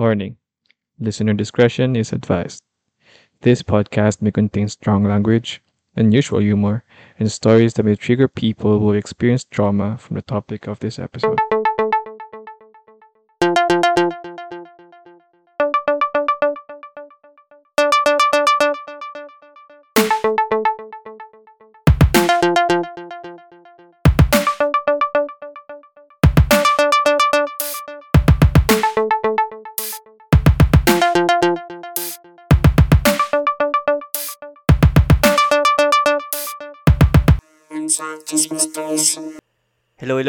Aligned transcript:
Warning 0.00 0.38
Listener 0.98 1.34
discretion 1.34 1.94
is 1.94 2.10
advised. 2.14 2.62
This 3.42 3.62
podcast 3.62 4.22
may 4.22 4.30
contain 4.30 4.70
strong 4.70 5.04
language, 5.04 5.60
unusual 5.94 6.40
humor, 6.40 6.84
and 7.18 7.30
stories 7.30 7.74
that 7.74 7.82
may 7.82 7.96
trigger 7.96 8.26
people 8.26 8.80
who 8.80 8.94
experience 8.94 9.44
trauma 9.44 9.98
from 9.98 10.16
the 10.16 10.22
topic 10.22 10.66
of 10.66 10.78
this 10.78 10.98
episode. 10.98 11.38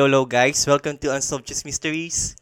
Hello, 0.02 0.26
guys. 0.26 0.66
Welcome 0.66 0.98
to 1.06 1.14
Unsolved 1.14 1.46
Just 1.46 1.62
Mysteries. 1.62 2.34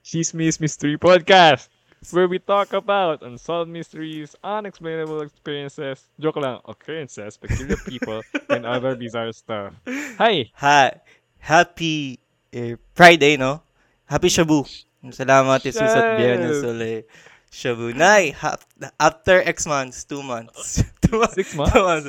Chismis 0.00 0.56
Mystery 0.64 0.96
Podcast, 0.96 1.68
where 2.08 2.24
we 2.26 2.38
talk 2.40 2.72
about 2.72 3.20
unsolved 3.20 3.68
mysteries, 3.68 4.32
unexplainable 4.42 5.20
experiences, 5.20 6.08
joke 6.16 6.40
lang, 6.40 6.56
occurrences, 6.64 7.36
peculiar 7.36 7.76
people, 7.84 8.24
and 8.48 8.64
other 8.64 8.96
bizarre 8.96 9.28
stuff. 9.36 9.76
Hi! 10.16 10.48
Ha 10.56 10.96
Happy 11.36 12.16
eh, 12.48 12.80
Friday, 12.96 13.36
no? 13.36 13.60
Happy 14.08 14.32
Shabu. 14.32 14.64
Salamat, 15.04 15.60
Jesus 15.60 15.84
at 15.84 16.16
Biyernes 16.16 16.64
ulit. 16.64 17.04
Shabu. 17.52 17.92
Nay, 17.92 18.32
ha- 18.32 18.56
after 18.96 19.44
X 19.44 19.68
months, 19.68 20.08
two 20.08 20.24
months. 20.24 20.80
two 21.04 21.20
months. 21.20 21.36
Six 21.36 21.52
months? 21.60 21.76
Two 21.76 21.84
months. 21.84 22.08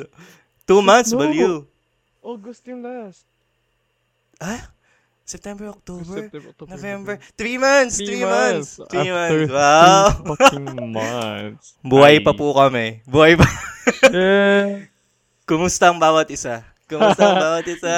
Two 0.64 0.80
months, 0.80 1.12
No. 1.12 1.18
baliw. 1.20 1.54
August 2.24 2.64
yung 2.64 2.80
last. 2.80 3.28
Ah? 4.42 4.74
September, 5.22 5.70
October, 5.70 6.26
September, 6.26 6.50
October, 6.50 6.70
November. 6.74 7.14
Three 7.38 7.54
months! 7.54 8.02
Three 8.02 8.18
Three, 8.18 8.26
months! 8.26 8.82
months. 8.82 8.90
Three 8.90 9.06
After 9.06 9.38
months. 9.38 9.54
Wow! 9.54 10.02
Three 10.10 10.34
fucking 10.34 10.90
months. 10.98 11.66
Buhay 11.78 12.18
pa 12.18 12.34
po 12.34 12.50
kami. 12.50 13.06
Buhay 13.06 13.38
pa. 13.38 13.46
Yeah. 14.10 14.90
Kumusta 15.48 15.94
ang 15.94 16.02
bawat 16.02 16.26
isa? 16.34 16.66
Kumusta 16.90 17.22
ang 17.22 17.38
bawat 17.38 17.62
isa? 17.70 17.94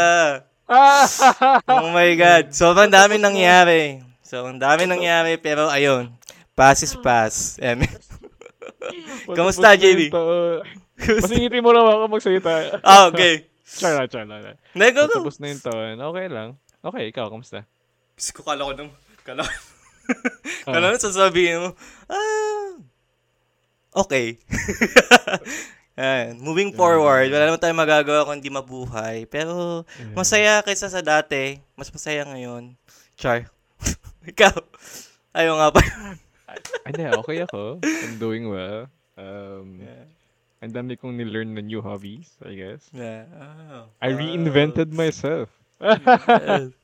Ah! 0.68 1.08
Oh 1.80 1.96
my 1.96 2.12
God. 2.12 2.52
So, 2.52 2.76
ang 2.76 2.92
dami 2.92 3.16
nangyari. 3.16 4.04
So, 4.20 4.44
ang 4.44 4.60
dami 4.60 4.84
nangyari, 4.84 5.40
pero 5.40 5.72
ayun. 5.72 6.12
Pass 6.52 6.84
is 6.84 6.92
pass. 6.92 7.56
Na 7.56 7.72
JB? 9.80 10.12
taon. 10.12 10.60
Masingitin 10.94 11.64
mo 11.64 11.72
lang 11.72 11.88
ako 11.88 12.04
magsalita. 12.06 12.84
ah, 12.84 13.08
okay. 13.08 13.48
Char 13.64 13.96
na, 13.96 14.04
char 14.04 14.28
na. 14.28 14.60
Nego 14.76 15.08
ko. 15.08 15.24
Tapos 15.24 15.40
na 15.40 15.48
yung 15.48 15.64
taon. 15.64 15.96
Okay 15.96 16.26
lang. 16.28 16.60
Okay, 16.84 17.08
ikaw, 17.08 17.32
kamusta? 17.32 17.64
Gusto 18.12 18.30
ko 18.36 18.40
kala 18.44 18.68
ko 18.68 18.72
nung, 18.76 18.92
kala 19.24 19.40
ko, 19.40 19.52
kala 20.68 20.92
ko 20.92 20.96
sasabihin 21.00 21.64
mo, 21.64 21.70
ah, 22.12 22.76
okay. 24.04 24.36
Ayan, 25.96 26.42
moving 26.42 26.74
forward, 26.74 27.30
wala 27.30 27.48
naman 27.48 27.62
tayong 27.62 27.78
magagawa 27.78 28.26
kung 28.26 28.36
hindi 28.36 28.50
mabuhay. 28.52 29.24
Pero, 29.30 29.86
masaya 30.12 30.60
kaysa 30.60 30.90
sa 30.90 31.00
dati. 31.00 31.62
Mas 31.78 31.88
masaya 31.88 32.26
ngayon. 32.28 32.74
Char. 33.14 33.46
Ikaw. 34.30 34.58
Ayaw 35.32 35.54
nga 35.54 35.68
pa. 35.70 35.80
Hindi, 36.84 37.02
okay 37.14 37.38
ako. 37.46 37.78
I'm 37.80 38.18
doing 38.18 38.50
well. 38.50 38.90
Um, 39.14 39.80
Yeah. 39.80 40.13
Ang 40.64 40.72
dami 40.72 40.96
kong 40.96 41.20
nilearn 41.20 41.52
na 41.52 41.60
new 41.60 41.84
hobbies, 41.84 42.40
I 42.40 42.56
guess. 42.56 42.88
Yeah. 42.96 43.28
Oh. 43.68 43.92
I 44.00 44.16
reinvented 44.16 44.96
myself. 44.96 45.52
Yes. 45.80 46.72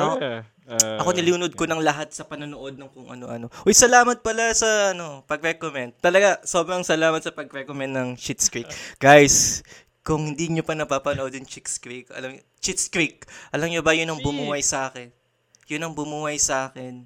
Oh, 0.00 0.16
yeah. 0.16 0.48
Uh, 0.64 0.96
Ako 1.04 1.12
nilunod 1.12 1.52
ko 1.52 1.68
ng 1.68 1.84
lahat 1.84 2.08
sa 2.08 2.24
panonood 2.24 2.80
ng 2.80 2.88
kung 2.88 3.12
ano-ano. 3.12 3.52
Uy, 3.68 3.76
salamat 3.76 4.24
pala 4.24 4.48
sa 4.56 4.96
ano, 4.96 5.20
pag-recommend. 5.28 5.92
Talaga, 6.00 6.40
sobrang 6.40 6.80
salamat 6.80 7.20
sa 7.20 7.36
pag-recommend 7.36 7.92
ng 7.92 8.08
Cheats 8.16 8.48
Creek. 8.48 8.70
Guys, 8.96 9.60
kung 10.00 10.32
hindi 10.32 10.48
nyo 10.48 10.64
pa 10.64 10.72
napapanood 10.72 11.36
yung 11.36 11.44
Cheats 11.44 11.76
Creek, 11.76 12.08
alam 12.16 12.32
Cheats 12.64 12.88
Creek, 12.88 13.28
alam 13.52 13.68
nyo 13.68 13.84
ba 13.84 13.92
yun 13.92 14.08
ang 14.08 14.24
bumuhay 14.24 14.64
sa 14.64 14.88
akin? 14.88 15.12
Yun 15.68 15.84
ang 15.84 15.92
bumuhay 15.92 16.40
sa 16.40 16.72
akin 16.72 17.04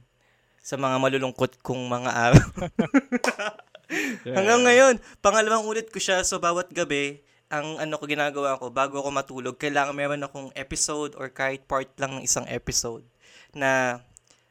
sa 0.63 0.79
mga 0.79 0.97
malulungkot 1.03 1.59
kong 1.67 1.83
mga 1.91 2.11
araw. 2.15 2.47
Yeah. 4.25 4.41
Hanggang 4.41 4.65
ngayon, 4.65 4.95
pangalawang 5.21 5.69
ulit 5.69 5.93
ko 5.93 6.01
siya. 6.01 6.25
So, 6.25 6.41
bawat 6.41 6.73
gabi, 6.73 7.21
ang 7.53 7.77
ano 7.77 8.01
ko 8.01 8.09
ginagawa 8.09 8.57
ko, 8.57 8.73
bago 8.73 8.97
ako 8.97 9.13
matulog, 9.13 9.61
kailangan 9.61 9.93
meron 9.93 10.25
akong 10.25 10.49
episode 10.57 11.13
or 11.15 11.29
kahit 11.29 11.69
part 11.69 11.93
lang 12.01 12.17
ng 12.17 12.25
isang 12.25 12.49
episode 12.49 13.05
na 13.53 14.01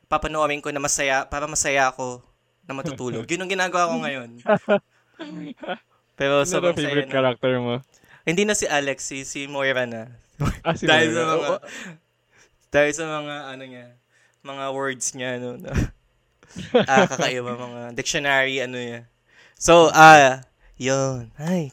papanoorin 0.06 0.62
ko 0.62 0.70
na 0.70 0.78
masaya, 0.78 1.26
para 1.26 1.50
masaya 1.50 1.90
ako 1.90 2.22
na 2.64 2.78
matutulog. 2.78 3.26
Yun 3.34 3.42
ang 3.42 3.52
ginagawa 3.52 3.90
ko 3.90 3.98
ngayon. 4.00 4.30
Pero 6.20 6.46
Ano 6.46 6.48
saya 6.48 6.70
favorite 6.72 7.10
na. 7.10 7.14
character 7.14 7.54
mo? 7.58 7.82
Hindi 8.24 8.46
na 8.46 8.54
si 8.54 8.70
Alex, 8.70 8.98
si, 9.04 9.26
si 9.26 9.50
Moira 9.50 9.84
na. 9.84 10.14
Ah, 10.62 10.78
si 10.78 10.86
dahil 10.86 11.10
Moira. 11.10 11.18
sa 11.18 11.24
mga, 11.26 11.48
Oo, 11.50 11.58
dahil 12.70 12.92
sa 12.94 13.06
mga, 13.10 13.36
ano 13.50 13.64
niya, 13.66 13.86
mga 14.42 14.66
words 14.72 15.08
niya, 15.14 15.42
no, 15.42 15.58
na, 15.58 15.74
ah, 16.86 17.10
kakaiba, 17.10 17.58
mga 17.58 17.82
dictionary, 17.98 18.62
ano 18.62 18.78
niya. 18.78 19.10
So, 19.58 19.90
ah, 19.94 20.44
yun. 20.76 21.32
Ay, 21.40 21.72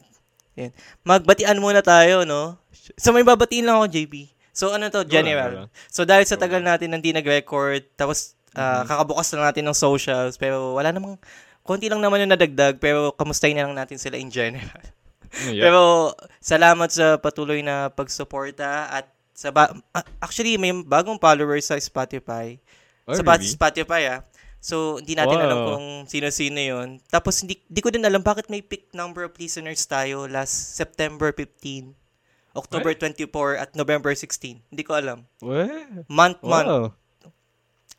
yan. 0.55 0.71
Magbatian 1.03 1.59
muna 1.59 1.81
tayo, 1.81 2.29
no? 2.29 2.59
So, 3.01 3.15
may 3.15 3.25
babatiin 3.25 3.67
lang 3.67 3.81
ako, 3.81 3.87
JB. 3.91 4.15
So, 4.51 4.75
ano 4.75 4.91
to, 4.93 5.07
general. 5.07 5.71
So, 5.89 6.05
dahil 6.05 6.27
sa 6.27 6.37
tagal 6.37 6.61
natin 6.61 6.93
hindi 6.93 7.15
nag-record, 7.15 7.87
tapos, 7.97 8.37
ah, 8.53 8.83
kakabukas 8.85 9.31
lang 9.35 9.47
natin 9.47 9.65
ng 9.67 9.77
socials, 9.79 10.37
pero 10.37 10.77
wala 10.77 10.91
namang, 10.91 11.17
konti 11.63 11.87
lang 11.87 12.03
naman 12.03 12.27
yung 12.27 12.33
nadagdag, 12.35 12.83
pero 12.83 13.15
kamustahin 13.15 13.57
na 13.57 13.65
lang 13.69 13.77
natin 13.79 13.97
sila 13.97 14.19
in 14.19 14.29
general. 14.29 14.83
Yeah. 15.47 15.71
Pero 15.71 15.83
salamat 16.43 16.91
sa 16.91 17.15
patuloy 17.23 17.63
na 17.63 17.87
pagsuporta 17.95 18.91
at 18.91 19.07
sa 19.31 19.55
ba- 19.55 19.71
ah, 19.95 20.05
actually 20.19 20.59
may 20.59 20.75
bagong 20.75 21.23
followers 21.23 21.71
sa 21.71 21.79
Spotify. 21.79 22.59
Oh, 23.07 23.15
sa 23.15 23.23
really? 23.23 23.47
Spotify 23.47 24.03
ah. 24.11 24.21
So 24.61 25.01
hindi 25.01 25.13
natin 25.15 25.35
Wow. 25.35 25.45
alam 25.45 25.59
kung 25.67 25.85
sino-sino 26.05 26.57
'yon. 26.57 26.89
Tapos 27.09 27.41
hindi 27.41 27.59
di 27.63 27.81
ko 27.81 27.89
din 27.89 28.05
alam 28.05 28.21
bakit 28.21 28.47
may 28.47 28.61
peak 28.61 28.93
number 28.93 29.25
of 29.25 29.33
listeners 29.35 29.81
tayo 29.83 30.25
last 30.25 30.77
September 30.77 31.33
15, 31.33 31.97
October 32.53 32.93
24 32.93 33.25
at 33.57 33.71
November 33.73 34.13
16. 34.13 34.61
Hindi 34.63 34.83
ko 34.83 34.93
alam. 34.95 35.25
What? 35.41 36.05
Month 36.07 36.39
month. 36.43 36.69
Wow. 36.69 36.85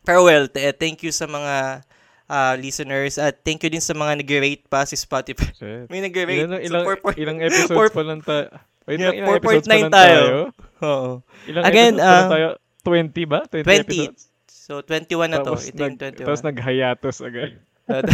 Pero 0.02 0.22
well, 0.22 0.46
t- 0.46 0.62
thank 0.72 1.00
you 1.00 1.10
sa 1.10 1.26
mga 1.26 1.82
ah, 2.26 2.54
listeners 2.56 3.18
at 3.18 3.42
thank 3.42 3.60
you 3.60 3.68
din 3.68 3.82
sa 3.82 3.92
mga 3.92 4.18
nag-rate 4.18 4.64
pa 4.66 4.82
si 4.82 4.94
Spotify. 4.94 5.50
Shit. 5.52 5.86
May 5.86 6.00
nag-rate. 6.00 6.42
Ilan, 6.42 6.56
So, 6.56 6.64
ilang, 6.64 6.84
four 6.84 6.96
point- 6.98 7.18
ilang 7.18 7.38
episodes 7.38 7.70
four- 7.70 7.90
pa 7.90 8.02
lang 8.02 8.20
tayo? 8.20 8.46
Wait, 8.82 8.98
Yeah, 8.98 9.10
lang, 9.10 9.18
ilang 9.20 9.36
episodes 9.36 9.62
4.9 9.62 9.68
pa 9.68 9.78
lang 9.78 9.92
tayo. 9.92 10.18
tayo? 10.18 10.38
Oo. 10.82 11.10
Ilang 11.46 11.62
Again, 11.62 11.92
episodes 11.92 12.02
pa 12.02 12.08
lang 12.08 12.24
ah, 12.24 12.32
tayo? 12.32 12.48
20 12.82 13.22
ba? 13.24 13.40
20, 13.46 13.62
20. 13.62 13.78
episodes? 13.78 14.22
So, 14.62 14.78
21 14.78 15.26
na 15.26 15.42
to. 15.42 15.58
Tapos, 15.58 15.66
Ito 15.66 15.82
yung 15.82 15.98
nag, 15.98 16.22
21. 16.22 16.22
tapos 16.22 16.42
nag-hiatus 16.46 17.16
agad. 17.26 17.50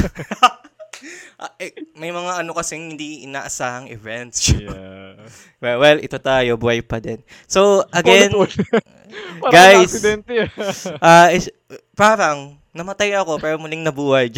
Ah, 1.39 1.55
eh, 1.63 1.71
may 1.95 2.11
mga 2.11 2.43
ano 2.43 2.51
kasing 2.51 2.99
hindi 2.99 3.23
inaasahang 3.23 3.87
events. 3.95 4.51
Yeah. 4.59 5.31
well, 5.63 5.79
well, 5.79 5.99
ito 6.03 6.19
tayo, 6.19 6.59
buhay 6.59 6.83
pa 6.83 6.99
din. 6.99 7.23
So, 7.47 7.87
again, 7.95 8.35
guys. 9.55 10.03
ah 10.99 11.31
is, 11.31 11.55
parang, 11.95 12.59
namatay 12.75 13.15
ako 13.15 13.39
pero 13.39 13.55
muling 13.63 13.87
nabuhay. 13.87 14.35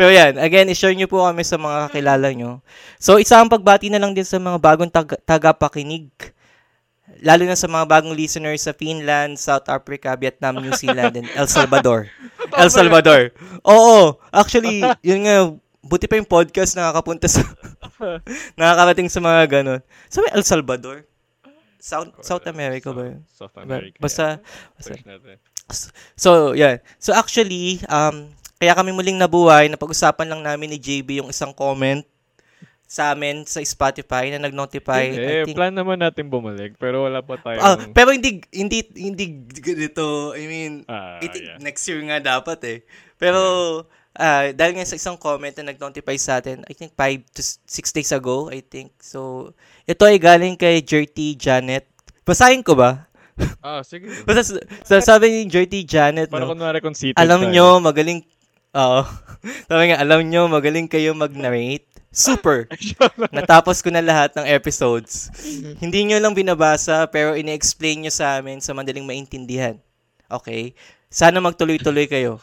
pero 0.00 0.08
yan, 0.08 0.40
again, 0.40 0.72
i-share 0.72 0.96
nyo 0.96 1.04
po 1.04 1.28
kami 1.28 1.44
sa 1.44 1.60
mga 1.60 1.92
kakilala 1.92 2.28
nyo. 2.32 2.64
So, 2.96 3.20
isa 3.20 3.36
ang 3.36 3.52
pagbati 3.52 3.92
na 3.92 4.00
lang 4.00 4.16
din 4.16 4.24
sa 4.24 4.40
mga 4.40 4.56
bagong 4.56 4.88
tag- 4.88 5.20
tagapakinig. 5.28 6.08
Lalo 7.24 7.42
na 7.48 7.58
sa 7.58 7.66
mga 7.66 7.88
bagong 7.88 8.14
listeners 8.14 8.62
sa 8.62 8.76
Finland, 8.76 9.40
South 9.40 9.66
Africa, 9.66 10.14
Vietnam, 10.14 10.62
New 10.62 10.74
Zealand, 10.76 11.18
and 11.18 11.28
El 11.34 11.48
Salvador. 11.50 12.06
El 12.62 12.70
Salvador. 12.70 13.34
Oo, 13.66 14.20
actually, 14.30 14.84
yun 15.02 15.26
nga, 15.26 15.50
buti 15.82 16.06
pa 16.06 16.20
yung 16.20 16.28
podcast 16.28 16.76
nakakapunta 16.78 17.26
sa, 17.26 17.42
nakakarating 18.60 19.10
sa 19.10 19.18
mga 19.18 19.42
ganon. 19.48 19.80
Sa 20.06 20.22
may 20.22 20.30
El 20.30 20.46
Salvador? 20.46 21.08
South, 21.78 22.10
South 22.22 22.46
America 22.50 22.90
ba 22.90 23.14
yun? 23.14 23.22
South 23.30 23.54
America. 23.58 23.98
Basta, 23.98 24.42
natin. 24.82 25.38
So, 26.18 26.52
yeah. 26.52 26.82
So, 26.98 27.14
actually, 27.14 27.82
um, 27.86 28.34
kaya 28.58 28.74
kami 28.74 28.90
muling 28.90 29.18
nabuhay, 29.18 29.70
napag-usapan 29.70 30.26
lang 30.26 30.42
namin 30.42 30.74
ni 30.74 30.78
JB 30.78 31.22
yung 31.22 31.30
isang 31.30 31.54
comment 31.54 32.02
sa 32.88 33.12
amin 33.12 33.44
sa 33.44 33.60
Spotify 33.60 34.32
na 34.32 34.48
nag-notify. 34.48 35.04
Eh, 35.12 35.12
I 35.12 35.44
think, 35.44 35.60
plan 35.60 35.76
naman 35.76 36.00
natin 36.00 36.32
bumalik, 36.32 36.80
pero 36.80 37.04
wala 37.04 37.20
pa 37.20 37.36
tayo. 37.36 37.60
Ah, 37.60 37.76
pero 37.92 38.16
hindi, 38.16 38.40
hindi, 38.48 38.80
hindi 38.96 39.44
ganito. 39.60 40.32
I 40.32 40.44
mean, 40.48 40.72
ah, 40.88 41.20
I 41.20 41.28
think 41.28 41.44
yeah. 41.44 41.60
next 41.60 41.84
year 41.84 42.00
nga 42.08 42.16
dapat 42.16 42.58
eh. 42.64 42.78
Pero, 43.20 43.40
ah, 44.16 44.48
dahil 44.56 44.80
nga 44.80 44.88
sa 44.88 44.96
isang 44.96 45.20
comment 45.20 45.52
na 45.60 45.76
nag-notify 45.76 46.16
sa 46.16 46.40
atin, 46.40 46.64
I 46.64 46.72
think 46.72 46.96
5 46.96 47.28
to 47.36 47.44
6 47.44 47.92
days 47.92 48.08
ago, 48.08 48.48
I 48.48 48.64
think. 48.64 48.96
So, 49.04 49.52
ito 49.84 50.08
ay 50.08 50.16
galing 50.16 50.56
kay 50.56 50.80
Jerty 50.80 51.36
Janet. 51.36 51.84
Basahin 52.24 52.64
ko 52.64 52.72
ba? 52.72 53.04
Ah, 53.62 53.84
sige. 53.86 54.08
Basta 54.26 54.42
s- 54.42 54.64
sa 54.82 54.98
sabi 54.98 55.30
ni 55.30 55.40
Jerty 55.46 55.84
Janet, 55.84 56.26
Para 56.26 56.42
no, 56.42 56.56
kunwari 56.56 56.80
kung 56.80 56.96
seated 56.96 57.20
alam 57.20 57.46
tayo. 57.46 57.52
nyo, 57.52 57.66
magaling, 57.84 58.24
oo. 58.74 59.00
sabi 59.70 59.92
nga, 59.92 60.00
alam 60.02 60.24
nyo, 60.26 60.48
magaling 60.48 60.88
kayo 60.88 61.12
mag-narrate. 61.14 61.86
Super. 62.08 62.66
Natapos 63.36 63.84
ko 63.84 63.92
na 63.92 64.00
lahat 64.00 64.32
ng 64.34 64.48
episodes. 64.48 65.28
Hindi 65.78 66.08
nyo 66.08 66.16
lang 66.18 66.32
binabasa, 66.32 67.04
pero 67.06 67.36
ini-explain 67.36 68.04
nyo 68.04 68.12
sa 68.12 68.40
amin 68.40 68.58
sa 68.58 68.72
madaling 68.72 69.04
maintindihan. 69.04 69.76
Okay? 70.26 70.72
Sana 71.12 71.38
magtuloy-tuloy 71.38 72.08
kayo. 72.08 72.40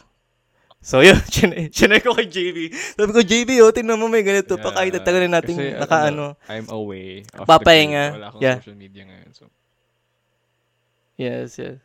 So, 0.78 1.02
yun. 1.02 1.18
Chin- 1.34 1.66
Chinay 1.74 1.98
ko 1.98 2.14
kay 2.14 2.30
JB. 2.30 2.70
Sabi 2.94 3.10
ko, 3.10 3.20
JB, 3.22 3.50
oh, 3.58 3.74
tingnan 3.74 3.98
mo 3.98 4.06
may 4.06 4.22
ganito 4.22 4.54
pa. 4.54 4.70
Kahit 4.70 4.94
tatagal 4.94 5.26
na 5.26 5.42
natin 5.42 5.58
Kasi, 5.58 5.74
naka, 5.74 6.14
ano, 6.14 6.38
ano. 6.38 6.46
I'm 6.46 6.68
away. 6.70 7.26
Papahinga. 7.34 8.04
grid. 8.06 8.16
Wala 8.22 8.26
akong 8.30 8.42
Yeah. 8.42 8.56
social 8.62 8.78
media 8.78 9.02
ngayon. 9.02 9.30
So, 9.34 9.50
Yes, 11.16 11.56
yes. 11.56 11.80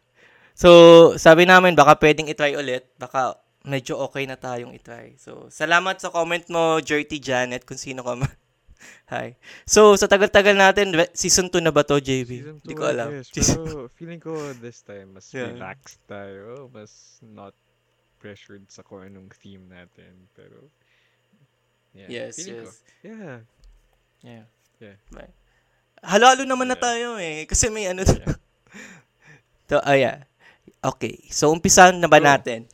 So, 0.53 0.69
sabi 1.17 1.47
namin, 1.47 1.73
baka 1.73 1.95
pwedeng 1.97 2.27
itry 2.27 2.53
ulit. 2.53 2.83
Baka 2.99 3.39
medyo 3.61 3.97
okay 4.01 4.25
na 4.25 4.37
tayong 4.37 4.73
itry. 4.73 5.17
So, 5.21 5.49
salamat 5.53 6.01
sa 6.01 6.09
comment 6.09 6.43
mo, 6.49 6.81
Jerty 6.81 7.21
Janet, 7.21 7.65
kung 7.65 7.77
sino 7.77 8.01
ka 8.01 8.17
man. 8.17 8.31
Hi. 9.13 9.37
So, 9.69 9.93
sa 9.93 10.09
tagal-tagal 10.09 10.57
natin, 10.57 10.97
season 11.13 11.53
2 11.53 11.61
na 11.61 11.69
ba 11.69 11.85
to, 11.85 12.01
JB? 12.01 12.57
Hindi 12.57 12.73
2, 12.73 12.79
ko 12.79 12.83
alam. 12.89 13.13
Yes, 13.13 13.29
Season- 13.29 13.61
pero 13.61 13.85
feeling 13.93 14.17
ko 14.17 14.33
this 14.57 14.81
time 14.81 15.13
mas 15.13 15.29
Yeah. 15.29 15.53
relaxed 15.53 16.01
tayo. 16.09 16.65
Mas 16.73 17.21
not 17.21 17.53
pressured 18.17 18.65
sa 18.73 18.81
kung 18.81 19.05
anong 19.05 19.29
theme 19.37 19.69
natin. 19.69 20.25
Pero, 20.33 20.73
yeah. 21.93 22.09
Yes, 22.09 22.41
feeling 22.41 22.65
yes. 22.65 22.65
Ko, 22.65 22.71
yeah. 23.05 23.37
Yeah. 24.25 24.45
Yeah. 24.81 24.97
Right. 25.13 25.33
Halo-halo 26.01 26.49
naman 26.49 26.73
na 26.73 26.77
Yeah. 26.79 26.81
tayo 26.81 27.07
eh. 27.21 27.45
Kasi 27.45 27.69
may 27.69 27.85
ano. 27.85 28.01
Yeah. 28.01 28.33
to, 29.69 29.77
oh, 29.77 29.93
yeah. 29.93 30.25
Okay. 30.81 31.21
So, 31.29 31.53
umpisahan 31.53 32.01
na 32.01 32.09
ba 32.09 32.17
Go. 32.17 32.25
natin? 32.25 32.65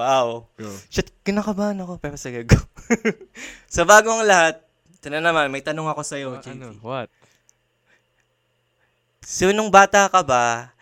Wow. 0.00 0.48
Go. 0.54 0.72
Shit, 0.88 1.12
kinakabahan 1.20 1.76
ako. 1.76 2.00
Pero 2.00 2.16
sige, 2.16 2.42
go. 2.42 2.56
sa 3.68 3.84
bagong 3.84 4.24
lahat, 4.24 4.64
ito 4.90 5.06
na 5.08 5.20
naman, 5.20 5.48
may 5.48 5.60
tanong 5.60 5.86
ako 5.86 6.00
sa'yo, 6.00 6.28
Ah, 6.34 6.40
JP. 6.40 6.56
ano? 6.56 6.68
What? 6.80 7.08
So, 9.20 9.52
nung 9.52 9.68
bata 9.68 10.08
ka 10.08 10.24
ba, 10.24 10.72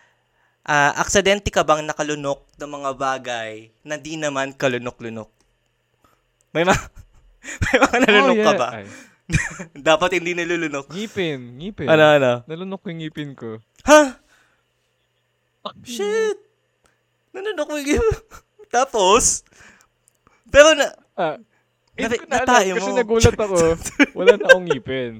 ah 0.63 0.91
aksidente 0.95 1.49
ka 1.49 1.61
bang 1.61 1.83
nakalunok 1.83 2.45
ng 2.55 2.71
mga 2.71 2.91
bagay 2.93 3.51
na 3.81 3.95
di 3.95 4.15
naman 4.15 4.53
kalunok-lunok? 4.53 5.27
May, 6.49 6.63
ma 6.63 6.73
may 7.63 7.77
mga 7.77 7.97
nalunok 7.99 8.35
Oh, 8.35 8.39
ka 8.39 8.51
yeah. 8.51 8.57
ba? 8.57 8.69
Ay, 8.73 8.85
Dapat 9.85 10.09
hindi 10.17 10.33
nalulunok. 10.33 10.89
ngipin. 10.89 11.59
Ngipin. 11.59 11.85
Ano, 11.85 12.03
ano? 12.09 12.31
Nalunok 12.45 12.79
ko 12.81 12.87
yung 12.89 13.01
ngipin 13.03 13.31
ko. 13.35 13.61
Ha? 13.85 14.17
Shit! 15.85 16.37
Nalunok 17.29 17.67
mo 17.69 17.77
yung 17.77 18.01
Tapos, 18.69 19.41
pero 20.49 20.73
na, 20.73 20.93
Ah, 21.19 21.35
hindi 21.99 22.15
ko 22.15 22.25
na 22.31 22.47
alam 22.47 22.79
kasi 22.79 22.89
mo. 22.89 22.97
nagulat 22.97 23.35
ako. 23.35 23.57
Wala 24.17 24.39
na 24.39 24.45
akong 24.47 24.67
ngipin. 24.71 25.13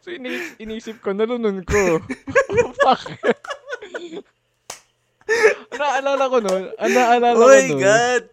So, 0.00 0.08
ini 0.08 0.56
inisip 0.56 1.04
ko, 1.04 1.12
nalunon 1.12 1.60
ko. 1.60 2.00
Fuck. 2.80 3.04
Naalala 5.76 6.24
ko 6.26 6.38
nun, 6.42 6.64
ah, 6.74 6.88
naalala 6.90 7.36
oh 7.38 7.46
ko 7.46 7.52
my 7.52 7.62
nun, 7.70 7.78
God! 7.78 8.24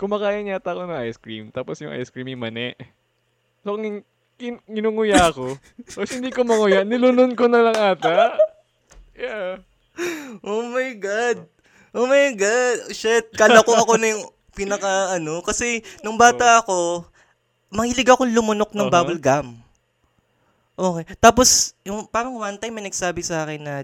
kumakain 0.00 0.48
yata 0.48 0.72
ako 0.72 0.88
ng 0.88 0.96
ice 1.06 1.20
cream, 1.20 1.52
tapos 1.52 1.78
yung 1.78 1.92
ice 1.94 2.08
cream 2.10 2.26
yung 2.26 2.40
mani. 2.42 2.72
So, 3.62 3.76
kin, 3.76 4.00
kin, 4.34 4.56
ginunguya 4.64 5.28
ako. 5.30 5.60
Tapos 5.86 6.10
hindi 6.16 6.32
ko 6.32 6.42
manguya, 6.42 6.82
nilunon 6.82 7.36
ko 7.36 7.46
na 7.46 7.68
lang 7.68 7.76
ata. 7.76 8.34
Yeah. 9.14 9.60
Oh 10.40 10.64
my 10.72 10.96
God! 10.96 11.44
Oh 11.90 12.06
my 12.06 12.30
God! 12.38 12.94
Shit! 12.94 13.34
Kala 13.34 13.66
ko 13.66 13.74
ako 13.74 13.98
na 13.98 14.14
yung 14.14 14.22
pinaka 14.54 15.18
ano. 15.18 15.42
Kasi 15.42 15.82
nung 16.00 16.14
bata 16.14 16.62
ako, 16.62 17.02
mahilig 17.68 18.06
akong 18.06 18.30
lumunok 18.30 18.70
ng 18.70 18.86
Uh-huh. 18.86 18.94
bubble 18.94 19.18
gum. 19.18 19.58
Okay. 20.78 21.04
Tapos, 21.18 21.74
yung 21.82 22.06
parang 22.06 22.38
one 22.38 22.56
time 22.56 22.72
may 22.72 22.86
nagsabi 22.86 23.20
sa 23.20 23.42
akin 23.44 23.60
na 23.60 23.74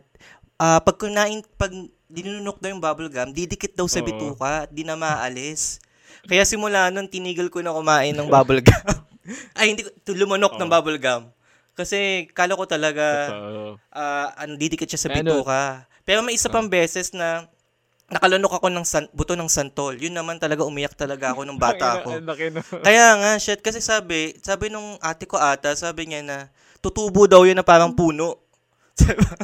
ah 0.56 0.80
pag 0.80 0.96
kunain, 0.96 1.42
pag 1.58 1.68
dinunok 2.06 2.62
daw 2.62 2.70
yung 2.70 2.80
bubble 2.80 3.10
gum, 3.10 3.34
didikit 3.34 3.74
daw 3.74 3.90
sa 3.90 3.98
Oo. 3.98 4.06
bituka 4.06 4.64
at 4.64 4.70
di 4.70 4.86
na 4.86 4.94
maalis. 4.94 5.82
Kaya 6.24 6.46
simula 6.46 6.88
nun, 6.88 7.10
tinigil 7.10 7.50
ko 7.50 7.58
na 7.60 7.74
kumain 7.74 8.14
ng 8.14 8.30
bubble 8.30 8.62
gum. 8.62 8.86
Ay, 9.58 9.74
hindi 9.74 9.82
ko, 9.82 9.90
lumunok 10.14 10.54
ng 10.54 10.70
Oo. 10.70 10.72
bubble 10.72 10.96
gum. 10.96 11.26
Kasi 11.76 12.30
kala 12.32 12.54
ko 12.54 12.64
talaga, 12.64 13.34
ah 13.90 14.30
ano, 14.38 14.54
didikit 14.54 14.86
siya 14.86 15.02
sa 15.02 15.10
Ano? 15.10 15.18
bituka. 15.18 15.62
Pero 16.06 16.22
may 16.22 16.38
isa 16.38 16.46
pang 16.48 16.70
beses 16.70 17.10
na 17.10 17.50
nakalunok 18.06 18.62
ako 18.62 18.66
ng 18.70 18.86
san, 18.86 19.04
buto 19.10 19.34
ng 19.34 19.50
santol. 19.50 19.98
Yun 19.98 20.14
naman 20.14 20.38
talaga, 20.38 20.62
umiyak 20.62 20.94
talaga 20.94 21.34
ako 21.34 21.42
nung 21.42 21.58
bata 21.58 22.02
ako. 22.02 22.22
Kaya 22.86 23.06
nga, 23.18 23.30
shit, 23.42 23.58
kasi 23.58 23.82
sabi, 23.82 24.38
sabi 24.42 24.70
nung 24.70 24.94
ate 25.02 25.26
ko 25.26 25.38
ata, 25.38 25.74
sabi 25.74 26.06
niya 26.06 26.22
na, 26.22 26.38
tutubo 26.78 27.26
daw 27.26 27.42
yun 27.42 27.58
na 27.58 27.66
parang 27.66 27.90
puno. 27.90 28.38
Diba? 28.96 29.34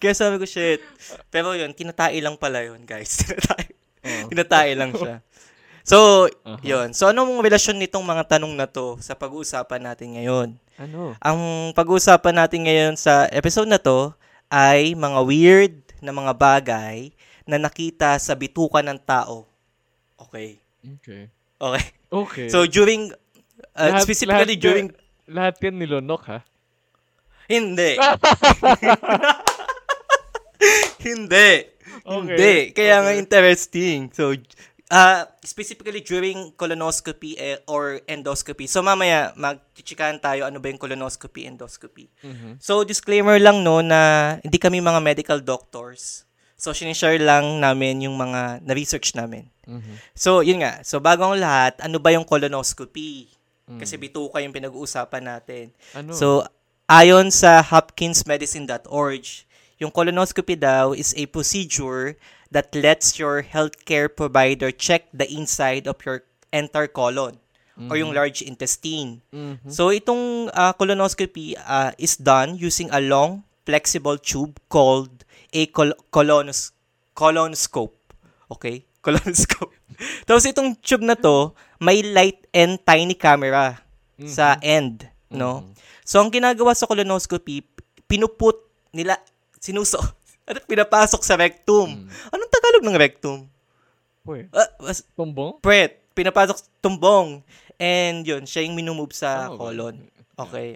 Kaya 0.00 0.14
sabi 0.14 0.38
ko, 0.38 0.46
shit. 0.46 0.80
Pero 1.28 1.52
yun, 1.58 1.74
kinatai 1.74 2.22
lang 2.22 2.38
pala 2.38 2.62
yun, 2.62 2.86
guys. 2.86 3.20
Kinatai, 3.26 3.66
Oo. 4.06 4.28
kinatai 4.30 4.70
lang 4.78 4.94
siya. 4.94 5.20
So, 5.82 6.28
Aha. 6.46 6.62
yun. 6.62 6.94
So, 6.94 7.10
anong 7.10 7.42
relasyon 7.42 7.82
nitong 7.82 8.06
mga 8.06 8.38
tanong 8.38 8.54
na 8.54 8.70
to 8.70 8.96
sa 9.02 9.18
pag-uusapan 9.18 9.82
natin 9.82 10.16
ngayon? 10.16 10.48
Ano? 10.78 11.18
Ang 11.18 11.40
pag-uusapan 11.74 12.46
natin 12.46 12.64
ngayon 12.64 12.94
sa 12.94 13.26
episode 13.34 13.66
na 13.66 13.82
to 13.82 14.14
ay 14.46 14.94
mga 14.94 15.20
weird 15.26 15.74
na 15.98 16.14
mga 16.14 16.32
bagay 16.38 17.10
na 17.48 17.56
nakita 17.56 18.20
sa 18.20 18.36
bituka 18.36 18.84
ng 18.84 19.00
tao. 19.00 19.48
Okay. 20.20 20.60
Okay. 21.00 21.32
Okay. 21.56 21.84
Okay. 22.12 22.46
So, 22.52 22.68
during, 22.68 23.08
uh, 23.72 23.88
Lahat- 23.90 24.04
specifically 24.04 24.54
lahat 24.54 24.60
during, 24.60 24.86
Lahat 25.28 25.54
yan 25.60 25.76
nilunok, 25.76 26.22
ha? 26.28 26.38
hindi. 27.48 27.96
hindi. 31.08 31.50
Okay. 32.04 32.36
Hindi. 32.36 32.56
Kaya 32.72 32.94
nga 33.00 33.12
Okay. 33.12 33.20
interesting. 33.20 33.98
So, 34.12 34.32
uh, 34.88 35.22
specifically 35.44 36.00
during 36.00 36.52
colonoscopy 36.56 37.36
eh, 37.36 37.60
or 37.68 38.00
endoscopy. 38.04 38.64
So, 38.64 38.80
mamaya, 38.80 39.32
magchichikahan 39.36 40.20
tayo 40.20 40.48
ano 40.48 40.60
ba 40.60 40.68
yung 40.68 40.80
colonoscopy, 40.80 41.46
endoscopy. 41.46 42.08
Mhm. 42.24 42.60
So, 42.60 42.84
disclaimer 42.84 43.36
lang 43.40 43.60
no 43.60 43.80
na 43.80 44.36
hindi 44.40 44.56
kami 44.56 44.80
mga 44.80 45.00
medical 45.00 45.40
doctors. 45.40 46.27
So, 46.58 46.74
sinishare 46.74 47.22
lang 47.22 47.62
namin 47.62 48.02
yung 48.02 48.18
mga 48.18 48.66
na-research 48.66 49.14
namin. 49.14 49.46
Mhm. 49.62 49.94
So, 50.18 50.42
yun 50.42 50.58
nga. 50.58 50.82
So, 50.82 50.98
bago 50.98 51.22
ang 51.22 51.38
lahat, 51.38 51.78
ano 51.78 52.02
ba 52.02 52.10
yung 52.10 52.26
colonoscopy? 52.26 53.30
Mm. 53.70 53.78
Kasi 53.78 53.94
bituka 53.94 54.42
yung 54.42 54.50
pinag-uusapan 54.50 55.22
natin. 55.22 55.70
Ano? 55.94 56.10
So, 56.10 56.42
ayon 56.90 57.30
sa 57.30 57.62
hopkinsmedicine.org, 57.62 59.24
yung 59.78 59.94
colonoscopy 59.94 60.58
daw 60.58 60.90
is 60.90 61.14
a 61.14 61.30
procedure 61.30 62.18
that 62.50 62.74
lets 62.74 63.22
your 63.22 63.46
healthcare 63.46 64.10
provider 64.10 64.74
check 64.74 65.06
the 65.14 65.30
inside 65.30 65.86
of 65.86 66.02
your 66.02 66.26
entire 66.50 66.90
colon 66.90 67.38
or 67.86 67.94
yung 67.94 68.10
large 68.10 68.42
intestine. 68.42 69.22
Mhm. 69.30 69.70
So, 69.70 69.94
itong 69.94 70.50
ah, 70.50 70.74
colonoscopy 70.74 71.54
ah, 71.62 71.94
is 71.94 72.18
done 72.18 72.58
using 72.58 72.90
a 72.90 72.98
long, 72.98 73.46
flexible 73.62 74.18
tube 74.18 74.58
called 74.66 75.17
a 75.50 75.62
col- 75.68 75.98
colonos- 76.08 76.72
colonoscope. 77.12 77.94
Okay? 78.48 78.84
Colonoscope. 79.04 79.72
Tapos 80.24 80.44
itong 80.44 80.74
tube 80.76 81.02
na 81.02 81.14
to, 81.14 81.50
may 81.78 82.02
light 82.02 82.44
and 82.50 82.76
tiny 82.80 83.14
camera 83.14 83.78
sa 84.20 84.58
end, 84.58 85.06
no? 85.28 85.62
Mhm. 85.62 85.72
So, 86.02 86.18
ang 86.18 86.28
ginagawa 86.28 86.72
sa 86.72 86.84
colonoscopy, 86.84 87.62
pinuput 88.04 88.58
nila, 88.90 89.16
sinuso, 89.56 90.00
at 90.42 90.58
pinapasok 90.70 91.20
sa 91.20 91.36
rectum. 91.36 91.86
Mm. 91.86 92.08
Anong 92.28 92.50
Tagalog 92.50 92.84
ng 92.84 92.98
rectum? 92.98 93.38
Uy, 94.24 94.48
Ah, 94.50 94.68
was- 94.78 95.04
tumbong? 95.12 95.60
Pret, 95.60 96.02
pinapasok 96.12 96.58
tumbong. 96.78 97.40
And 97.76 98.24
yun, 98.24 98.42
siya 98.42 98.66
yung 98.66 98.74
minumove 98.74 99.14
sa 99.14 99.46
ba? 99.46 99.56
colon. 99.56 99.94
Okay, 99.94 100.24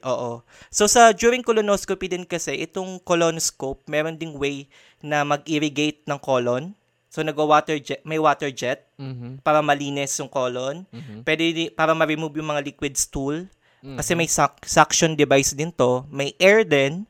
oo. 0.02 0.42
So 0.74 0.90
sa 0.90 1.14
during 1.14 1.46
colonoscopy 1.46 2.10
din 2.10 2.26
kasi, 2.26 2.58
itong 2.66 2.98
colonoscope, 3.06 3.86
meron 3.86 4.18
ding 4.18 4.34
way 4.34 4.66
na 4.98 5.22
mag-irrigate 5.22 6.02
ng 6.02 6.18
colon. 6.18 6.74
So 7.12 7.20
nagwa-water 7.20 7.76
jet, 7.78 8.00
may 8.02 8.16
water 8.18 8.48
jet 8.50 8.88
Mhm. 8.96 9.44
para 9.44 9.60
malinis 9.60 10.16
yung 10.18 10.32
colon. 10.32 10.88
Mhm. 10.90 11.22
Pwede 11.22 11.44
di- 11.52 11.70
para 11.70 11.92
ma-remove 11.92 12.40
yung 12.40 12.50
mga 12.50 12.64
liquid 12.64 12.96
stool. 12.96 13.46
Mhm. 13.84 14.00
Kasi 14.00 14.16
may 14.16 14.26
suc- 14.26 14.64
suction 14.64 15.12
device 15.12 15.52
din 15.52 15.70
to. 15.70 16.08
May 16.08 16.32
air 16.40 16.64
din. 16.64 17.04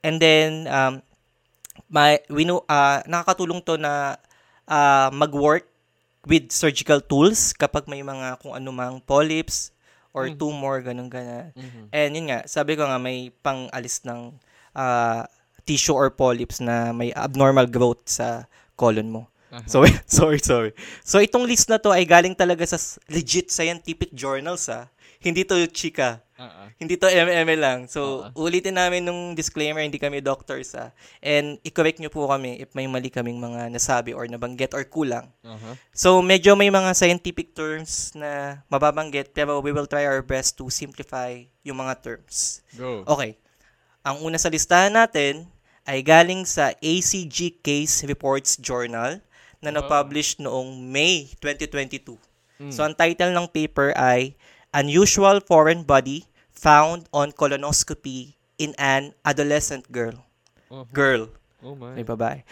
And 0.00 0.22
then, 0.22 0.70
um, 0.70 1.02
may, 1.90 2.22
winu, 2.30 2.62
ah, 2.70 3.02
nakakatulong 3.04 3.60
to 3.66 3.76
na 3.76 4.16
ah, 4.64 5.10
mag-work 5.10 5.66
with 6.22 6.54
surgical 6.54 7.02
tools 7.02 7.50
kapag 7.50 7.90
may 7.90 7.98
mga 7.98 8.38
kung 8.38 8.54
anumang 8.54 9.02
polyps 9.02 9.74
or 10.12 10.28
Mm. 10.28 10.36
tumor, 10.38 10.80
ganun 10.84 11.08
gana. 11.08 11.50
Mhm. 11.56 11.88
And 11.90 12.10
yun 12.12 12.26
nga, 12.28 12.44
sabi 12.44 12.76
ko 12.76 12.84
nga 12.84 13.00
may 13.00 13.32
pang-alis 13.42 14.04
ng 14.04 14.36
ah, 14.72 15.28
tissue 15.68 15.92
or 15.92 16.08
polyps 16.08 16.60
na 16.64 16.96
may 16.96 17.12
abnormal 17.12 17.68
growth 17.68 18.08
sa 18.08 18.48
colon 18.72 19.12
mo. 19.12 19.28
Aha. 19.52 19.68
So, 19.68 19.84
sorry, 20.08 20.40
sorry. 20.40 20.72
So, 21.04 21.20
itong 21.20 21.44
list 21.44 21.68
na 21.68 21.76
to 21.76 21.92
ay 21.92 22.08
galing 22.08 22.32
talaga 22.32 22.64
sa 22.64 22.80
legit 23.12 23.52
scientific 23.52 24.08
journals, 24.16 24.72
ha? 24.72 24.88
Hindi 25.20 25.44
to 25.44 25.54
chika. 25.68 26.24
Ah, 26.42 26.66
ah. 26.66 26.68
Hindi 26.74 26.98
to 26.98 27.06
MM 27.06 27.54
lang. 27.54 27.86
So, 27.86 28.26
Oo. 28.26 28.50
ulitin 28.50 28.74
namin 28.74 29.06
nung 29.06 29.38
disclaimer, 29.38 29.78
hindi 29.78 30.02
kami 30.02 30.18
doctors, 30.18 30.74
ha? 30.74 30.90
And 31.22 31.62
i-correct 31.62 32.02
nyo 32.02 32.10
po 32.10 32.26
kami 32.26 32.58
if 32.58 32.74
may 32.74 32.90
mali 32.90 33.14
kaming 33.14 33.38
mga 33.38 33.70
nasabi 33.70 34.10
or 34.10 34.26
nabanggit 34.26 34.74
or 34.74 34.82
kulang. 34.82 35.30
Aha. 35.46 35.78
So, 35.94 36.18
medyo 36.18 36.58
may 36.58 36.66
mga 36.66 36.98
scientific 36.98 37.54
terms 37.54 38.10
na 38.18 38.58
mababanggit, 38.66 39.30
pero 39.30 39.62
we 39.62 39.70
will 39.70 39.86
try 39.86 40.02
our 40.02 40.18
best 40.18 40.58
to 40.58 40.66
simplify 40.66 41.38
yung 41.62 41.78
mga 41.78 42.02
terms. 42.02 42.58
Go. 42.74 43.06
Okay. 43.06 43.38
Ang 44.02 44.26
una 44.26 44.34
sa 44.34 44.50
listahan 44.50 44.90
natin 44.90 45.46
ay 45.86 46.02
galing 46.02 46.42
sa 46.42 46.74
ACG 46.82 47.62
Case 47.62 48.02
Reports 48.02 48.58
Journal 48.58 49.22
na 49.62 49.70
Oh. 49.70 49.78
na-publish 49.78 50.42
noong 50.42 50.74
May 50.82 51.30
2022. 51.38 52.18
Mm. 52.58 52.74
So, 52.74 52.82
ang 52.82 52.98
title 52.98 53.30
ng 53.30 53.46
paper 53.46 53.94
ay 53.94 54.34
Unusual 54.74 55.38
Foreign 55.38 55.86
Body 55.86 56.26
Found 56.60 57.08
on 57.14 57.32
Colonoscopy 57.32 58.36
in 58.60 58.76
an 58.76 59.16
Adolescent 59.24 59.88
Girl. 59.90 60.20
Oh, 60.70 60.84
Girl. 60.92 61.28
oh 61.62 61.74
my. 61.74 61.96
May 61.96 62.04
babae. 62.04 62.44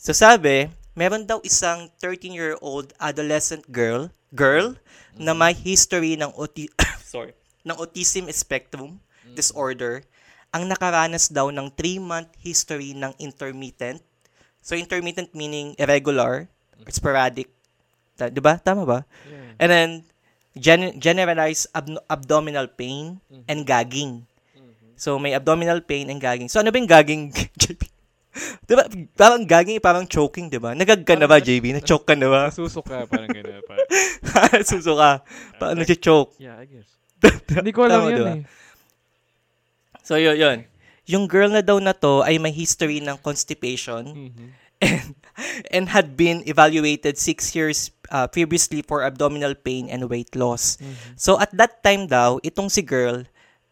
So, 0.00 0.16
sabi, 0.16 0.70
meron 0.96 1.28
daw 1.28 1.38
isang 1.44 1.92
13-year-old 2.00 2.96
adolescent 2.96 3.68
girl, 3.68 4.08
girl, 4.32 4.74
na 5.14 5.36
may 5.36 5.52
history 5.52 6.16
ng 6.16 6.32
auti- 6.34 6.72
sorry, 7.04 7.36
ng 7.62 7.76
autism 7.76 8.26
spectrum 8.32 8.96
disorder 9.36 10.02
ang 10.50 10.66
nakaranas 10.66 11.30
daw 11.30 11.52
ng 11.54 11.70
3-month 11.78 12.34
history 12.42 12.90
ng 12.96 13.14
intermittent. 13.22 14.02
So, 14.60 14.74
intermittent 14.74 15.30
meaning 15.30 15.78
irregular, 15.78 16.50
sporadic. 16.90 17.48
Ta- 18.18 18.32
di 18.32 18.42
ba? 18.42 18.58
Tama 18.58 18.82
ba? 18.82 19.06
Yeah. 19.30 19.62
And 19.62 19.68
then, 19.70 19.90
gen- 20.60 20.94
generalized 20.96 21.72
abno- 21.72 22.04
abdominal 22.06 22.68
pain 22.68 23.16
and 23.48 23.64
gagging. 23.64 24.28
So, 24.94 25.16
may 25.16 25.32
abdominal 25.32 25.80
pain 25.80 26.06
and 26.06 26.20
gagging. 26.20 26.46
So, 26.46 26.60
ano 26.60 26.68
ba 26.68 26.76
yung 26.76 26.84
gagging, 26.86 27.32
JB? 27.56 27.80
di 28.68 28.74
ba? 28.76 28.84
Parang 29.16 29.42
gagging, 29.42 29.80
parang 29.80 30.04
choking, 30.04 30.46
di 30.46 30.60
ba? 30.60 30.76
Nagag 30.76 31.02
ka 31.02 31.16
na 31.16 31.24
ba, 31.24 31.40
JB? 31.40 31.72
Na-choke 31.74 32.04
ka 32.04 32.14
na 32.14 32.28
ba? 32.28 32.40
Nasusok 32.52 32.84
ka, 32.84 32.98
parang 33.08 33.26
gano'n. 33.26 33.64
Parang, 33.64 34.62
Susuka. 34.68 35.24
Paano 35.56 35.80
siya 35.82 35.96
choke? 35.96 36.36
yeah, 36.36 36.54
I 36.54 36.68
guess. 36.68 36.86
Hindi 37.48 37.72
ko 37.72 37.84
alam 37.84 38.04
Tama, 38.04 38.08
yan 38.08 38.14
diba? 38.14 38.32
eh. 38.36 38.42
So, 40.02 40.16
yun, 40.16 40.36
yun. 40.36 40.58
Yung 41.08 41.24
girl 41.26 41.48
na 41.48 41.60
daw 41.60 41.80
na 41.80 41.90
to 41.90 42.20
ay 42.20 42.36
may 42.36 42.52
history 42.52 43.00
ng 43.00 43.16
constipation 43.18 44.04
Mhm. 44.30 44.46
and, 44.80 45.10
and 45.70 45.90
had 45.90 46.16
been 46.16 46.42
evaluated 46.46 47.16
six 47.16 47.54
years 47.54 47.90
uh, 48.10 48.26
previously 48.26 48.82
for 48.82 49.02
abdominal 49.02 49.54
pain 49.54 49.88
and 49.88 50.06
weight 50.10 50.34
loss. 50.34 50.76
Mhm. 50.78 51.16
So 51.16 51.38
at 51.38 51.50
that 51.56 51.82
time 51.82 52.06
daw, 52.06 52.38
itong 52.42 52.70
si 52.70 52.82
girl 52.82 53.24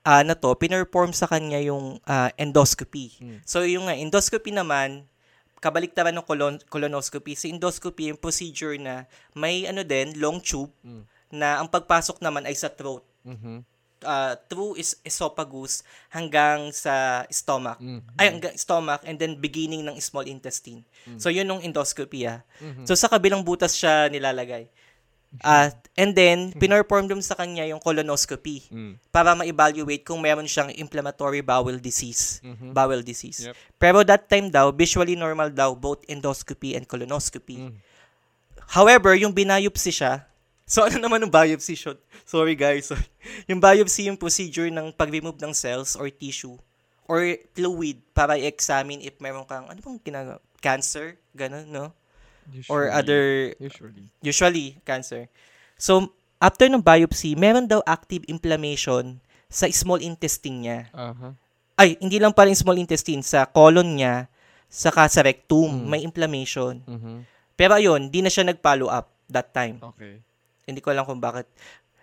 ah, 0.09 0.25
na 0.25 0.33
to, 0.33 0.57
pinerform 0.57 1.13
sa 1.13 1.29
kanya 1.29 1.61
yung 1.61 2.01
ah, 2.09 2.33
endoscopy. 2.41 3.13
Mm. 3.21 3.39
So 3.45 3.61
yung 3.69 3.93
nga, 3.93 3.95
endoscopy 3.99 4.49
naman, 4.49 5.05
kabaliktaran 5.61 6.17
ng 6.17 6.25
colon- 6.25 6.65
colonoscopy. 6.73 7.37
Sa 7.37 7.45
endoscopy, 7.51 8.09
yung 8.09 8.17
procedure 8.17 8.79
na 8.81 9.05
may 9.37 9.69
ano 9.69 9.85
din, 9.85 10.17
long 10.17 10.41
tube, 10.41 10.73
Mm. 10.81 11.05
na 11.29 11.61
ang 11.61 11.69
pagpasok 11.69 12.25
naman 12.25 12.49
ay 12.49 12.57
sa 12.57 12.73
throat. 12.73 13.05
Mhm. 13.21 13.61
Uh, 13.99 14.39
through 14.47 14.79
is 14.79 14.95
esophagus 15.03 15.83
hanggang 16.15 16.71
sa 16.71 17.27
stomach. 17.35 17.83
Mm. 17.83 17.99
Ay, 18.15 18.27
hanggang 18.31 18.55
stomach 18.55 19.03
and 19.03 19.19
then 19.19 19.35
beginning 19.35 19.83
ng 19.83 19.99
small 19.99 20.23
intestine. 20.23 20.87
Mm. 21.03 21.19
So, 21.19 21.35
yun 21.35 21.51
yung 21.51 21.67
endoscopy, 21.67 22.23
ah. 22.31 22.47
Mhm. 22.63 22.87
So, 22.87 22.95
sa 22.95 23.11
kabilang 23.11 23.43
butas 23.43 23.75
siya 23.75 24.07
nilalagay. 24.07 24.71
At 25.45 25.91
and 25.93 26.17
then, 26.17 26.57
pinorform 26.57 27.05
dun 27.11 27.21
sa 27.21 27.37
kanya 27.37 27.67
yung 27.69 27.83
colonoscopy 27.83 28.71
Mm. 28.73 28.93
para 29.13 29.37
ma-evaluate 29.37 30.01
kung 30.01 30.23
meron 30.23 30.49
siyang 30.49 30.73
inflammatory 30.73 31.45
bowel 31.45 31.77
disease. 31.77 32.41
Mhm. 32.41 32.73
Bowel 32.73 33.05
disease. 33.05 33.51
Yep. 33.51 33.55
Pero 33.77 33.99
that 34.07 34.31
time 34.31 34.49
daw, 34.49 34.73
visually 34.73 35.19
normal 35.19 35.53
daw 35.53 35.75
both 35.77 36.01
endoscopy 36.09 36.79
and 36.79 36.89
colonoscopy. 36.89 37.61
Mm. 37.61 37.77
However, 38.73 39.13
yung 39.17 39.35
biopsy 39.35 39.93
siya, 39.93 40.25
so 40.69 40.85
ano 40.85 41.01
naman 41.01 41.25
yung 41.25 41.33
biopsy 41.33 41.73
shot? 41.75 41.97
Sorry 42.23 42.53
guys. 42.53 42.93
Yung 43.49 43.59
biopsy 43.59 44.07
yung 44.07 44.21
procedure 44.21 44.69
ng 44.69 44.93
pag-remove 44.93 45.41
ng 45.41 45.57
cells 45.57 45.97
or 45.97 46.13
tissue 46.13 46.61
or 47.09 47.25
fluid 47.57 48.05
para 48.13 48.37
i-examine 48.37 49.01
if 49.01 49.17
meron 49.17 49.49
kang, 49.49 49.65
ano 49.65 49.81
bang 49.81 49.99
ginagawa? 49.99 50.39
Cancer? 50.61 51.17
Ganun, 51.33 51.65
no? 51.67 51.89
Or 52.69 52.85
Usually. 52.85 52.93
other, 52.93 53.25
Usually. 53.57 54.05
usually, 54.21 54.69
cancer. 54.85 55.25
So, 55.81 56.13
after 56.37 56.69
ng 56.69 56.85
biopsy, 56.85 57.33
meron 57.33 57.65
daw 57.65 57.81
active 57.89 58.29
inflammation 58.29 59.25
sa 59.49 59.65
small 59.73 60.05
intestine 60.05 60.61
niya. 60.61 60.81
Aha. 60.93 61.33
Ay, 61.81 61.97
hindi 61.97 62.21
lang 62.21 62.37
pala 62.37 62.53
yung 62.53 62.61
small 62.61 62.77
intestine, 62.77 63.25
sa 63.25 63.49
colon 63.49 63.97
niya, 63.97 64.29
saka 64.69 65.09
sa 65.09 65.25
rectum, 65.25 65.65
Mm. 65.65 65.87
may 65.89 66.01
inflammation. 66.05 66.85
Mhm. 66.85 67.25
Pero 67.57 67.73
ayun, 67.81 68.13
di 68.13 68.21
na 68.21 68.29
siya 68.29 68.45
nag-follow 68.45 68.93
up 68.93 69.09
that 69.33 69.49
time. 69.57 69.81
Okay. 69.97 70.21
Hindi 70.69 70.85
ko 70.85 70.93
alam 70.93 71.09
kung 71.09 71.19
bakit. 71.19 71.49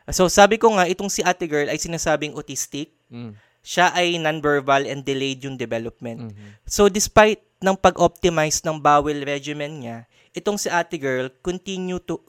So, 0.10 0.30
sabi 0.30 0.58
ko 0.58 0.74
nga, 0.74 0.90
itong 0.90 1.10
si 1.10 1.22
ate 1.22 1.46
girl 1.46 1.70
ay 1.70 1.78
sinasabing 1.78 2.34
autistic. 2.34 2.94
Mm. 3.10 3.38
Siya 3.66 3.90
ay 3.94 4.22
nonverbal 4.22 4.86
and 4.86 5.02
delayed 5.02 5.42
yung 5.42 5.58
development. 5.58 6.30
Mhm. 6.30 6.62
So, 6.70 6.86
despite 6.86 7.42
ng 7.66 7.74
pag-optimize 7.74 8.62
ng 8.62 8.78
bowel 8.78 9.26
regimen 9.26 9.82
niya, 9.82 9.98
itong 10.38 10.62
si 10.62 10.70
ate 10.70 11.02
girl 11.02 11.34
continue 11.42 11.98
to 11.98 12.22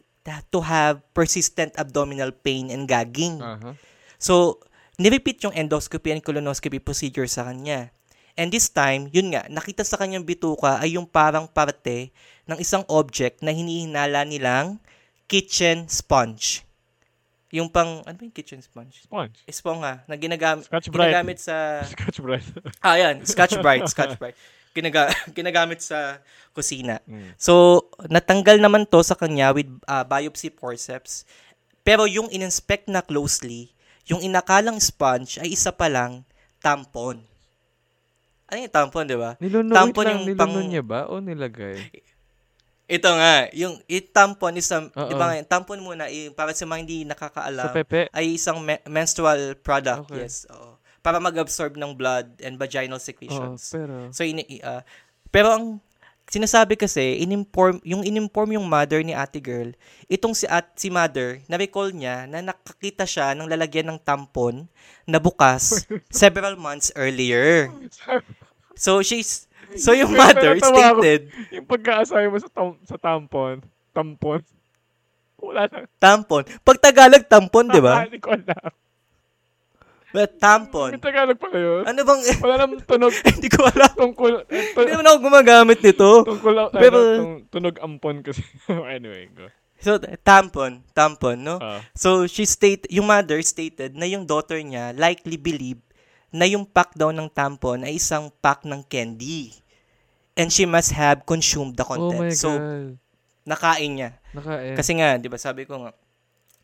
to 0.51 0.59
have 0.65 1.05
persistent 1.15 1.77
abdominal 1.79 2.33
pain 2.33 2.73
and 2.73 2.89
gagging. 2.89 3.39
Aha. 3.39 3.79
So, 4.19 4.59
nirepeat 4.97 5.45
yung 5.45 5.55
endoscopy 5.55 6.11
and 6.11 6.25
colonoscopy 6.25 6.81
procedure 6.81 7.29
sa 7.29 7.47
kanya. 7.47 7.93
And 8.37 8.53
this 8.53 8.69
time, 8.69 9.09
yun 9.13 9.33
nga, 9.33 9.49
nakita 9.49 9.85
sa 9.85 9.97
kanyang 9.97 10.27
bituka 10.27 10.81
ay 10.81 10.99
yung 10.99 11.09
parang 11.09 11.49
parte 11.49 12.13
ng 12.45 12.59
isang 12.61 12.85
object 12.91 13.41
na 13.41 13.53
hinihinala 13.53 14.25
nilang 14.29 14.77
kitchen 15.27 15.87
sponge. 15.87 16.63
Yung 17.55 17.71
pang, 17.71 18.03
ano 18.03 18.15
ba 18.15 18.23
yung 18.23 18.35
kitchen 18.35 18.59
sponge? 18.59 19.07
Sponge. 19.07 19.39
Esponja 19.47 20.03
na 20.05 20.15
ginagamit, 20.19 20.67
Scotch 20.67 20.91
ginagamit 20.91 21.39
sa, 21.39 21.87
Scotch 21.87 22.19
Brite. 22.19 22.47
ah 22.83 22.99
yan, 22.99 23.23
Scotch 23.23 23.55
Brite, 23.63 23.87
Scotch 23.87 24.19
Brite. 24.19 24.39
Ginaga, 24.75 25.09
ginagamit 25.39 25.81
sa 25.81 26.19
kusina. 26.53 26.99
Mm. 27.07 27.33
So, 27.39 27.87
natanggal 28.11 28.59
naman 28.59 28.85
to 28.85 29.01
sa 29.01 29.15
kanya 29.15 29.55
with 29.55 29.71
uh, 29.87 30.03
biopsy 30.03 30.51
forceps. 30.51 31.23
Pero 31.81 32.05
yung 32.05 32.27
in-inspect 32.29 32.91
na 32.91 33.01
closely, 33.01 33.71
yung 34.05 34.21
inakalang 34.21 34.83
sponge 34.83 35.39
ay 35.39 35.55
isa 35.55 35.71
pa 35.71 35.87
lang 35.87 36.27
tampon. 36.59 37.23
Ano 38.47 38.59
yung 38.59 38.75
tampon, 38.75 39.07
di 39.07 39.19
ba? 39.19 39.35
Niluno, 39.39 39.75
Tampon 39.75 40.05
lang, 40.07 40.19
yung 40.23 40.39
pang- 40.39 40.67
niya 40.67 40.83
ba 40.83 41.07
o 41.11 41.19
nilagay? 41.19 41.79
Ito 42.87 43.11
nga, 43.11 43.51
yung 43.51 43.83
it 43.91 44.15
tampon 44.15 44.55
is 44.55 44.71
Oo. 44.71 45.11
di 45.11 45.15
ba 45.19 45.35
nga, 45.35 45.59
tampon 45.59 45.83
muna, 45.83 46.07
eh, 46.07 46.31
para 46.31 46.55
sa 46.55 46.63
mga 46.63 46.81
hindi 46.87 47.03
nakakaalam, 47.03 47.67
Sa 47.67 47.75
pepe? 47.75 48.07
ay 48.15 48.39
isang 48.39 48.63
me- 48.63 48.83
menstrual 48.87 49.59
product, 49.59 50.07
Okay. 50.07 50.23
yes. 50.23 50.47
Oo. 50.55 50.79
Para 51.03 51.19
mag-absorb 51.19 51.75
ng 51.75 51.95
blood 51.95 52.39
and 52.43 52.55
vaginal 52.55 52.99
Oo, 52.99 53.03
secretions. 53.03 53.75
pero... 53.75 54.11
So, 54.15 54.23
ini, 54.23 54.63
ah, 54.63 54.87
pero 55.31 55.51
ang 55.51 55.65
sinasabi 56.27 56.75
kasi, 56.75 57.23
inimform, 57.23 57.83
yung 57.83 58.03
inimform 58.03 58.55
yung 58.55 58.67
mother 58.67 59.03
ni 59.03 59.15
ate 59.15 59.39
girl, 59.39 59.71
itong 60.07 60.35
si, 60.35 60.47
at, 60.47 60.71
si 60.79 60.87
mother, 60.87 61.43
na-recall 61.47 61.91
niya 61.91 62.27
na 62.27 62.39
nakakita 62.39 63.03
siya 63.03 63.35
ng 63.35 63.51
lalagyan 63.51 63.91
ng 63.91 63.99
tampon 63.99 64.67
na 65.03 65.19
bukas 65.19 65.87
several 66.11 66.55
months 66.55 66.91
earlier. 66.95 67.67
So, 68.75 69.03
she's, 69.03 69.47
so 69.75 69.91
yung 69.91 70.13
mother 70.13 70.55
Natatawa 70.55 70.63
ako. 70.63 71.01
stated, 71.01 71.21
yung 71.51 71.67
pagkaasabi 71.67 72.27
mo 72.27 72.39
sa, 72.39 72.49
tam- 72.49 72.81
sa 72.83 72.97
tampon, 72.97 73.59
tampon, 73.91 74.41
wala 75.37 75.67
na. 75.67 75.79
tampon. 75.97 76.47
Pag 76.61 76.79
Tagalog, 76.79 77.25
tampon, 77.25 77.67
di 77.67 77.81
ba? 77.81 78.03
Hindi 78.03 78.19
ko 78.19 78.31
alam. 78.31 78.71
But 80.09 80.39
tampon. 80.39 80.91
May 80.93 81.03
Tagalog 81.03 81.37
pala 81.37 81.59
yun. 81.59 81.83
Ano 81.85 82.01
bang, 82.01 82.21
Wala 82.41 82.55
namang 82.57 82.81
tunog 82.83 83.13
hindi 83.29 83.49
ko 83.49 83.61
alam. 83.65 83.93
tungkol, 83.93 84.33
tu- 84.43 84.57
Hindi 84.75 84.91
naman 84.91 85.07
ako 85.07 85.19
gumagamit 85.21 85.79
nito. 85.79 86.11
tungkol, 86.25 86.55
ano, 86.57 86.73
Pero- 86.73 87.17
tung- 87.17 87.43
tunog 87.51 87.77
ampon 87.79 88.17
kasi. 88.21 88.41
anyway, 88.97 89.29
go. 89.31 89.51
So, 89.77 89.97
tampon, 90.19 90.81
tampon, 90.91 91.37
no? 91.39 91.61
Ah. 91.61 91.85
So, 91.93 92.25
she 92.25 92.49
state, 92.49 92.89
yung 92.89 93.05
mother 93.05 93.37
stated 93.41 93.93
na 93.93 94.09
yung 94.09 94.25
daughter 94.25 94.57
niya 94.57 94.97
likely 94.97 95.37
believe 95.37 95.85
na 96.31 96.45
yung 96.45 96.67
pack 96.67 96.95
daw 96.95 97.11
ng 97.11 97.29
tampon 97.29 97.83
ay 97.83 97.97
isang 97.97 98.29
pack 98.41 98.63
ng 98.63 98.83
candy. 98.83 99.55
And 100.37 100.53
she 100.53 100.69
must 100.69 100.93
have 100.93 101.25
consumed 101.25 101.75
the 101.75 101.85
oh 101.85 101.89
my 101.89 101.97
content. 102.29 102.37
so, 102.37 102.51
God. 102.53 103.01
nakain 103.43 103.93
niya. 103.95 104.11
Nakain. 104.37 104.77
Kasi 104.77 104.93
nga, 104.95 105.17
'di 105.17 105.29
ba, 105.29 105.39
sabi 105.39 105.65
ko 105.65 105.81
nga 105.81 105.97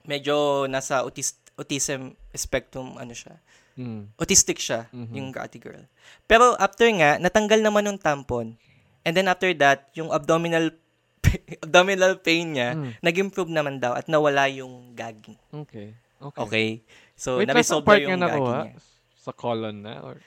medyo 0.02 0.66
nasa 0.66 1.00
autis- 1.00 1.38
autism 1.54 2.12
spectrum 2.30 2.98
ano 2.98 3.14
siya. 3.14 3.38
Mm. 3.72 4.12
Autistic 4.18 4.60
siya, 4.60 4.84
Mhm. 4.92 5.14
yung 5.16 5.28
Ate 5.32 5.56
Girl. 5.56 5.88
Pero 6.26 6.52
after 6.60 6.84
nga, 6.92 7.16
natanggal 7.16 7.64
naman 7.64 7.88
yung 7.88 7.96
tampon. 7.96 8.60
And 9.02 9.16
then 9.16 9.24
after 9.26 9.48
that, 9.56 9.88
yung 9.94 10.12
abdominal 10.12 10.76
abdominal 11.64 12.20
pain 12.20 12.52
niya, 12.52 12.76
Mm. 12.76 12.90
nag-improve 13.00 13.48
naman 13.48 13.80
daw 13.80 13.96
at 13.96 14.04
nawala 14.04 14.52
yung 14.52 14.92
gagging. 14.92 15.38
Okay. 15.48 15.96
Okay. 16.20 16.40
Okay? 16.44 16.68
So, 17.16 17.40
Wait, 17.40 17.48
na-resolve 17.48 17.82
part 17.82 18.02
na 18.02 18.04
nga 18.04 18.12
yung 18.12 18.20
gagging 18.20 18.60
niya. 18.68 18.74
Sa 19.22 19.30
colon 19.30 19.76
na? 19.78 20.02
Or? 20.02 20.18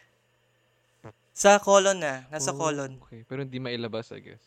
Sa 1.36 1.60
colon 1.60 2.00
na. 2.00 2.24
Nasa 2.32 2.56
Oh, 2.56 2.58
colon. 2.58 2.96
Okay. 3.04 3.28
Pero 3.28 3.44
hindi 3.44 3.60
mailabas, 3.60 4.08
I 4.16 4.24
guess. 4.24 4.44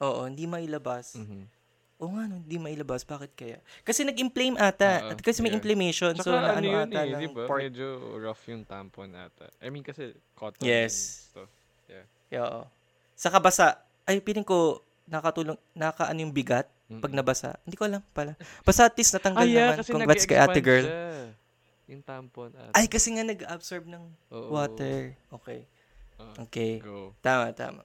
Oo, 0.00 0.24
hindi 0.24 0.48
mailabas. 0.48 1.20
Mhm. 1.20 1.44
Oo 2.00 2.16
nga, 2.16 2.24
no, 2.24 2.40
hindi 2.40 2.56
mailabas. 2.56 3.04
Bakit 3.04 3.36
kaya? 3.36 3.60
Kasi 3.84 4.08
nag-inflame 4.08 4.56
ata. 4.56 5.04
Oo, 5.04 5.10
At 5.12 5.20
kasi 5.20 5.44
may 5.44 5.52
yeah. 5.52 5.60
inflammation. 5.60 6.16
Tsaka 6.16 6.24
so, 6.24 6.32
ano 6.32 6.48
ano 6.48 6.64
yun 6.64 6.88
ata 6.88 7.00
eh, 7.04 7.12
ng 7.12 7.20
di 7.20 7.28
ba? 7.28 7.44
port. 7.44 7.60
Medyo 7.60 7.86
rough 8.16 8.40
yung 8.48 8.64
tampon 8.64 9.12
ata. 9.12 9.52
I 9.60 9.68
mean 9.68 9.84
kasi 9.84 10.16
cotton 10.32 10.64
Yes. 10.64 10.96
and 11.36 11.44
stuff. 11.44 11.50
Yeah, 12.32 12.46
oo. 12.46 12.62
Sa 13.12 13.28
kabasa, 13.28 13.84
ay, 14.08 14.22
piling 14.24 14.46
ko, 14.46 14.80
nakatulong, 15.04 15.58
nakaano 15.76 16.16
yung 16.16 16.32
bigat 16.32 16.64
pag 17.02 17.10
Mm-mm. 17.10 17.18
nabasa. 17.20 17.58
Hindi 17.66 17.76
ko 17.76 17.84
alam 17.84 18.00
pala. 18.14 18.32
Basta 18.64 18.88
at 18.88 18.96
least 18.96 19.12
natanggal 19.12 19.44
Ah, 19.44 19.50
yeah, 19.50 19.70
naman. 19.76 19.84
Congrats 19.84 20.24
kay 20.24 20.38
ate 20.40 20.62
girl. 20.64 20.86
siya. 20.88 21.34
Yung 21.90 22.06
tampon 22.06 22.54
ata. 22.54 22.70
Ay, 22.72 22.86
kasi 22.86 23.10
nga 23.10 23.26
nag-absorb 23.26 23.90
ng 23.90 24.04
Oo. 24.30 24.54
water. 24.54 25.18
Okay. 25.34 25.66
Ah, 26.14 26.46
Okay. 26.46 26.78
Go. 26.78 27.10
Tama, 27.18 27.50
tama. 27.50 27.82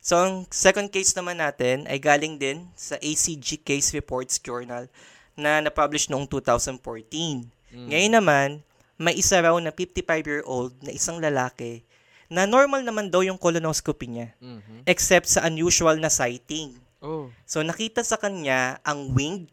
So, 0.00 0.16
ang 0.16 0.44
second 0.48 0.88
case 0.88 1.12
naman 1.12 1.40
natin 1.40 1.88
ay 1.88 1.96
galing 1.96 2.36
din 2.36 2.68
sa 2.72 2.96
ACG 2.96 3.60
Case 3.60 3.92
Reports 3.92 4.36
Journal 4.36 4.88
na 5.32 5.60
na-publish 5.60 6.08
noong 6.08 6.24
2014. 6.24 7.48
Mm. 7.72 7.88
Ngayon 7.88 8.14
naman, 8.14 8.48
may 8.96 9.16
isa 9.16 9.40
raw 9.40 9.56
na 9.56 9.72
55-year-old 9.72 10.76
na 10.80 10.92
isang 10.92 11.16
lalaki 11.16 11.80
na 12.28 12.44
normal 12.44 12.84
naman 12.84 13.08
daw 13.08 13.20
yung 13.20 13.36
colonoscopy 13.36 14.06
niya 14.06 14.28
Mhm. 14.38 14.84
except 14.84 15.26
sa 15.26 15.44
unusual 15.44 15.96
na 15.96 16.08
sighting. 16.08 16.76
Oh. 17.00 17.32
So, 17.44 17.60
nakita 17.60 18.04
sa 18.04 18.16
kanya 18.16 18.76
ang 18.84 19.12
wing, 19.12 19.48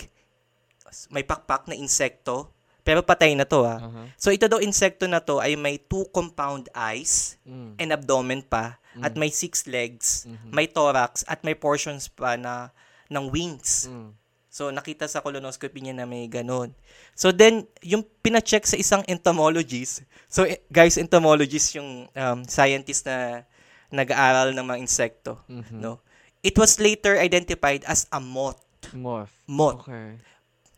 may 1.07 1.23
pakpak 1.23 1.67
na 1.67 1.75
insekto, 1.75 2.51
pero 2.87 3.03
patay 3.03 3.35
na 3.35 3.43
to 3.43 3.67
ah. 3.67 3.83
Aha. 3.83 4.01
So, 4.15 4.31
ito 4.31 4.47
daw 4.47 4.63
insekto 4.63 5.11
na 5.11 5.19
to 5.19 5.43
ay 5.43 5.59
may 5.59 5.75
two 5.75 6.07
compound 6.15 6.71
eyes 6.71 7.35
Mm. 7.43 7.75
and 7.75 7.89
abdomen 7.91 8.39
pa 8.39 8.79
at 9.03 9.11
Mm. 9.11 9.19
may 9.19 9.27
six 9.27 9.67
legs, 9.67 10.23
Mhm. 10.23 10.55
may 10.55 10.71
thorax 10.71 11.27
at 11.27 11.43
may 11.43 11.51
portions 11.51 12.07
pa 12.07 12.39
na 12.39 12.71
ng 13.11 13.27
wings. 13.27 13.91
Mm. 13.91 14.15
So, 14.47 14.71
nakita 14.71 15.03
sa 15.11 15.19
colonoscopy 15.19 15.83
niya 15.83 15.99
na 15.99 16.07
may 16.07 16.31
ganun. 16.31 16.71
So, 17.11 17.35
then, 17.35 17.67
yung 17.83 18.07
pina-check 18.23 18.63
sa 18.63 18.79
isang 18.79 19.03
entomologist. 19.05 20.07
So, 20.31 20.47
eh, 20.47 20.63
guys, 20.71 20.95
entomologist 20.95 21.75
yung 21.75 22.07
um, 22.07 22.39
scientist 22.47 23.03
na 23.03 23.43
nag-aaral 23.91 24.55
ng 24.55 24.63
mga 24.63 24.79
insekto. 24.79 25.43
Mhm. 25.51 25.83
No? 25.83 25.99
It 26.39 26.55
was 26.55 26.79
later 26.79 27.19
identified 27.19 27.83
as 27.83 28.07
a 28.15 28.23
moth. 28.23 28.63
Moth. 28.95 29.29
Moth. 29.43 29.83
Okay. 29.83 30.23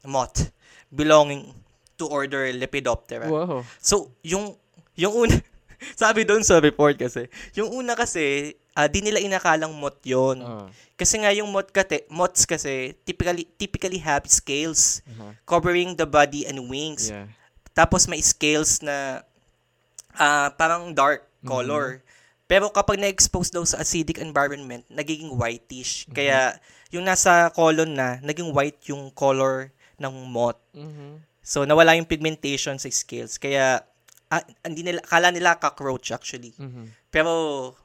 Moth. 0.09 0.49
Belonging 0.89 1.53
to 1.99 2.07
order 2.07 2.47
Lepidoptera. 2.55 3.27
Wow. 3.27 3.67
So, 3.83 4.15
yung, 4.23 4.55
yung 4.95 5.13
una, 5.27 5.35
sabi 5.99 6.23
doon 6.23 6.41
sa 6.41 6.63
report 6.63 6.95
kasi, 6.95 7.27
yung 7.53 7.75
una 7.75 7.93
kasi, 7.93 8.55
ah, 8.73 8.87
di 8.87 9.03
nila 9.03 9.19
inakalang 9.19 9.75
moth 9.75 9.99
yon 10.07 10.39
Ah. 10.39 10.67
Kasi 10.95 11.19
nga 11.19 11.31
yung 11.35 11.51
moth 11.51 11.71
kate, 11.75 12.07
moths 12.07 12.47
kasi, 12.47 12.95
typically, 13.03 13.47
typically 13.59 13.99
have 13.99 14.23
scales 14.27 15.03
Aha. 15.15 15.35
covering 15.43 15.95
the 15.95 16.07
body 16.07 16.47
and 16.47 16.59
wings. 16.71 17.11
Yeah. 17.11 17.27
Tapos 17.75 18.07
may 18.07 18.19
scales 18.23 18.79
na 18.83 19.23
ah, 20.15 20.51
parang 20.55 20.91
dark 20.91 21.23
color. 21.43 22.03
Pero 22.49 22.67
kapag 22.73 22.97
na-expose 22.97 23.53
daw 23.53 23.61
sa 23.63 23.79
acidic 23.79 24.17
environment, 24.17 24.83
nagiging 24.89 25.31
whitish. 25.37 26.09
Kaya 26.09 26.57
yung 26.89 27.05
nasa 27.05 27.53
colon 27.53 27.93
na, 27.93 28.17
naging 28.25 28.49
white 28.49 28.81
yung 28.89 29.13
color 29.13 29.69
ng 30.01 30.15
moth. 30.27 30.57
Mhm. 30.73 31.21
So, 31.49 31.65
nawala 31.65 31.97
yung 31.97 32.05
pigmentation 32.05 32.77
sa 32.77 32.85
scales. 32.93 33.41
Kaya, 33.41 33.81
ah, 34.29 34.43
hindi 34.61 34.85
nila, 34.85 35.01
kala 35.01 35.33
nila 35.33 35.57
cockroach 35.57 36.13
actually. 36.13 36.53
Mhm. 36.61 36.93
Pero, 37.09 37.31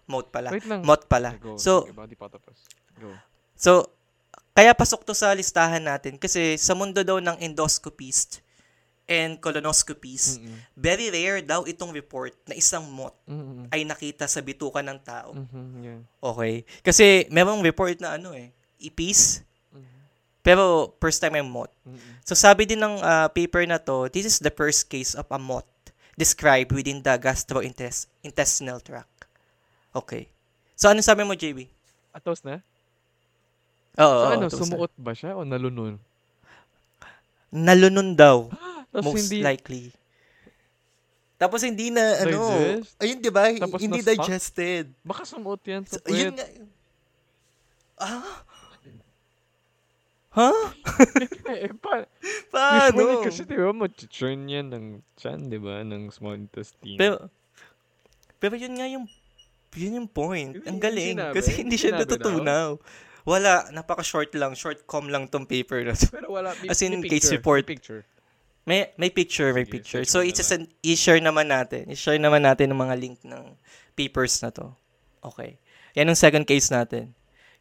moth 0.04 0.28
pala. 0.28 0.52
Wait 0.52 0.68
lang. 0.68 0.84
Moth 0.84 1.08
pala. 1.08 1.32
Go. 1.40 1.56
So, 1.56 1.88
Sige, 1.88 1.96
body 1.96 2.12
patapos. 2.12 2.68
Go. 3.00 3.08
so, 3.56 3.88
kaya 4.52 4.76
pasok 4.76 5.08
to 5.08 5.16
sa 5.16 5.32
listahan 5.32 5.82
natin 5.82 6.20
kasi 6.20 6.60
sa 6.60 6.76
mundo 6.76 7.00
daw 7.02 7.18
ng 7.18 7.40
endoscopist 7.40 8.44
and 9.04 9.36
colonoscopies, 9.40 10.38
Mm-mm. 10.38 10.56
very 10.76 11.08
rare 11.12 11.40
daw 11.40 11.64
itong 11.64 11.92
report 11.92 12.32
na 12.46 12.54
isang 12.54 12.84
moth 12.86 13.16
Mm-mm. 13.26 13.68
ay 13.72 13.84
nakita 13.84 14.28
sa 14.28 14.44
bituka 14.44 14.84
ng 14.84 15.00
tao. 15.00 15.32
Mhm. 15.32 15.64
Yeah. 15.80 16.00
Okay. 16.20 16.68
Kasi 16.84 17.26
merong 17.32 17.64
report 17.64 17.96
na 17.98 18.20
ano 18.20 18.36
eh, 18.36 18.52
ipis. 18.78 19.40
Pero 20.44 20.92
first 21.00 21.24
time 21.24 21.40
yung 21.40 21.48
moth. 21.48 21.72
Mm-mm. 21.88 22.20
So 22.20 22.36
sabi 22.36 22.68
din 22.68 22.78
ng 22.78 23.00
ah, 23.00 23.32
paper 23.32 23.64
na 23.64 23.80
to, 23.80 24.12
this 24.12 24.28
is 24.28 24.36
the 24.38 24.52
first 24.52 24.92
case 24.92 25.16
of 25.16 25.24
a 25.32 25.40
moth 25.40 25.66
described 26.14 26.70
within 26.70 27.00
the 27.00 27.16
gastrointestinal 27.16 28.84
tract. 28.84 29.24
Okay. 29.96 30.28
So 30.76 30.92
ano 30.92 31.00
sabi 31.00 31.24
mo, 31.24 31.32
JB? 31.32 31.64
Atos 32.12 32.44
na? 32.44 32.60
Oo. 33.96 34.04
So, 34.04 34.04
oo, 34.04 34.30
ano, 34.36 34.44
sumuot 34.52 34.92
ba 35.00 35.16
siya 35.16 35.32
o 35.32 35.42
nalunod? 35.48 35.96
Nalunon 37.54 38.12
daw. 38.12 38.50
Most 38.94 39.30
hindi, 39.30 39.42
likely. 39.42 39.84
Tapos 41.34 41.62
hindi 41.66 41.90
na, 41.90 42.22
ano, 42.22 42.38
Digest? 42.46 42.94
ayun, 43.02 43.18
di 43.18 43.30
ba? 43.30 43.42
Tapos 43.58 43.78
Hindi 43.82 44.00
digested. 44.06 44.86
baka 45.02 45.26
sumuot 45.26 45.58
yan 45.66 45.82
sa 45.82 45.98
So, 45.98 46.06
ayun 46.06 46.30
puwet. 46.30 46.38
nga. 46.38 46.46
Ah? 47.98 48.42
Ha? 50.34 50.50
Eh, 51.54 51.70
pa, 51.78 52.02
Paano? 52.50 52.98
Usually 52.98 53.18
kasi 53.22 53.40
di 53.46 53.54
ba, 53.54 53.70
mag-churn 53.70 54.50
yan 54.50 54.66
ng 54.74 54.86
chan, 55.14 55.46
di 55.46 55.58
ba? 55.58 55.86
Ng 55.86 56.10
small 56.10 56.34
intestine. 56.34 56.98
Pero, 56.98 57.30
pero 58.42 58.54
yun 58.58 58.74
nga 58.74 58.86
yung, 58.90 59.06
yun 59.78 60.02
yung 60.02 60.08
point. 60.10 60.58
Ang 60.66 60.78
galing. 60.82 61.14
sinabi? 61.14 61.34
Kasi 61.38 61.50
hindi 61.62 61.78
siya 61.78 61.94
natutunaw. 61.94 62.78
Wala, 63.24 63.70
napaka-short 63.70 64.34
lang. 64.34 64.52
Short 64.58 64.84
com 64.84 65.06
lang 65.08 65.30
tong 65.30 65.46
paper 65.46 65.86
na 65.86 65.94
to. 65.94 66.10
Pero 66.10 66.28
wala, 66.34 66.52
may, 66.60 66.68
As 66.68 66.82
in 66.82 66.98
may 66.98 67.08
case 67.08 67.30
picture, 67.30 67.38
report. 67.38 67.62
may 67.64 67.72
picture. 67.74 68.02
May, 68.64 68.80
may 68.96 69.10
picture, 69.12 69.50
may 69.52 69.68
Sige, 69.68 69.74
picture. 69.80 70.02
So, 70.08 70.20
it's 70.24 70.40
just 70.40 70.52
an, 70.52 70.68
i-share 70.80 71.20
naman 71.20 71.52
natin. 71.52 71.88
I-share 71.92 72.18
naman 72.18 72.44
natin 72.44 72.72
ng 72.72 72.80
mga 72.80 72.94
link 72.96 73.16
ng 73.22 73.54
papers 73.94 74.40
na 74.40 74.50
to. 74.50 74.72
Okay. 75.24 75.56
Yan 75.94 76.10
ang 76.10 76.18
second 76.18 76.44
case 76.44 76.68
natin. 76.68 77.12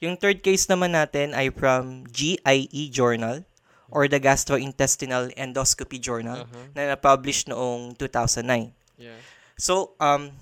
Yung 0.04 0.20
third 0.20 0.44
case 0.44 0.68
naman 0.68 0.92
natin 0.92 1.32
ay 1.32 1.48
from 1.48 2.04
GIE 2.12 2.92
Journal 2.92 3.48
or 3.88 4.12
the 4.12 4.20
Gastrointestinal 4.20 5.32
Endoscopy 5.40 5.96
Journal 5.96 6.44
Uh-huh. 6.44 6.66
na 6.76 6.92
na-publish 6.92 7.48
noong 7.48 7.96
2009. 7.96 8.76
Yeah. 9.00 9.16
So, 9.56 9.96
um, 10.04 10.36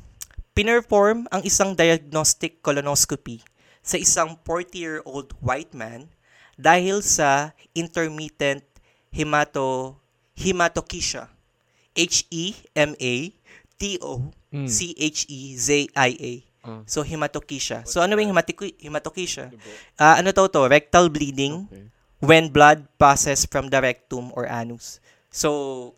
pinerform 0.58 1.30
ang 1.30 1.46
isang 1.46 1.78
diagnostic 1.78 2.66
colonoscopy 2.66 3.46
sa 3.86 4.02
isang 4.02 4.34
40-year-old 4.42 5.38
white 5.38 5.78
man 5.78 6.10
dahil 6.58 7.06
sa 7.06 7.54
intermittent 7.78 8.66
hemato 9.14 9.94
hematochezia. 10.34 11.30
H-E-M-A-T-O-C-H-E-Z-I-A. 15.12 16.34
Ah. 16.62 16.86
So, 16.86 17.02
hematochezia. 17.02 17.82
So, 17.90 18.06
ano 18.06 18.14
yung 18.16 18.30
hematochi- 18.30 18.78
hematochezia? 18.78 19.50
Dugo. 19.50 19.70
Ah, 19.98 20.22
ano 20.22 20.30
to 20.30 20.46
to? 20.46 20.70
Rectal 20.70 21.10
bleeding 21.10 21.66
Okay. 21.66 21.90
when 22.22 22.54
blood 22.54 22.86
passes 22.96 23.50
from 23.50 23.68
the 23.68 23.82
rectum 23.82 24.30
or 24.38 24.46
anus. 24.46 25.02
So, 25.34 25.94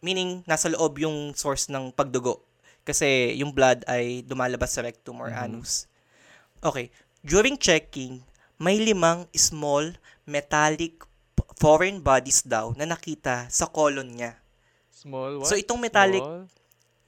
meaning 0.00 0.40
nasa 0.44 0.72
loob 0.72 0.96
yung 0.96 1.36
source 1.36 1.68
ng 1.68 1.92
pagdugo. 1.92 2.40
Kasi 2.80 3.36
yung 3.36 3.52
blood 3.52 3.84
ay 3.84 4.24
dumalabas 4.24 4.72
sa 4.72 4.80
rectum 4.80 5.20
or 5.20 5.28
Mhm. 5.28 5.42
anus. 5.42 5.84
Okay. 6.62 6.88
During 7.20 7.58
checking, 7.58 8.24
may 8.56 8.80
limang 8.80 9.28
small 9.36 9.92
metallic 10.24 11.04
foreign 11.56 12.00
bodies 12.00 12.40
daw 12.40 12.72
na 12.72 12.86
nakita 12.86 13.48
sa 13.48 13.66
colon 13.66 14.16
niya. 14.16 14.38
Small 14.88 15.40
what? 15.40 15.48
So, 15.48 15.56
itong 15.56 15.76
metallic 15.76 16.24
Small, 16.24 16.48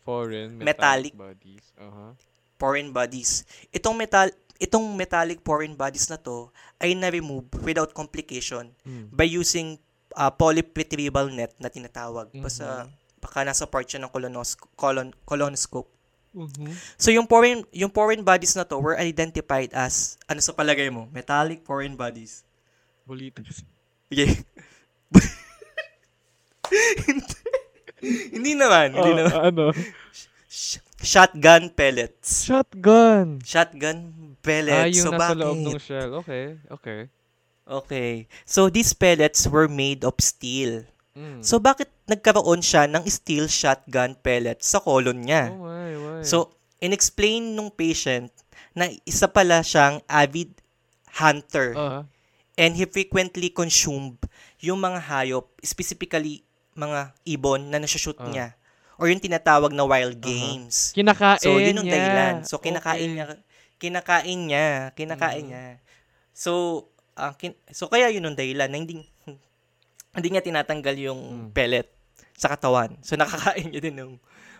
foreign, 0.03 0.51
Metallic. 0.57 0.67
metallic, 0.67 1.15
bodies. 1.15 1.65
Uh-huh. 1.79 2.13
Foreign 2.59 2.91
bodies. 2.91 3.43
Itong 3.71 3.97
metal 3.97 4.29
itong 4.59 4.85
metallic 4.93 5.39
foreign 5.41 5.73
bodies 5.73 6.07
na 6.07 6.19
to 6.19 6.51
ay 6.77 6.91
na-remove 6.93 7.47
without 7.61 7.91
complication 7.93 8.75
Mm. 8.83 9.07
by 9.09 9.23
using 9.25 9.79
uh, 10.13 10.29
polyp 10.29 10.75
retrieval 10.75 11.31
net 11.31 11.55
na 11.57 11.69
tinatawag. 11.69 12.27
Basta 12.37 12.85
Mhm. 12.85 12.91
baka 13.19 13.39
nasa 13.43 13.65
part 13.65 13.87
siya 13.87 13.99
ng 14.01 14.11
colonos- 14.11 14.59
colon, 14.75 15.15
colonoscope. 15.23 15.87
Mhm. 16.31 16.75
So 16.95 17.09
yung 17.09 17.25
foreign 17.25 17.63
yung 17.73 17.89
foreign 17.89 18.21
bodies 18.21 18.53
na 18.53 18.63
to 18.63 18.77
were 18.77 18.95
identified 18.95 19.71
as 19.73 20.19
ano 20.25 20.39
sa 20.39 20.51
palagay 20.51 20.91
mo? 20.91 21.07
Metallic 21.09 21.63
foreign 21.63 21.95
bodies. 21.95 22.43
Bulitas. 23.05 23.63
Okay. 24.09 24.41
hindi 28.33 28.53
naman, 28.55 28.93
hindi 28.93 29.11
Oh, 29.13 29.17
naman. 29.19 29.37
ano? 29.53 29.65
Sh- 30.49 30.81
shotgun 31.03 31.71
pellets. 31.71 32.45
Shotgun. 32.45 33.39
Shotgun 33.45 33.99
pellets. 34.43 34.83
Ah, 34.83 34.89
yung 34.91 35.07
so, 35.07 35.11
nasa 35.15 35.21
bakit? 35.23 35.39
loob 35.39 35.57
ng 35.59 35.79
shell. 35.81 36.11
Okay, 36.23 36.45
okay. 36.71 37.01
Okay. 37.69 38.13
So, 38.49 38.73
these 38.73 38.97
pellets 38.97 39.45
were 39.47 39.69
made 39.69 40.03
of 40.03 40.17
steel. 40.19 40.89
Mm. 41.13 41.45
So, 41.45 41.61
bakit 41.61 41.91
nagkaroon 42.09 42.65
siya 42.65 42.89
ng 42.89 43.05
steel 43.11 43.47
shotgun 43.51 44.17
pellets 44.19 44.73
sa 44.73 44.81
colon 44.81 45.21
niya? 45.23 45.53
oh, 45.53 45.69
why, 45.69 45.91
why? 45.95 46.23
So, 46.25 46.55
inexplain 46.81 47.53
nung 47.59 47.69
patient 47.75 48.31
na 48.73 48.89
isa 49.05 49.27
pala 49.27 49.61
siyang 49.67 49.99
avid 50.07 50.55
hunter 51.19 51.75
Ah, 51.75 52.03
and 52.55 52.79
he 52.79 52.87
frequently 52.87 53.51
consumed 53.51 54.19
yung 54.63 54.79
mga 54.79 55.03
hayop, 55.03 55.51
specifically 55.63 56.47
mga 56.79 57.11
ibon 57.27 57.75
na 57.75 57.83
nasushoot 57.83 58.19
Ah. 58.23 58.31
niya 58.31 58.47
or 58.99 59.09
yung 59.09 59.23
tinatawag 59.23 59.71
na 59.71 59.87
wild 59.87 60.19
games. 60.19 60.91
kinakain 60.93 61.39
So, 61.41 61.57
yun 61.57 61.79
yung 61.79 61.87
niya. 61.87 61.95
dahilan. 61.97 62.35
So, 62.45 62.59
kinakain 62.59 62.99
Okay. 63.01 63.15
niya. 63.15 63.27
Kinakain 63.79 64.41
niya. 64.45 64.67
Kinakain 64.93 65.45
Mhm. 65.47 65.49
niya. 65.49 65.65
So, 66.35 66.53
ah, 67.15 67.33
kin- 67.33 67.59
so 67.71 67.87
kaya 67.87 68.11
yun 68.11 68.27
yung 68.27 68.35
dahilan 68.35 68.67
na 68.67 68.77
hindi, 68.77 69.07
hindi 70.15 70.29
niya 70.29 70.43
tinatanggal 70.43 70.97
yung 70.99 71.21
Mm. 71.21 71.49
pellet 71.51 71.87
sa 72.35 72.51
katawan. 72.51 72.99
So, 73.01 73.15
nakakain 73.15 73.71
niya 73.71 73.81
din 73.81 73.97
ng 73.97 74.13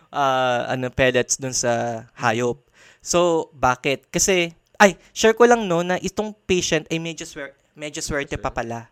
ah, 0.09 0.65
ano, 0.67 0.89
pellets 0.89 1.37
dun 1.37 1.53
sa 1.53 1.69
hayop. 2.17 2.57
So, 2.97 3.51
bakit? 3.53 4.09
Kasi, 4.09 4.49
ay, 4.75 4.97
share 5.13 5.37
ko 5.37 5.45
lang 5.45 5.69
no 5.69 5.85
na 5.85 6.01
itong 6.01 6.33
patient 6.47 6.89
ay 6.89 6.97
medyo, 6.97 7.29
swer, 7.29 7.53
medyo 7.77 8.01
swerte 8.01 8.33
pa 8.33 8.49
pala. 8.49 8.89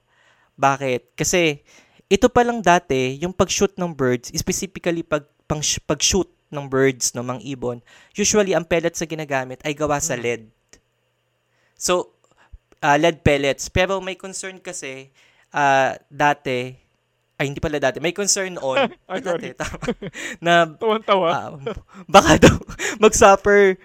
Bakit? 0.54 1.18
Kasi, 1.18 1.66
ito 2.06 2.30
pa 2.30 2.46
lang 2.46 2.62
dati, 2.62 3.18
yung 3.18 3.34
pag-shoot 3.34 3.74
ng 3.74 3.90
birds, 3.90 4.30
specifically 4.32 5.02
pag, 5.02 5.26
pang, 5.48 5.64
pag-shoot 5.84 6.28
ng 6.48 6.66
birds, 6.66 7.12
no, 7.12 7.22
mga 7.22 7.44
ibon, 7.46 7.80
usually 8.14 8.52
ang 8.52 8.64
pellets 8.64 9.00
na 9.00 9.08
ginagamit 9.08 9.60
ay 9.64 9.74
gawa 9.74 9.98
sa 9.98 10.14
Mm. 10.14 10.22
lead. 10.22 10.44
So, 11.76 12.14
ah, 12.80 12.96
lead 12.96 13.22
pellets. 13.22 13.68
Pero 13.68 14.00
may 14.00 14.16
concern 14.16 14.58
kasi, 14.58 15.12
ah, 15.50 15.96
dati, 16.08 16.74
ay 17.38 17.46
hindi 17.46 17.62
pala 17.62 17.78
dati, 17.78 18.00
may 18.00 18.12
concern 18.12 18.56
noon, 18.58 18.90
Ay, 19.06 19.22
dati, 19.22 19.54
tama, 19.54 19.78
na 20.44 20.66
Tawan-tawa. 20.68 21.28
ah, 21.30 21.50
baka 22.06 22.32
daw 22.40 22.56
mag-suffer 23.04 23.78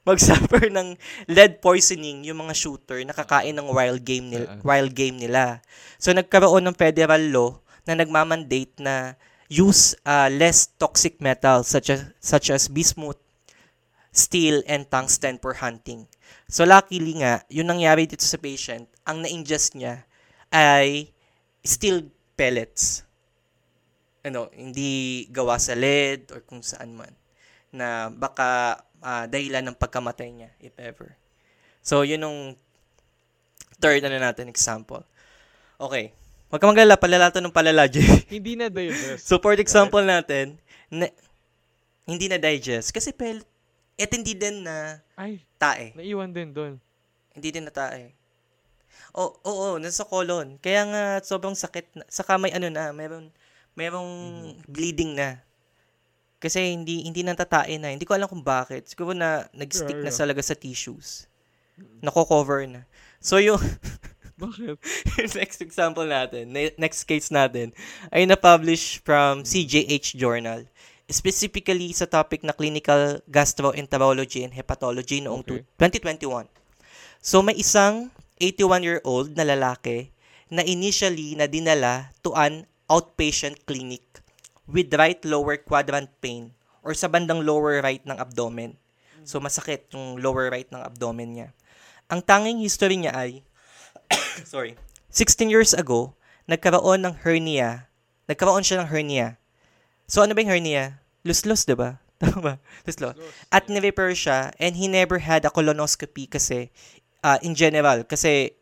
mag-suffer 0.00 0.72
ng 0.72 0.96
lead 1.28 1.60
poisoning 1.60 2.24
yung 2.24 2.40
mga 2.40 2.56
shooter 2.56 3.04
na 3.04 3.12
kakain 3.12 3.52
ng 3.52 3.68
wild 3.68 4.00
game 4.00 4.32
nila, 4.32 4.48
Ah. 4.48 4.60
wild 4.64 4.96
game 4.96 5.14
nila. 5.14 5.60
So 6.00 6.10
nagkaroon 6.10 6.64
ng 6.64 6.72
federal 6.74 7.20
law 7.28 7.50
na 7.84 7.92
nagmamandate 7.94 8.80
na 8.80 9.12
use 9.50 9.98
uh, 10.06 10.30
less 10.30 10.70
toxic 10.78 11.18
metals 11.18 11.66
such 11.66 11.90
as 11.90 12.06
such 12.22 12.54
as 12.54 12.70
bismuth, 12.70 13.18
steel 14.14 14.62
and 14.70 14.86
tungsten 14.86 15.42
for 15.42 15.58
hunting. 15.58 16.06
So 16.46 16.62
luckily 16.62 17.18
nga, 17.18 17.42
yun 17.50 17.66
nangyari 17.66 18.06
dito 18.06 18.22
sa 18.22 18.38
patient, 18.38 18.86
ang 19.02 19.26
na-ingest 19.26 19.74
niya 19.74 20.06
ay 20.54 21.10
steel 21.66 22.06
pellets. 22.38 23.02
Ano, 24.22 24.46
hindi 24.54 25.26
gawa 25.34 25.58
sa 25.58 25.74
lead 25.74 26.30
or 26.30 26.46
kung 26.46 26.62
saan 26.62 26.94
man 26.94 27.10
na 27.74 28.10
baka 28.10 28.82
ah, 29.02 29.26
dahilan 29.26 29.66
ng 29.70 29.78
pagkamatay 29.78 30.30
niya 30.30 30.50
if 30.62 30.74
ever. 30.78 31.18
So 31.82 32.06
yun 32.06 32.22
yung 32.22 32.38
third 33.82 34.04
ano 34.06 34.18
natin 34.20 34.46
example. 34.46 35.02
Okay. 35.80 36.12
Huwag 36.50 36.58
ka 36.58 36.66
magalala, 36.66 36.98
palala 36.98 37.30
to 37.30 37.38
ng 37.38 37.54
palala, 37.54 37.86
Jay. 37.86 38.02
Hindi 38.34 38.58
na 38.58 38.66
digest. 38.66 39.22
So, 39.22 39.38
for 39.38 39.54
example 39.54 40.02
natin, 40.02 40.58
na, 40.90 41.06
hindi 42.02 42.26
na 42.26 42.42
digest. 42.42 42.90
Kasi 42.90 43.14
pel, 43.14 43.38
et 43.94 44.10
hindi 44.10 44.34
din 44.34 44.66
na 44.66 44.98
Ay, 45.14 45.38
tae. 45.54 45.94
naiwan 45.94 46.34
din 46.34 46.50
doon. 46.50 46.74
Hindi 47.30 47.54
din 47.54 47.62
na 47.62 47.70
tae. 47.70 48.10
Oo, 49.14 49.38
oo, 49.46 49.78
nasa 49.78 50.02
colon. 50.02 50.58
Kaya 50.58 50.90
nga, 50.90 51.02
sobrang 51.22 51.54
sakit 51.54 51.86
na. 51.94 52.02
Saka 52.10 52.34
may 52.34 52.50
ano 52.50 52.66
na, 52.66 52.90
meron, 52.90 53.30
merong 53.78 54.10
bleeding 54.66 55.14
na. 55.14 55.38
Kasi 56.42 56.74
hindi 56.74 57.06
hindi 57.06 57.22
natatae 57.22 57.78
na. 57.78 57.94
Hindi 57.94 58.02
ko 58.02 58.18
alam 58.18 58.26
kung 58.26 58.42
bakit. 58.42 58.90
Siguro 58.90 59.14
na 59.14 59.46
nag-stick 59.54 60.02
na 60.02 60.10
Yeah, 60.10 60.10
yeah. 60.10 60.18
talaga 60.26 60.42
sa 60.42 60.58
tissues. 60.58 61.30
Nako-cover 62.02 62.66
na. 62.66 62.82
So, 63.22 63.38
yung, 63.38 63.62
Bakit? 64.40 64.76
yung 65.20 65.32
next 65.36 65.60
example 65.60 66.08
natin, 66.08 66.48
ne- 66.48 66.76
next 66.80 67.04
case 67.04 67.28
natin, 67.28 67.76
ay 68.08 68.24
na-publish 68.24 69.04
from 69.04 69.44
CJH 69.44 70.16
Journal. 70.16 70.64
Specifically 71.10 71.90
sa 71.92 72.06
topic 72.06 72.46
na 72.46 72.54
clinical 72.54 73.18
gastroenterology 73.28 74.46
and 74.46 74.54
hepatology 74.54 75.20
noong 75.20 75.42
Okay. 75.44 75.60
tu- 75.60 76.24
2021. 76.24 76.46
So 77.20 77.44
may 77.44 77.58
isang 77.58 78.08
81-year-old 78.40 79.36
na 79.36 79.44
lalaki 79.44 80.08
na 80.48 80.64
initially 80.64 81.36
na 81.36 81.44
dinala 81.44 82.14
to 82.24 82.32
an 82.32 82.64
outpatient 82.88 83.60
clinic 83.68 84.02
with 84.64 84.90
right 84.96 85.20
lower 85.26 85.58
quadrant 85.60 86.08
pain 86.22 86.54
or 86.80 86.96
sa 86.96 87.06
bandang 87.06 87.44
lower 87.44 87.82
right 87.84 88.02
ng 88.06 88.16
abdomen. 88.16 88.78
So 89.26 89.38
masakit 89.38 89.92
yung 89.92 90.18
lower 90.18 90.48
right 90.48 90.66
ng 90.72 90.80
abdomen 90.80 91.30
niya. 91.36 91.48
Ang 92.10 92.24
tanging 92.24 92.58
history 92.64 92.98
niya 92.98 93.14
ay 93.14 93.44
sorry, 94.46 94.76
16 95.10 95.50
years 95.50 95.72
ago, 95.74 96.14
nagkaroon 96.46 97.02
ng 97.02 97.14
hernia. 97.26 97.90
Nagkaroon 98.30 98.62
siya 98.62 98.82
ng 98.82 98.90
hernia. 98.90 99.38
So 100.06 100.22
ano 100.22 100.34
ba 100.34 100.42
yung 100.42 100.52
hernia? 100.54 101.02
Luslos, 101.26 101.66
di 101.66 101.74
ba? 101.74 101.98
Tama 102.20 102.38
ba? 102.38 102.54
Luslos. 102.86 103.18
At 103.50 103.66
ni-repair 103.66 104.14
siya 104.14 104.54
and 104.58 104.78
he 104.78 104.86
never 104.86 105.22
had 105.22 105.46
a 105.46 105.50
colonoscopy 105.50 106.30
kasi 106.30 106.70
uh, 107.22 107.38
in 107.42 107.54
general. 107.58 108.06
Kasi 108.06 108.54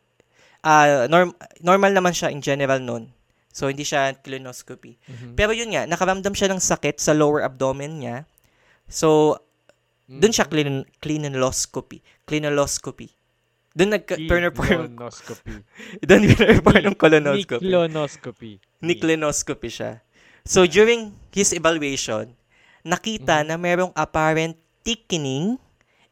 uh, 0.65 1.05
norm- 1.09 1.37
normal 1.61 1.93
naman 1.93 2.13
siya 2.13 2.33
in 2.33 2.41
general 2.41 2.81
nun. 2.81 3.13
So 3.53 3.69
hindi 3.69 3.85
siya 3.85 4.17
colonoscopy. 4.21 4.97
Mhm. 5.09 5.29
Pero 5.37 5.51
yun 5.53 5.73
nga, 5.73 5.85
nakaramdam 5.89 6.33
siya 6.33 6.49
ng 6.49 6.61
sakit 6.61 7.01
sa 7.01 7.17
lower 7.17 7.41
abdomen 7.45 8.01
niya. 8.01 8.17
So, 8.89 9.37
doon 10.09 10.33
siya 10.33 10.49
clean, 10.49 10.81
cleanoloscopy. 10.97 12.01
Cleanoloscopy. 12.25 13.18
Doon 13.79 13.95
yung, 13.95 14.03
Colonoscopy. 14.51 15.53
doon 16.03 16.21
po 16.59 16.71
yung 16.75 16.97
colonoscopy. 16.99 17.63
Colonoscopy. 17.71 18.51
Niclinoscopy 18.83 19.69
siya. 19.71 20.03
So, 20.43 20.67
during 20.67 21.15
his 21.31 21.55
evaluation, 21.55 22.35
nakita 22.83 23.47
na 23.47 23.55
merong 23.55 23.95
apparent 23.95 24.59
thickening 24.83 25.55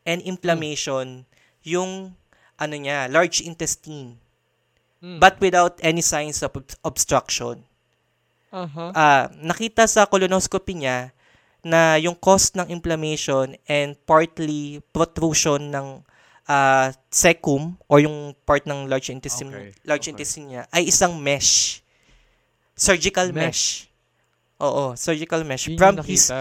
and 0.08 0.24
inflammation 0.24 1.28
yung 1.60 2.16
ano 2.56 2.76
niya, 2.80 3.12
large 3.12 3.44
intestine, 3.44 4.16
Mm. 4.98 5.22
but 5.22 5.38
without 5.38 5.78
any 5.86 6.02
signs 6.02 6.42
of 6.42 6.50
ob- 6.58 6.74
obstruction. 6.82 7.62
Aha. 8.50 8.90
Ah, 8.98 9.24
nakita 9.38 9.86
sa 9.86 10.10
colonoscopy 10.10 10.74
niya 10.74 11.14
na 11.62 12.02
yung 12.02 12.18
cause 12.18 12.58
ng 12.58 12.66
inflammation 12.74 13.54
and 13.70 13.94
partly 14.10 14.82
protrusion 14.90 15.70
ng 15.70 16.02
ah, 16.48 16.96
cecum 17.12 17.76
or 17.92 18.00
yung 18.00 18.34
part 18.48 18.64
ng 18.64 18.88
large 18.88 19.12
intestine 19.12 19.52
Okay, 19.52 19.76
large 19.84 20.08
okay. 20.08 20.16
intestine 20.16 20.48
niya 20.48 20.64
ay 20.72 20.88
isang 20.88 21.14
mesh. 21.20 21.84
Surgical 22.74 23.30
mesh. 23.36 23.86
Mesh. 23.86 24.64
Oo, 24.64 24.96
surgical 24.98 25.44
mesh 25.44 25.70
Yun 25.70 25.78
from 25.78 25.96
his 26.02 26.32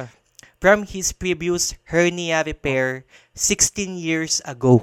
from 0.56 0.88
his 0.88 1.12
previous 1.12 1.76
hernia 1.90 2.40
repair 2.46 3.04
16 3.34 4.00
years 4.00 4.40
ago. 4.46 4.80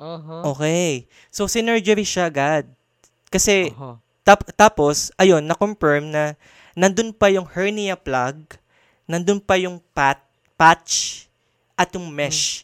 Aha. 0.00 0.48
Okay. 0.56 1.06
So 1.30 1.46
synergery 1.46 2.02
siya 2.02 2.26
agad. 2.26 2.66
Kasi 3.30 3.70
Aha. 3.76 4.02
Tap- 4.22 4.54
tapos, 4.54 5.10
ayun, 5.18 5.42
na-confirm 5.42 6.14
na 6.14 6.38
nandun 6.78 7.10
pa 7.10 7.26
yung 7.26 7.42
hernia 7.42 7.98
plug, 7.98 8.38
nandun 9.02 9.42
pa 9.42 9.58
yung 9.58 9.82
pat, 9.90 10.22
patch, 10.54 11.26
at 11.74 11.90
yung 11.98 12.06
mesh 12.06 12.62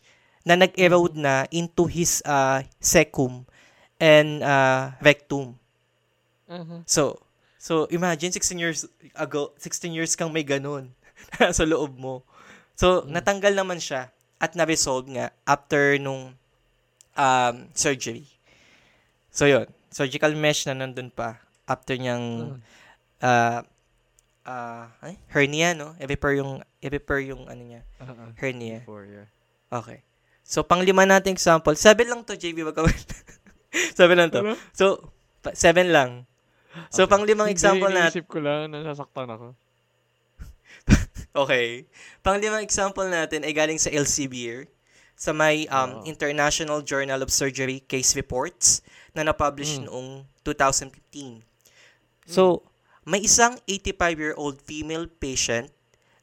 na 0.48 0.56
nag-erode 0.56 1.20
na 1.20 1.44
into 1.52 1.84
his 1.84 2.24
uh, 2.24 2.64
cecum 2.80 3.44
and 4.00 4.40
uh, 4.40 4.96
rectum. 5.04 5.60
Aha. 6.48 6.80
So, 6.88 7.20
so 7.60 7.84
imagine 7.92 8.32
16 8.32 8.56
years 8.56 8.88
ago, 9.12 9.52
16 9.60 9.92
years 9.92 10.16
kang 10.16 10.32
may 10.32 10.40
ganun 10.40 10.88
sa 11.52 11.68
loob 11.68 12.00
mo. 12.00 12.24
So, 12.72 13.04
natanggal 13.04 13.52
naman 13.52 13.76
siya 13.76 14.08
at 14.40 14.56
na-resolve 14.56 15.12
nga 15.12 15.36
after 15.44 16.00
nung 16.00 16.32
um, 17.12 17.54
surgery. 17.76 18.24
So, 19.28 19.44
yun. 19.44 19.68
Surgical 19.92 20.32
mesh 20.32 20.64
na 20.64 20.72
nandun 20.72 21.12
pa 21.12 21.44
after 21.68 21.92
niyang 22.00 22.56
Mm. 22.56 22.60
uh, 23.20 23.60
uh, 24.48 24.84
ay, 25.04 25.20
hernia, 25.28 25.76
no? 25.76 25.92
I-repair 26.00 26.40
yung, 26.40 26.64
i-repair 26.80 27.20
yung 27.20 27.44
ano 27.50 27.60
niya, 27.60 27.82
Aha. 28.00 28.32
hernia. 28.40 28.80
Before, 28.80 29.04
yeah. 29.04 29.28
Okay. 29.68 30.00
So, 30.48 30.64
panglima 30.64 31.04
nating 31.04 31.36
example. 31.36 31.76
Sabi 31.76 32.08
lang 32.08 32.24
to, 32.24 32.32
JB, 32.32 32.64
wag 32.64 32.72
ka 32.72 32.88
Sabi 33.92 34.16
lang 34.18 34.32
to. 34.32 34.40
Ano? 34.40 34.56
So, 34.72 35.12
seven 35.52 35.92
lang. 35.92 36.24
So, 36.88 37.04
Okay. 37.04 37.12
panglimang 37.12 37.52
Hindi, 37.52 37.60
example 37.60 37.92
natin. 37.92 38.16
iniisip 38.16 38.26
ko 38.26 38.38
lang, 38.40 38.72
nasasaktan 38.72 39.28
ako. 39.28 39.46
Okay. 41.36 41.84
Panglimang 42.24 42.64
example 42.64 43.04
natin 43.06 43.44
ay 43.44 43.52
galing 43.52 43.76
sa 43.76 43.92
Elsevier 43.92 44.66
sa 45.14 45.30
may 45.30 45.68
um, 45.68 46.00
Oo. 46.00 46.08
International 46.08 46.80
Journal 46.80 47.20
of 47.20 47.30
Surgery 47.30 47.84
Case 47.84 48.16
Reports 48.16 48.80
na 49.12 49.22
na-publish 49.22 49.78
Mm. 49.78 49.86
noong 49.86 50.08
2015. 50.42 51.44
So, 52.24 52.64
may 53.04 53.20
isang 53.20 53.60
85-year-old 53.64 54.60
female 54.60 55.06
patient 55.06 55.68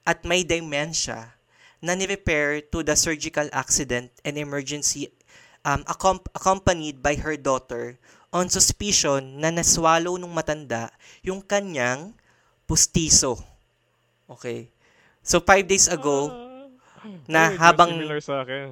at 0.04 0.26
may 0.26 0.42
dementia 0.42 1.35
na 1.86 1.94
ni-repair 1.94 2.66
to 2.74 2.82
the 2.82 2.98
surgical 2.98 3.46
accident 3.54 4.10
and 4.26 4.42
emergency 4.42 5.14
um, 5.62 5.86
accom- 5.86 6.26
accompanied 6.34 7.06
by 7.06 7.14
her 7.14 7.38
daughter 7.38 8.02
on 8.34 8.50
suspicion 8.50 9.38
na 9.38 9.54
naswallow 9.54 10.18
nung 10.18 10.34
matanda 10.34 10.90
yung 11.22 11.46
kanyang 11.46 12.18
pustiso. 12.66 13.38
Okay. 14.26 14.74
So, 15.22 15.38
five 15.42 15.70
days 15.70 15.86
ago, 15.86 16.34
na 17.30 17.54
Ay, 17.54 17.58
medyo 17.58 17.62
habang 17.62 17.92
Similar 17.94 18.22
sa 18.22 18.36
akin. 18.42 18.66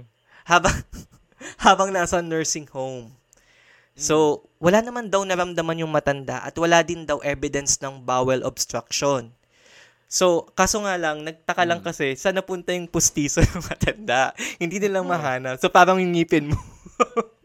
habang 0.49 0.77
habang 1.65 1.89
nasa 1.93 2.17
nursing 2.21 2.65
home. 2.73 3.13
So, 3.93 4.49
wala 4.57 4.81
naman 4.81 5.13
daw 5.13 5.21
naramdaman 5.21 5.85
yung 5.85 5.93
matanda 5.93 6.41
at 6.41 6.57
wala 6.57 6.81
din 6.81 7.05
daw 7.05 7.21
evidence 7.21 7.77
ng 7.77 8.01
bowel 8.01 8.41
obstruction. 8.41 9.29
So, 10.13 10.45
kaso 10.53 10.77
nga 10.85 10.93
lang, 10.93 11.25
nagtaka 11.25 11.65
lang 11.65 11.81
kasi 11.81 12.13
saan 12.13 12.37
napunta 12.37 12.69
yung 12.69 12.85
pustiso 12.85 13.41
ng 13.41 13.65
matanda. 13.65 14.29
Hindi 14.61 14.77
nila 14.77 15.01
mahanap. 15.01 15.57
So, 15.57 15.73
parang 15.73 15.97
yung 15.97 16.13
ngipin 16.13 16.53
mo. 16.53 16.57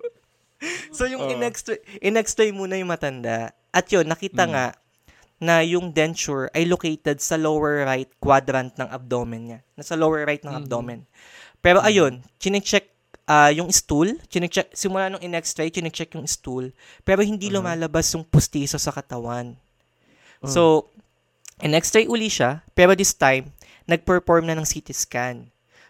so, 0.97 1.09
yung 1.09 1.25
Oo. 1.25 1.33
in-x-ray, 1.33 1.81
in-x-ray 2.05 2.53
muna 2.53 2.77
yung 2.77 2.93
matanda. 2.93 3.57
At 3.73 3.89
yun, 3.89 4.05
nakita 4.05 4.45
Mm. 4.45 4.51
nga 4.53 4.67
na 5.39 5.63
yung 5.65 5.95
denture 5.95 6.51
ay 6.53 6.67
located 6.67 7.23
sa 7.23 7.39
lower 7.39 7.87
right 7.87 8.11
quadrant 8.19 8.75
ng 8.77 8.91
abdomen 8.91 9.43
niya. 9.49 9.61
Nasa 9.73 9.95
lower 9.95 10.27
right 10.27 10.43
ng 10.43 10.53
Mhm. 10.53 10.61
abdomen. 10.61 11.01
Pero 11.65 11.81
ayun, 11.81 12.21
chinecheck 12.37 12.91
ah, 13.25 13.53
yung 13.53 13.69
stool, 13.69 14.17
chinecheck, 14.33 14.73
simula 14.73 15.13
nung 15.13 15.21
in-x-ray, 15.21 15.69
chinecheck 15.69 16.09
yung 16.17 16.25
stool, 16.25 16.73
pero 17.05 17.21
hindi 17.21 17.53
Uh-huh. 17.53 17.61
lumalabas 17.61 18.09
yung 18.17 18.25
pustiso 18.25 18.81
sa 18.81 18.89
katawan. 18.89 19.53
Oh. 20.41 20.49
So, 20.49 20.63
in-x-ray 21.63 22.07
uli 22.07 22.31
siya, 22.31 22.63
pero 22.73 22.95
this 22.95 23.15
time, 23.15 23.51
nag-perform 23.89 24.47
na 24.47 24.55
ng 24.55 24.69
CT 24.69 24.93
scan. 24.95 25.49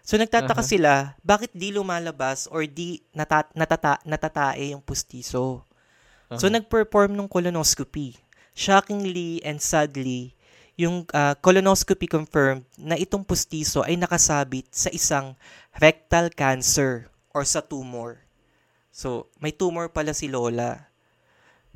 So, 0.09 0.17
nagtataka 0.17 0.65
Aha. 0.65 0.71
sila, 0.71 0.93
bakit 1.21 1.53
di 1.53 1.69
lumalabas 1.69 2.49
or 2.49 2.65
di 2.65 3.05
nata- 3.13 3.53
natata- 3.53 4.01
natatae 4.09 4.73
yung 4.73 4.81
pustiso? 4.81 5.69
So, 6.33 6.49
Aha. 6.49 6.57
nag-perform 6.57 7.13
ng 7.13 7.29
colonoscopy. 7.29 8.17
Shockingly 8.57 9.45
and 9.45 9.61
sadly, 9.61 10.33
yung 10.79 11.05
ah, 11.13 11.35
colonoscopy 11.37 12.09
confirmed 12.09 12.65
na 12.79 12.97
itong 12.97 13.27
pustiso 13.27 13.83
ay 13.85 13.99
nakasabit 13.99 14.71
sa 14.71 14.89
isang 14.95 15.35
rectal 15.77 16.31
cancer 16.33 17.11
or 17.35 17.43
sa 17.45 17.61
tumor. 17.61 18.23
So, 18.95 19.29
may 19.43 19.53
tumor 19.53 19.93
pala 19.93 20.17
si 20.17 20.31
Lola. 20.31 20.89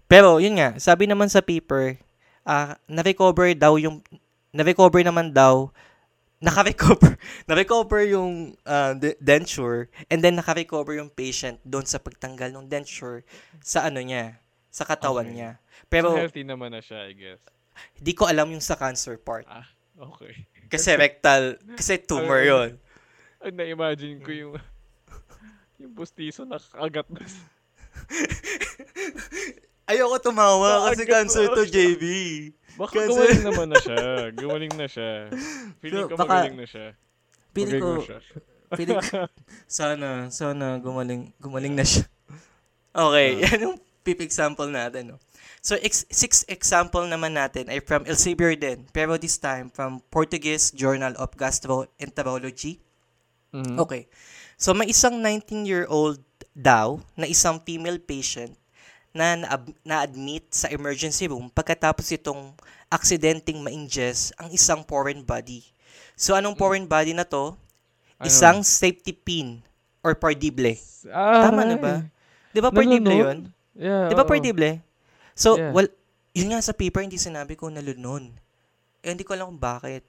Pero, 0.09 0.40
yun 0.40 0.57
nga, 0.57 0.78
sabi 0.81 1.05
naman 1.05 1.28
sa 1.28 1.44
paper, 1.44 2.00
ah 2.42 2.74
na-recover 2.87 3.55
daw 3.55 3.76
yung, 3.76 4.02
na-recover 4.50 5.00
naman 5.00 5.31
daw, 5.31 5.70
naka-recover, 6.44 7.14
na-recover 7.48 8.02
yung 8.11 8.59
de- 8.98 9.18
denture, 9.18 9.87
and 10.11 10.20
then 10.20 10.35
naka-recover 10.35 10.98
yung 10.98 11.09
patient 11.09 11.59
doon 11.62 11.87
sa 11.87 12.02
pagtanggal 12.02 12.50
ng 12.50 12.66
denture 12.66 13.22
sa 13.62 13.87
ano 13.87 14.02
niya, 14.02 14.37
sa 14.68 14.83
katawan 14.83 15.26
Okay. 15.28 15.35
niya. 15.38 15.50
Pero, 15.87 16.11
Pero, 16.11 16.18
healthy 16.18 16.42
naman 16.42 16.74
na 16.74 16.83
siya, 16.83 17.07
I 17.07 17.14
guess. 17.14 17.42
di 17.96 18.12
ko 18.12 18.26
alam 18.26 18.50
yung 18.50 18.61
sa 18.61 18.74
cancer 18.74 19.16
part. 19.16 19.46
Ah, 19.46 19.66
okay. 19.96 20.35
Kasi 20.72 20.96
rectal, 20.96 21.61
kasi 21.76 22.00
tumor 22.00 22.40
yon. 22.40 22.81
Ay, 23.38 23.52
na-imagine 23.52 24.24
ko 24.24 24.31
yung 24.33 24.55
yung 25.76 25.92
pustiso 25.92 26.48
nakagat 26.48 27.05
na 27.12 27.20
Ayoko 29.85 30.16
tumawa 30.18 30.88
kasi 30.88 31.03
Bakit 31.03 31.09
cancer 31.11 31.45
to? 31.49 31.62
JB. 31.66 32.05
Baka 32.79 32.92
Kasi- 32.97 33.09
gumaling 33.09 33.42
naman 33.51 33.66
na 33.68 33.79
siya. 33.79 34.03
Gumaling 34.33 34.75
na 34.75 34.87
siya. 34.87 35.11
Feeling 35.79 36.05
So, 36.05 36.09
ko 36.09 36.14
baka- 36.16 36.31
magaling 36.33 36.57
na 36.57 36.66
siya. 36.66 36.87
Pili 37.53 37.68
Magaling 37.68 37.83
ko, 37.85 37.90
siya. 38.01 38.18
pili 38.73 38.92
ko, 38.97 39.01
sana, 39.68 40.09
sana 40.33 40.81
gumaling, 40.81 41.35
gumaling 41.37 41.77
na 41.77 41.85
siya. 41.85 42.09
Okay, 42.92 43.29
Ah. 43.37 43.53
yan 43.53 43.59
yung 43.62 43.77
fifth 44.01 44.25
example 44.25 44.68
natin. 44.68 45.12
No? 45.12 45.16
So, 45.61 45.77
ex- 45.77 46.09
sixth 46.09 46.49
example 46.49 47.05
naman 47.05 47.37
natin 47.37 47.68
ay 47.68 47.79
from 47.79 48.03
Elsevier 48.03 48.57
din, 48.57 48.88
pero 48.88 49.21
this 49.21 49.37
time 49.37 49.68
from 49.68 50.01
Portuguese 50.09 50.73
Journal 50.73 51.12
of 51.16 51.37
Gastroenterology. 51.37 52.81
Mhm. 53.53 53.77
Okay. 53.79 54.09
So, 54.57 54.73
may 54.73 54.88
isang 54.88 55.21
19-year-old 55.21 56.25
daw 56.53 57.05
na 57.14 57.27
isang 57.27 57.61
female 57.61 58.01
patient 58.01 58.57
na 59.12 59.37
na-admit 59.85 60.48
sa 60.48 60.72
emergency 60.72 61.29
room 61.29 61.53
pagkatapos 61.53 62.09
itong 62.16 62.57
aksidenteng 62.88 63.61
ma-ingest 63.61 64.33
ang 64.40 64.48
isang 64.53 64.81
foreign 64.85 65.20
body. 65.20 65.64
So, 66.16 66.33
anong 66.37 66.57
foreign 66.57 66.88
body 66.88 67.12
na 67.12 67.25
to? 67.25 67.57
Ano? 68.20 68.25
Isang 68.29 68.64
safety 68.64 69.12
pin 69.12 69.61
or 70.01 70.16
pardible. 70.16 70.77
Ah, 71.09 71.48
Tama 71.48 71.64
na 71.64 71.77
ba? 71.77 71.94
Di 72.53 72.61
ba 72.61 72.68
pardible 72.68 73.16
yun? 73.16 73.38
Yeah. 73.72 74.12
Di 74.12 74.14
ba 74.16 74.25
pardible? 74.29 74.81
So, 75.33 75.57
Yeah. 75.57 75.72
well, 75.72 75.88
yun 76.37 76.53
nga 76.53 76.61
sa 76.61 76.77
paper, 76.77 77.05
hindi 77.05 77.16
sinabi 77.16 77.57
kung 77.57 77.72
nalunon. 77.77 78.33
Eh, 79.05 79.12
hindi 79.12 79.25
ko 79.25 79.37
alam 79.37 79.57
kung 79.57 79.61
bakit. 79.61 80.05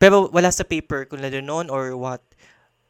Pero 0.00 0.28
wala 0.32 0.48
sa 0.52 0.64
paper 0.64 1.08
kung 1.08 1.20
nalunon 1.20 1.68
or 1.68 1.92
what. 1.96 2.20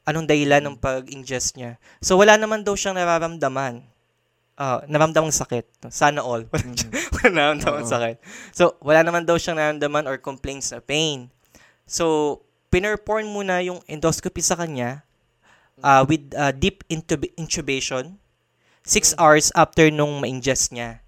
Anong 0.09 0.24
dahilan 0.24 0.64
ng 0.64 0.77
pag-ingest 0.81 1.59
niya. 1.59 1.77
So, 2.01 2.16
wala 2.16 2.38
naman 2.40 2.64
daw 2.64 2.72
siyang 2.72 2.96
nararamdaman. 2.96 3.85
Ah, 4.59 4.83
nararamdamang 4.90 5.31
sakit. 5.31 5.87
Sana 5.87 6.18
all. 6.18 6.42
Wala 6.51 6.66
Mhm. 6.66 6.90
wala 7.14 7.29
nararamdamang 7.31 7.87
Oo. 7.87 7.92
sakit. 7.94 8.16
So, 8.51 8.75
wala 8.83 9.07
naman 9.07 9.23
daw 9.23 9.38
siyang 9.38 9.55
nararamdaman 9.55 10.11
or 10.11 10.18
complaints 10.18 10.75
na 10.75 10.83
pain. 10.83 11.31
So, 11.87 12.42
pinerform 12.68 13.31
muna 13.31 13.62
yung 13.62 13.79
endoscopy 13.87 14.42
sa 14.42 14.59
kanya 14.59 15.07
ah, 15.79 16.03
with 16.03 16.35
ah, 16.35 16.51
deep 16.51 16.83
intub- 16.90 17.31
intubation 17.38 18.18
six 18.83 19.14
hours 19.14 19.55
after 19.55 19.94
nung 19.94 20.18
ma-ingest 20.18 20.75
niya. 20.75 21.07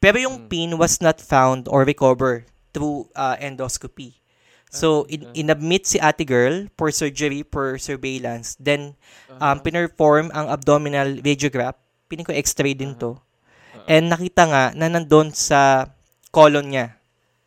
Pero 0.00 0.16
yung 0.16 0.44
Mm. 0.44 0.48
pin 0.48 0.70
was 0.80 1.04
not 1.04 1.20
found 1.20 1.68
or 1.68 1.84
recovered 1.84 2.48
through 2.72 3.12
ah, 3.12 3.36
endoscopy. 3.36 4.16
So, 4.66 5.04
in- 5.06 5.30
inadmit 5.32 5.84
si 5.86 6.00
ate 6.00 6.24
girl 6.24 6.66
for 6.74 6.88
surgery 6.90 7.44
for 7.44 7.76
surveillance. 7.76 8.56
Then, 8.56 8.96
um, 9.30 9.56
Aha. 9.56 9.62
pinerform 9.62 10.32
ang 10.32 10.48
abdominal 10.48 11.20
radiograph. 11.20 11.76
Piling 12.06 12.26
ko 12.26 12.32
x-ray 12.32 12.72
din 12.72 12.94
Aha. 12.94 13.00
to. 13.00 13.10
Oo. 13.14 13.86
And 13.86 14.08
nakita 14.08 14.42
nga 14.46 14.64
na 14.72 14.86
nandun 14.88 15.30
sa 15.30 15.90
colon 16.30 16.70
niya. 16.70 16.94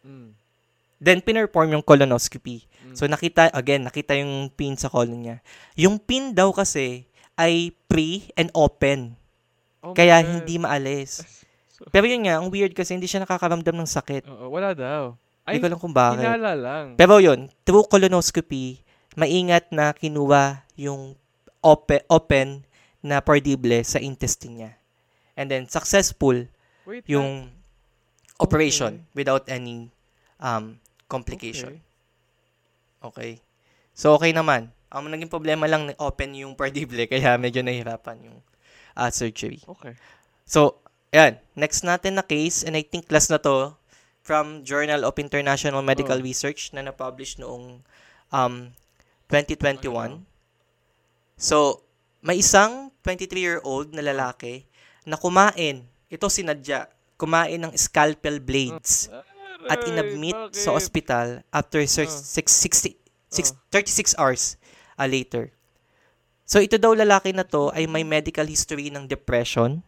Mm. 0.03 0.35
Then, 0.99 1.19
pinerform 1.23 1.73
yung 1.73 1.85
colonoscopy. 1.85 2.67
Mm. 2.85 2.95
So, 2.95 3.07
nakita, 3.07 3.47
again, 3.51 3.87
nakita 3.87 4.19
yung 4.19 4.51
pin 4.51 4.75
sa 4.75 4.91
colon 4.91 5.19
niya. 5.19 5.37
Yung 5.75 5.95
pin 5.95 6.35
daw 6.35 6.51
kasi 6.51 7.07
ay 7.39 7.71
pre 7.87 8.27
and 8.35 8.51
open. 8.51 9.15
Oh 9.79 9.95
Kaya 9.95 10.19
God. 10.19 10.27
hindi 10.27 10.55
maalis. 10.59 11.11
So- 11.79 11.87
Pero 11.95 12.11
yun 12.11 12.27
nga, 12.27 12.35
ang 12.43 12.51
weird 12.51 12.75
kasi 12.75 12.91
hindi 12.91 13.07
siya 13.07 13.23
nakakaramdam 13.23 13.71
ng 13.71 13.87
sakit. 13.87 14.27
Oo, 14.27 14.51
wala 14.51 14.75
daw. 14.75 15.15
Hindi 15.47 15.55
Ay, 15.55 15.63
ko 15.63 15.67
alam 15.71 15.79
kung 15.79 15.95
bakit. 15.95 16.27
hinala 16.27 16.51
lang. 16.51 16.85
Pero 16.99 17.23
yun, 17.23 17.47
through 17.63 17.87
colonoscopy, 17.87 18.83
maingat 19.15 19.71
na 19.71 19.95
kinuha 19.95 20.59
yung 20.75 21.15
open, 21.63 22.03
open 22.11 22.67
na 22.99 23.23
pardible 23.23 23.79
sa 23.83 23.99
intestine 23.99 24.55
niya. 24.55 24.71
And 25.39 25.47
then, 25.47 25.63
successful 25.71 26.47
Wait, 26.83 27.07
yung 27.07 27.47
operation 28.39 29.07
without 29.15 29.47
any 29.47 29.91
um, 30.39 30.79
complication. 31.07 31.79
Okay. 32.99 33.39
So, 33.95 34.15
okay 34.19 34.35
naman. 34.35 34.71
Ang 34.91 35.11
naging 35.11 35.31
problema 35.31 35.67
lang, 35.67 35.95
open 35.99 36.35
yung 36.35 36.55
pardible, 36.55 37.07
kaya 37.11 37.39
medyo 37.39 37.63
nahihirapan 37.63 38.31
yung 38.31 38.37
ah, 38.99 39.11
surgery. 39.11 39.63
Okay. 39.63 39.95
So, 40.43 40.79
ayan. 41.15 41.39
Next 41.55 41.87
natin 41.87 42.19
na 42.19 42.25
case, 42.25 42.67
and 42.67 42.75
I 42.75 42.83
think 42.83 43.07
last 43.11 43.31
na 43.31 43.39
to, 43.39 43.75
from 44.23 44.61
Journal 44.61 45.07
of 45.07 45.17
International 45.17 45.81
Medical 45.81 46.19
Oh. 46.19 46.25
Research 46.25 46.69
na 46.75 46.85
na-publish 46.85 47.39
noong 47.41 47.81
um, 48.29 48.69
2021. 49.31 49.89
Ano? 49.89 50.21
So, 51.39 51.81
may 52.19 52.39
isang 52.39 52.91
23-year-old 53.01 53.95
na 53.95 54.03
lalaki 54.03 54.67
na 55.03 55.15
kumain, 55.15 55.87
ito 56.07 56.25
sinadya, 56.27 56.87
kumain 57.15 57.59
ng 57.59 57.73
scalpel 57.73 58.39
blades 58.39 59.07
at 59.67 59.83
inadmit 59.83 60.35
sa 60.51 60.71
ospital 60.71 61.43
after 61.49 61.79
sir- 61.83 62.07
Ah. 62.07 62.11
six, 62.11 62.51
60, 62.53 62.95
six, 63.27 63.51
Ah. 63.51 63.59
36 63.71 64.15
hours 64.15 64.55
ah, 64.95 65.07
later. 65.07 65.51
So, 66.43 66.57
ito 66.57 66.75
daw 66.75 66.91
lalaki 66.91 67.29
na 67.29 67.45
to 67.45 67.69
ay 67.71 67.85
may 67.85 68.01
medical 68.01 68.43
history 68.43 68.89
ng 68.89 69.05
depression. 69.05 69.85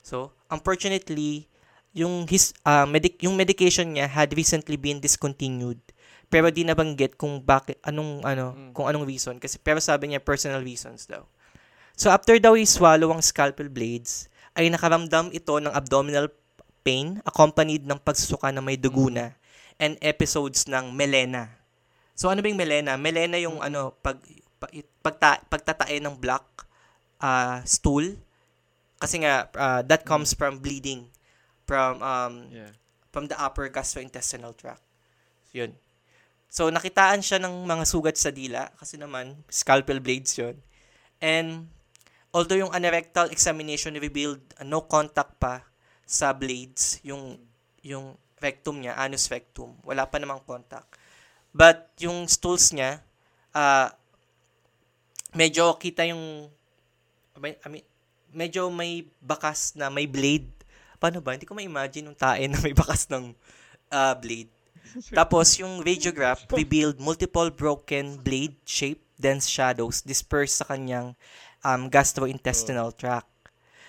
So, 0.00 0.32
unfortunately, 0.48 1.46
yung 1.92 2.24
his 2.26 2.56
ah, 2.64 2.88
medic 2.88 3.20
yung 3.20 3.36
medication 3.36 3.92
niya 3.92 4.08
had 4.08 4.32
recently 4.32 4.80
been 4.80 4.98
discontinued. 4.98 5.78
Pero 6.32 6.48
di 6.48 6.64
nabanggit 6.64 7.20
kung 7.20 7.44
bakit 7.44 7.76
anong 7.84 8.24
ano, 8.24 8.56
Mm. 8.56 8.72
kung 8.72 8.88
anong 8.88 9.04
reason 9.04 9.36
kasi 9.36 9.60
pero 9.60 9.76
sabi 9.78 10.08
niya 10.08 10.24
personal 10.24 10.64
reasons 10.64 11.04
daw. 11.04 11.28
So 12.02 12.10
after 12.10 12.34
daw 12.42 12.58
i-swallow 12.58 13.14
ang 13.14 13.22
scalpel 13.22 13.70
blades, 13.70 14.26
ay 14.58 14.66
nakaramdam 14.66 15.30
ito 15.30 15.54
ng 15.62 15.70
abdominal 15.70 16.26
pain 16.82 17.22
accompanied 17.22 17.86
ng 17.86 17.94
pagsusuka 18.02 18.50
na 18.50 18.58
may 18.58 18.74
dugo 18.74 19.06
na 19.06 19.38
and 19.78 19.94
episodes 20.02 20.66
ng 20.66 20.90
melena. 20.90 21.46
So 22.18 22.26
ano 22.26 22.42
ba 22.42 22.50
yung 22.50 22.58
melena? 22.58 22.98
Melena 22.98 23.38
yung 23.38 23.62
ano 23.62 23.94
pag, 24.02 24.18
pag 24.58 24.74
pagta, 24.98 25.46
pagtatae 25.46 26.02
ng 26.02 26.18
black 26.18 26.42
ah, 27.22 27.62
stool 27.62 28.18
kasi 28.98 29.22
nga 29.22 29.46
ah, 29.54 29.86
that 29.86 30.02
comes 30.02 30.34
from 30.34 30.58
bleeding 30.58 31.06
from 31.70 32.02
um 32.02 32.50
Yeah. 32.50 32.74
from 33.14 33.30
the 33.30 33.38
upper 33.38 33.70
gastrointestinal 33.70 34.58
tract. 34.58 34.82
Yun. 35.54 35.78
So, 36.50 36.66
nakitaan 36.66 37.22
siya 37.22 37.38
ng 37.38 37.62
mga 37.62 37.84
sugat 37.86 38.16
sa 38.18 38.34
dila 38.34 38.72
kasi 38.74 38.98
naman, 38.98 39.38
scalpel 39.52 40.00
blades 40.00 40.32
yun. 40.34 40.58
And, 41.20 41.68
although 42.32 42.58
yung 42.58 42.72
anorectal 42.72 43.28
examination 43.30 43.94
revealed 44.00 44.40
uh, 44.56 44.64
no 44.64 44.84
contact 44.88 45.36
pa 45.36 45.62
sa 46.08 46.32
blades, 46.32 47.00
yung, 47.04 47.38
yung 47.84 48.16
rectum 48.40 48.80
niya, 48.80 48.98
anus 48.98 49.30
rectum, 49.30 49.76
wala 49.84 50.08
pa 50.08 50.18
namang 50.18 50.42
contact. 50.42 50.98
But, 51.52 51.92
yung 52.00 52.26
stools 52.26 52.72
niya, 52.72 53.04
ah 53.52 53.92
medyo 55.32 55.76
kita 55.80 56.04
yung, 56.08 56.48
I 57.40 57.68
mean, 57.68 57.84
medyo 58.32 58.68
may 58.72 59.04
bakas 59.20 59.76
na 59.76 59.88
may 59.88 60.08
blade. 60.08 60.48
Paano 61.00 61.20
ba? 61.20 61.36
Hindi 61.36 61.48
ko 61.48 61.56
ma-imagine 61.56 62.08
yung 62.08 62.16
tae 62.16 62.48
na 62.48 62.60
may 62.60 62.72
bakas 62.76 63.08
ng 63.08 63.32
ah, 63.92 64.16
blade. 64.16 64.48
Tapos, 65.18 65.56
yung 65.60 65.80
radiograph 65.80 66.44
revealed 66.52 67.00
multiple 67.00 67.48
broken 67.48 68.20
blade-shaped 68.20 69.04
dense 69.20 69.46
shadows 69.46 70.02
dispersed 70.02 70.60
sa 70.60 70.68
kanyang 70.68 71.14
um, 71.62 71.88
gastrointestinal 71.88 72.94
tract. 72.94 73.30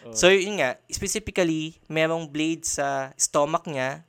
Oh. 0.06 0.14
So, 0.14 0.30
yun 0.30 0.60
nga, 0.60 0.78
specifically, 0.90 1.80
merong 1.90 2.30
blade 2.30 2.66
sa 2.66 3.12
stomach 3.18 3.66
niya, 3.68 4.04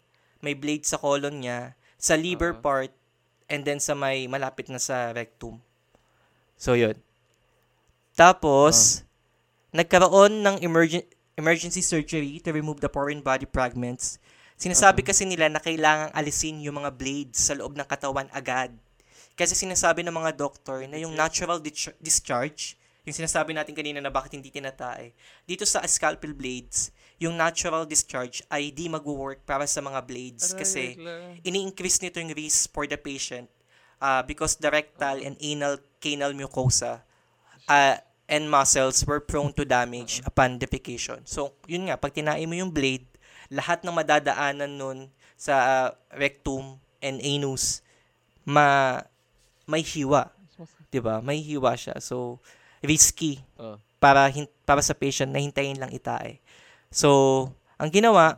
may 0.45 0.53
blade 0.53 0.85
sa 0.85 0.99
colon 1.01 1.43
niya, 1.43 1.75
sa 1.97 2.15
liver 2.19 2.53
Ah. 2.53 2.61
part, 2.61 2.93
and 3.49 3.65
then 3.65 3.81
sa 3.81 3.97
may 3.97 4.27
malapit 4.27 4.69
na 4.69 4.81
sa 4.81 5.13
rectum. 5.13 5.61
So, 6.59 6.75
yun. 6.75 6.97
Tapos, 8.15 9.03
nagkaroon 9.75 10.43
ng 10.45 10.57
emergen- 10.63 11.09
emergency 11.35 11.83
surgery 11.83 12.39
to 12.39 12.55
remove 12.55 12.79
the 12.79 12.91
foreign 12.91 13.19
body 13.19 13.47
fragments. 13.51 14.23
Sinasabi 14.55 15.03
Uh-huh. 15.03 15.11
kasi 15.11 15.27
nila 15.27 15.51
na 15.51 15.59
kailangang 15.59 16.15
alisin 16.15 16.63
yung 16.63 16.79
mga 16.79 16.95
blades 16.95 17.43
sa 17.43 17.59
loob 17.59 17.75
ng 17.75 17.87
katawan 17.87 18.31
agad. 18.31 18.71
Kasi 19.35 19.59
sinasabi 19.59 20.07
ng 20.07 20.15
mga 20.15 20.39
doktor 20.39 20.87
na 20.87 20.95
yung 20.95 21.11
natural 21.19 21.59
dis- 21.59 21.91
discharge, 21.99 22.79
yung 23.05 23.17
sinasabi 23.17 23.53
natin 23.53 23.77
kanina 23.77 24.01
na 24.01 24.09
bakit 24.09 24.33
hindi 24.33 24.49
tinatae, 24.49 25.13
dito 25.45 25.69
sa 25.69 25.85
scalpel 25.85 26.33
blades, 26.33 26.89
yung 27.21 27.37
natural 27.37 27.85
discharge 27.85 28.41
ay 28.49 28.73
di 28.73 28.89
mag-work 28.89 29.45
para 29.45 29.69
sa 29.69 29.85
mga 29.85 30.01
blades 30.03 30.57
kasi 30.57 30.99
ini-increase 31.47 32.03
nito 32.03 32.19
yung 32.19 32.35
risk 32.35 32.73
for 32.73 32.89
the 32.89 32.99
patient 32.99 33.47
uh, 34.01 34.25
because 34.25 34.57
the 34.59 34.69
rectal 34.73 35.21
and 35.21 35.39
anal 35.39 35.79
canal 36.03 36.33
mucosa 36.35 37.05
uh, 37.69 37.97
and 38.29 38.49
muscles 38.49 39.05
were 39.05 39.21
prone 39.21 39.53
to 39.53 39.69
damage 39.69 40.25
upon 40.25 40.57
defecation. 40.57 41.21
So, 41.29 41.55
yun 41.69 41.93
nga, 41.93 42.01
pag 42.01 42.17
tinae 42.17 42.49
mo 42.49 42.57
yung 42.57 42.73
blade, 42.73 43.05
lahat 43.53 43.85
ng 43.85 43.93
madadaanan 43.93 44.81
nun 44.81 44.99
sa 45.37 45.55
uh, 45.55 45.89
rectum 46.17 46.81
and 47.05 47.21
anus, 47.21 47.85
ma 48.49 49.01
may 49.69 49.85
hiwa. 49.85 50.33
'Di 50.89 51.01
ba? 51.01 51.21
May 51.21 51.41
hiwa 51.41 51.77
siya. 51.77 52.01
So, 52.01 52.41
risky 52.85 53.41
Oh. 53.57 53.81
para 53.99 54.29
hin- 54.29 54.53
para 54.63 54.85
sa 54.85 54.93
patient 54.93 55.33
na 55.33 55.41
hintayin 55.41 55.81
lang 55.81 55.91
itae. 55.91 56.39
So, 56.93 57.49
ang 57.81 57.91
ginawa, 57.91 58.37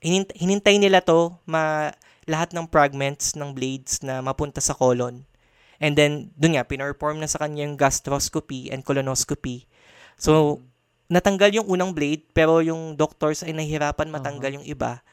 hinint- 0.00 0.34
hinintay 0.34 0.80
nila 0.80 1.04
to 1.04 1.36
ma 1.44 1.92
lahat 2.24 2.56
ng 2.56 2.66
fragments 2.72 3.36
ng 3.36 3.52
blades 3.52 4.00
na 4.00 4.24
mapunta 4.24 4.58
sa 4.58 4.72
colon. 4.72 5.28
And 5.76 5.92
then, 5.92 6.32
dun 6.34 6.56
nga, 6.56 6.64
pinorform 6.64 7.20
na 7.20 7.28
sa 7.28 7.36
kanya 7.36 7.68
yung 7.68 7.76
gastroscopy 7.76 8.72
and 8.72 8.80
colonoscopy. 8.80 9.68
So, 10.16 10.64
natanggal 11.12 11.52
yung 11.52 11.68
unang 11.68 11.92
blade, 11.92 12.24
pero 12.32 12.64
yung 12.64 12.96
doctors 12.96 13.44
ay 13.44 13.52
nahihirapan 13.52 14.08
matanggal 14.08 14.56
yung 14.56 14.64
iba. 14.64 15.04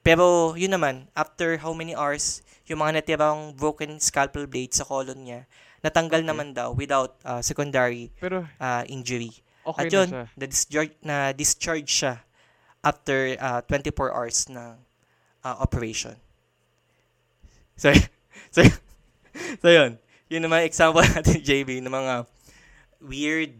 Pero, 0.00 0.56
yun 0.56 0.72
naman, 0.72 1.12
after 1.12 1.60
how 1.60 1.76
many 1.76 1.92
hours, 1.92 2.40
yung 2.64 2.80
mga 2.80 3.04
natirang 3.04 3.52
broken 3.52 4.00
scalpel 4.00 4.48
blade 4.48 4.72
sa 4.72 4.88
colon 4.88 5.28
niya, 5.28 5.44
natanggal 5.80 6.20
Okay. 6.20 6.28
naman 6.28 6.52
daw 6.52 6.72
without 6.76 7.16
uh, 7.24 7.40
secondary 7.40 8.12
Pero 8.20 8.44
uh, 8.60 8.82
injury. 8.86 9.32
okay 9.64 9.80
At 9.80 9.86
na 9.88 9.92
yun, 9.92 10.08
siya. 10.08 10.24
na 10.36 10.44
discharge, 10.46 10.94
na 11.00 11.16
discharge 11.32 11.90
siya 11.90 12.14
after 12.80 13.36
uh, 13.36 13.60
24 13.68 14.12
hours 14.12 14.48
ng 14.48 14.76
uh, 15.44 15.56
operation. 15.60 16.16
So, 17.76 17.92
so, 18.54 18.60
so 19.60 19.68
yun. 19.68 19.96
Yun 20.30 20.46
naman 20.46 20.64
example 20.68 21.02
natin, 21.16 21.40
JB, 21.42 21.80
ng 21.82 21.92
mga 21.92 22.14
weird 23.00 23.52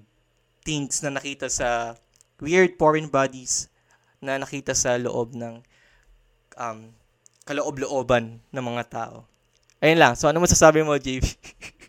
things 0.61 1.01
na 1.01 1.11
nakita 1.11 1.49
sa 1.49 1.97
weird 2.41 2.77
foreign 2.77 3.09
bodies 3.09 3.69
na 4.21 4.37
nakita 4.37 4.77
sa 4.77 5.01
loob 5.01 5.33
ng 5.33 5.65
um, 6.61 6.79
kaloob-looban 7.49 8.39
ng 8.53 8.65
mga 8.65 8.85
tao. 8.93 9.25
Ayun 9.81 9.97
lang. 9.97 10.13
So, 10.13 10.29
ano 10.29 10.45
masasabi 10.45 10.85
mo, 10.85 10.93
JB? 11.01 11.25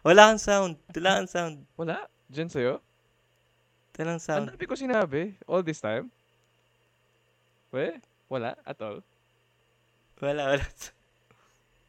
Wala 0.00 0.32
kang 0.32 0.40
sound. 0.40 0.72
Wala 0.90 1.10
kang 1.16 1.28
sound. 1.28 1.54
Wala? 1.76 2.08
Diyan 2.26 2.48
sa'yo? 2.48 2.80
Walang 4.00 4.16
Ang 4.16 4.24
sound. 4.24 4.44
dami 4.48 4.64
ko 4.64 4.72
sinabi 4.72 5.36
all 5.44 5.60
this 5.60 5.76
time. 5.76 6.08
We? 7.68 8.00
Wala 8.32 8.56
at 8.64 8.80
all. 8.80 9.04
Wala, 10.18 10.56
wala. 10.56 10.64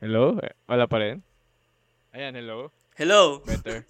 Hello? 0.04 0.36
Wala 0.68 0.86
pa 0.86 0.98
rin? 1.00 1.24
Ayan, 2.12 2.36
hello. 2.36 2.68
Hello? 3.00 3.40
Better. 3.48 3.88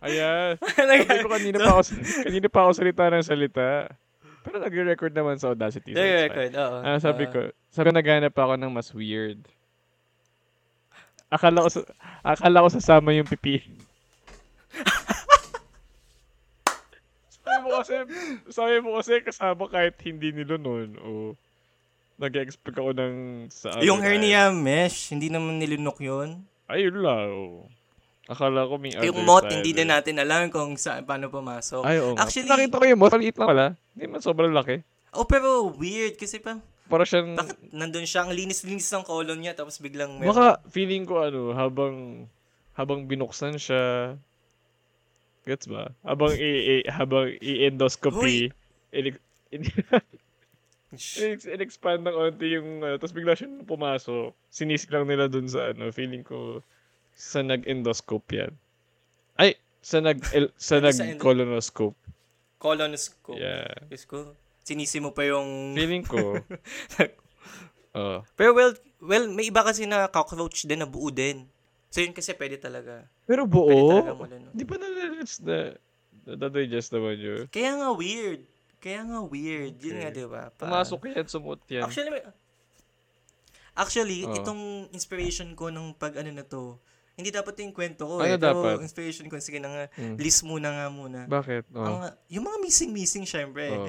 Ayan. 0.00 0.56
Sabi 0.80 1.20
ko 1.20 1.28
kanina 1.28 1.58
pa 1.60 1.70
ako, 1.76 1.82
kanina 2.24 2.48
pa 2.48 2.60
ako 2.64 2.70
salita 2.72 3.04
ng 3.12 3.26
salita. 3.26 3.68
Pero 4.40 4.56
nagre-record 4.56 5.12
naman 5.12 5.36
sa 5.36 5.52
Audacity. 5.52 5.92
so 5.92 6.00
it's 6.00 6.08
fine. 6.08 6.22
record, 6.32 6.52
oo. 6.56 6.76
Ah, 6.80 6.96
sabi 6.96 7.28
Ah, 7.28 7.30
ko, 7.30 7.38
sabi 7.68 7.92
ko 7.92 7.94
naghanap 8.00 8.32
ako 8.32 8.56
ng 8.56 8.72
mas 8.72 8.88
weird. 8.96 9.44
Akala 11.30 11.62
ko, 11.62 11.70
sa- 11.70 11.88
akala 12.26 12.66
ko 12.66 12.68
sasama 12.68 13.14
yung 13.14 13.30
pipi. 13.30 13.62
sabi 17.30 17.58
mo 17.62 17.70
kasi, 17.78 17.94
sabi 18.50 18.76
mo 18.82 18.90
kasi 18.98 19.12
kasama 19.22 19.64
kahit 19.70 19.94
hindi 20.02 20.34
nilo 20.34 20.58
nun. 20.58 20.98
O, 20.98 21.08
nag-expect 22.20 22.76
ako 22.76 22.90
ng 22.92 23.14
sa 23.48 23.80
yung 23.80 24.02
hernia 24.04 24.52
mesh, 24.52 25.14
hindi 25.14 25.32
naman 25.32 25.56
nilinok 25.56 25.98
yun. 26.02 26.44
Ayun 26.68 27.00
lang. 27.00 27.28
o. 27.32 27.66
Akala 28.30 28.62
ko 28.68 28.78
may 28.78 28.94
yung 28.94 29.10
other 29.18 29.26
mot, 29.26 29.42
side 29.42 29.58
hindi 29.58 29.74
eh. 29.74 29.78
na 29.82 29.98
natin 29.98 30.14
alam 30.22 30.52
kung 30.54 30.78
saan, 30.78 31.02
paano 31.02 31.26
pumasok. 31.32 31.82
Ay, 31.82 31.98
oo. 31.98 32.14
Actually- 32.14 32.46
Nakita 32.46 32.78
ko 32.78 32.84
yung 32.86 33.00
mot, 33.00 33.10
maliit 33.10 33.34
lang 33.34 33.50
pala. 33.50 33.66
Hindi 33.96 34.04
man 34.06 34.22
sobrang 34.22 34.54
laki. 34.54 34.86
Oh, 35.10 35.26
pero 35.26 35.66
weird 35.74 36.14
kasi 36.14 36.38
pa, 36.38 36.62
Para 36.90 37.06
siyang, 37.06 37.38
bakit 37.38 37.58
nandun 37.70 38.02
siya, 38.02 38.26
ang 38.26 38.34
linis-linis 38.34 38.90
ng 38.90 39.06
colon 39.06 39.38
niya, 39.38 39.54
tapos 39.54 39.78
biglang 39.78 40.18
meron. 40.18 40.34
baka 40.34 40.58
feeling 40.74 41.06
ko 41.06 41.22
ano, 41.22 41.54
habang, 41.54 42.26
habang 42.74 43.06
binuksan 43.06 43.54
siya, 43.56 44.18
gets 45.46 45.70
ba? 45.70 45.94
Habang 46.02 46.34
i, 46.34 46.82
i- 46.82 46.88
habang 46.90 47.30
i-endoscopy, 47.38 48.50
in, 48.90 49.04
in, 49.54 49.62
in, 50.90 51.60
expand 51.62 52.02
ng 52.02 52.14
onti 52.14 52.58
yung, 52.58 52.82
ano, 52.82 52.98
tapos 52.98 53.14
bigla 53.14 53.38
siya 53.38 53.46
pumasok. 53.62 54.34
Sinisik 54.50 54.90
lang 54.90 55.06
nila 55.06 55.30
dun 55.30 55.46
sa 55.46 55.70
ano, 55.70 55.94
feeling 55.94 56.26
ko, 56.26 56.58
sa 57.14 57.46
nag-endoscope 57.46 58.26
yan. 58.34 58.52
Ay, 59.38 59.54
sa 59.80 60.02
nag, 60.02 60.18
el, 60.34 60.50
sa 60.58 60.82
Ano 60.82 60.90
nag-colonoscope. 60.90 61.96
Colonoscope. 62.60 63.38
Yeah. 63.40 63.72
Diyos 63.88 64.04
ko. 64.04 64.34
Sinisi 64.62 64.98
mo 64.98 65.10
pa 65.10 65.24
yung... 65.24 65.72
Feeling 65.72 66.04
ko, 66.04 66.36
oh, 67.98 68.20
Pero 68.34 68.50
well, 68.52 68.72
well, 69.00 69.26
may 69.26 69.48
iba 69.48 69.60
kasi 69.60 69.84
na 69.84 70.06
cockroach 70.06 70.64
din 70.64 70.80
na 70.80 70.88
buo 70.88 71.08
din. 71.08 71.48
So 71.90 71.98
yun 71.98 72.14
kasi 72.14 72.32
pwede 72.34 72.54
talaga. 72.56 73.08
pero 73.26 73.42
Pwede 73.42 73.50
buo, 73.50 73.90
talaga 73.90 74.14
mo 74.14 74.24
no? 74.26 74.50
di 74.54 74.62
ba 74.62 74.76
na-digest 74.78 75.42
na, 75.42 75.74
na-digest 76.24 76.90
naman 76.94 77.16
yun? 77.18 77.42
Kaya 77.50 77.74
nga 77.76 77.90
weird. 77.90 78.46
Kaya 78.78 79.00
nga 79.02 79.20
weird. 79.20 79.74
Yun 79.76 79.92
Okay. 79.92 80.00
nga, 80.00 80.10
di 80.12 80.24
ba? 80.24 80.42
Pa- 80.54 80.70
Pumasok 80.70 81.00
yan, 81.10 81.26
sumot 81.26 81.60
yan. 81.66 81.82
Actually, 81.84 82.10
may- 82.14 82.28
actually 83.74 84.20
Oo. 84.22 84.34
itong 84.34 84.62
inspiration 84.92 85.52
ko 85.54 85.68
ng 85.68 85.96
pag 85.96 86.14
ano 86.14 86.30
na 86.30 86.44
to, 86.44 86.78
Hindi 87.20 87.30
dapat 87.30 87.54
yung 87.60 87.76
kwento 87.76 88.08
ko 88.08 88.14
Ano 88.18 88.26
eh. 88.26 88.40
Pero 88.40 88.64
dapat? 88.64 88.80
inspiration 88.80 89.28
ko, 89.28 89.36
sige 89.38 89.60
na 89.60 89.68
nga, 89.68 89.84
Mm. 90.00 90.16
list 90.16 90.40
muna 90.42 90.68
nga 90.72 90.86
muna. 90.88 91.20
Bakit? 91.28 91.68
Oh. 91.76 91.84
Ang, 91.84 91.96
yung 92.32 92.44
mga 92.48 92.58
missing-missing, 92.64 93.28
syempre. 93.28 93.68
Oo. 93.76 93.86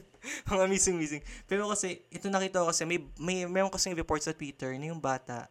mga 0.54 0.64
missing-missing. 0.70 1.22
Pero 1.50 1.66
kasi, 1.66 2.06
ito 2.08 2.30
nakita 2.30 2.62
ko 2.62 2.70
kasi, 2.70 2.86
may, 2.86 3.02
may 3.18 3.44
meron 3.50 3.74
kasing 3.74 3.98
report 3.98 4.22
sa 4.22 4.30
Twitter 4.30 4.70
na 4.78 4.94
yung 4.94 5.02
bata, 5.02 5.50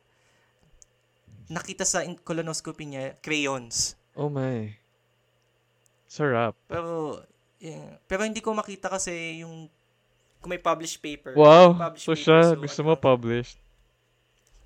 nakita 1.52 1.84
sa 1.84 2.04
colonoscopy 2.24 2.88
niya, 2.88 3.16
crayons. 3.20 4.00
Oh 4.16 4.32
my. 4.32 4.72
Sarap. 6.08 6.56
Pero, 6.72 7.20
yeah, 7.60 8.00
pero 8.08 8.24
hindi 8.24 8.40
ko 8.40 8.56
makita 8.56 8.88
kasi 8.88 9.44
yung, 9.44 9.68
kung 10.40 10.50
may 10.54 10.62
published 10.62 11.04
paper. 11.04 11.36
Wow. 11.36 11.76
Published 11.76 12.08
So 12.08 12.16
paper, 12.16 12.24
siya, 12.24 12.40
so 12.56 12.56
gusto 12.56 12.82
ano, 12.84 12.90
mo 12.92 12.96
published. 12.96 13.60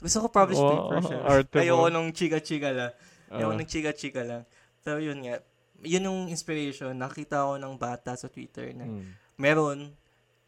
Gusto 0.02 0.18
ko 0.20 0.28
published 0.28 0.60
Wow, 0.60 0.74
paper 0.90 1.00
siya. 1.06 1.20
arte 1.38 1.56
mo. 1.56 1.62
Ayoko 1.62 1.88
nung 1.88 2.10
chika-chika 2.10 2.70
lang. 2.70 2.92
Ayoko 3.30 3.52
Ah. 3.54 3.56
nung 3.56 3.70
chika-chika 3.70 4.22
lang. 4.22 4.44
So, 4.82 4.98
yun 4.98 5.22
nga. 5.22 5.38
Yun 5.82 6.04
yung 6.04 6.22
inspiration. 6.28 6.92
Nakita 6.92 7.46
ko 7.46 7.56
ng 7.56 7.78
bata 7.78 8.14
sa 8.14 8.26
Twitter 8.26 8.74
na 8.74 8.84
Mm. 8.84 9.06
meron 9.36 9.80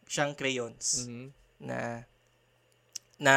siyang 0.03 0.33
crayons 0.33 1.05
Mhm. 1.05 1.27
na 1.59 1.77
na 3.15 3.35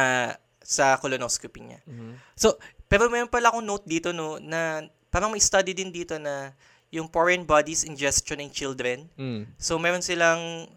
sa 0.59 0.97
colonoscopy 0.97 1.61
niya. 1.63 1.79
Mhm. 1.85 2.17
So, 2.33 2.57
pero 2.85 3.07
mayroon 3.07 3.31
pala 3.31 3.47
akong 3.47 3.63
note 3.63 3.85
dito 3.85 4.11
no 4.11 4.35
na 4.35 4.83
parang 5.07 5.31
may 5.31 5.39
study 5.39 5.71
din 5.71 5.89
dito 5.89 6.17
na 6.17 6.51
yung 6.89 7.07
foreign 7.07 7.43
bodies 7.43 7.83
ingestion 7.83 8.39
in 8.39 8.49
children. 8.49 9.07
Mm. 9.15 9.47
So, 9.55 9.77
meron 9.77 10.01
silang 10.01 10.67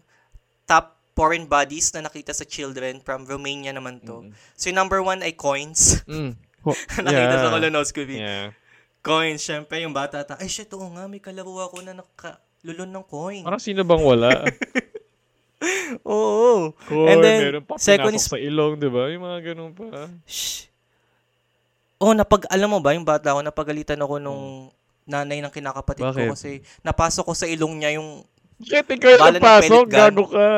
top 0.63 1.00
foreign 1.11 1.45
bodies 1.45 1.91
na 1.91 2.07
nakita 2.07 2.31
sa 2.31 2.47
children 2.47 3.03
from 3.03 3.27
Romania 3.27 3.75
naman 3.75 3.99
to. 4.03 4.25
Mm. 4.25 4.31
So, 4.55 4.71
yung 4.71 4.79
number 4.79 4.99
one 5.03 5.19
ay 5.21 5.35
coins. 5.35 6.01
Mm. 6.07 6.35
Nakita 7.07 7.35
yeah. 7.35 7.41
sa 7.41 7.49
colonoscopy. 7.51 8.17
Yeah. 8.17 8.47
Coins, 9.01 9.41
syempre, 9.41 9.81
yung 9.81 9.97
bata 9.97 10.21
ta, 10.21 10.37
ay 10.37 10.45
shit, 10.45 10.69
oo 10.77 10.85
nga, 10.93 11.09
may 11.09 11.17
kalaro 11.17 11.57
ako 11.57 11.81
na 11.81 11.97
nakalulon 11.97 12.89
ng 12.93 13.05
coin. 13.09 13.43
Parang 13.43 13.61
sino 13.61 13.81
bang 13.81 14.03
wala? 14.05 14.29
Oo. 16.05 16.73
Coin, 16.85 17.09
And 17.09 17.19
then, 17.21 17.39
meron 17.41 17.63
pa 17.65 17.77
second 17.77 18.13
is- 18.13 18.29
sa 18.29 18.37
ilong, 18.37 18.77
di 18.77 18.89
ba? 18.89 19.09
Yung 19.09 19.25
mga 19.25 19.53
ganun 19.53 19.73
pa. 19.73 20.09
Shh. 20.25 20.69
Oh, 22.01 22.17
napag 22.17 22.49
alam 22.49 22.65
mo 22.65 22.81
ba 22.81 22.97
yung 22.97 23.05
bata 23.05 23.37
ko 23.37 23.45
napagalitan 23.45 24.01
ako 24.01 24.17
nung 24.17 24.73
nanay 25.05 25.37
ng 25.37 25.53
kinakapatid 25.53 26.01
Bakit? 26.01 26.17
ko 26.17 26.33
kasi 26.33 26.49
napasok 26.81 27.29
ko 27.29 27.33
sa 27.37 27.45
ilong 27.45 27.77
niya 27.77 28.01
yung 28.01 28.25
Bakit 28.57 28.97
ikaw 28.97 29.21
Bala 29.21 29.29
ng 29.29 29.35
nagpasok? 29.37 29.69
pellet 29.69 29.85
gun. 29.85 30.01
Gago 30.01 30.23
ka. 30.25 30.49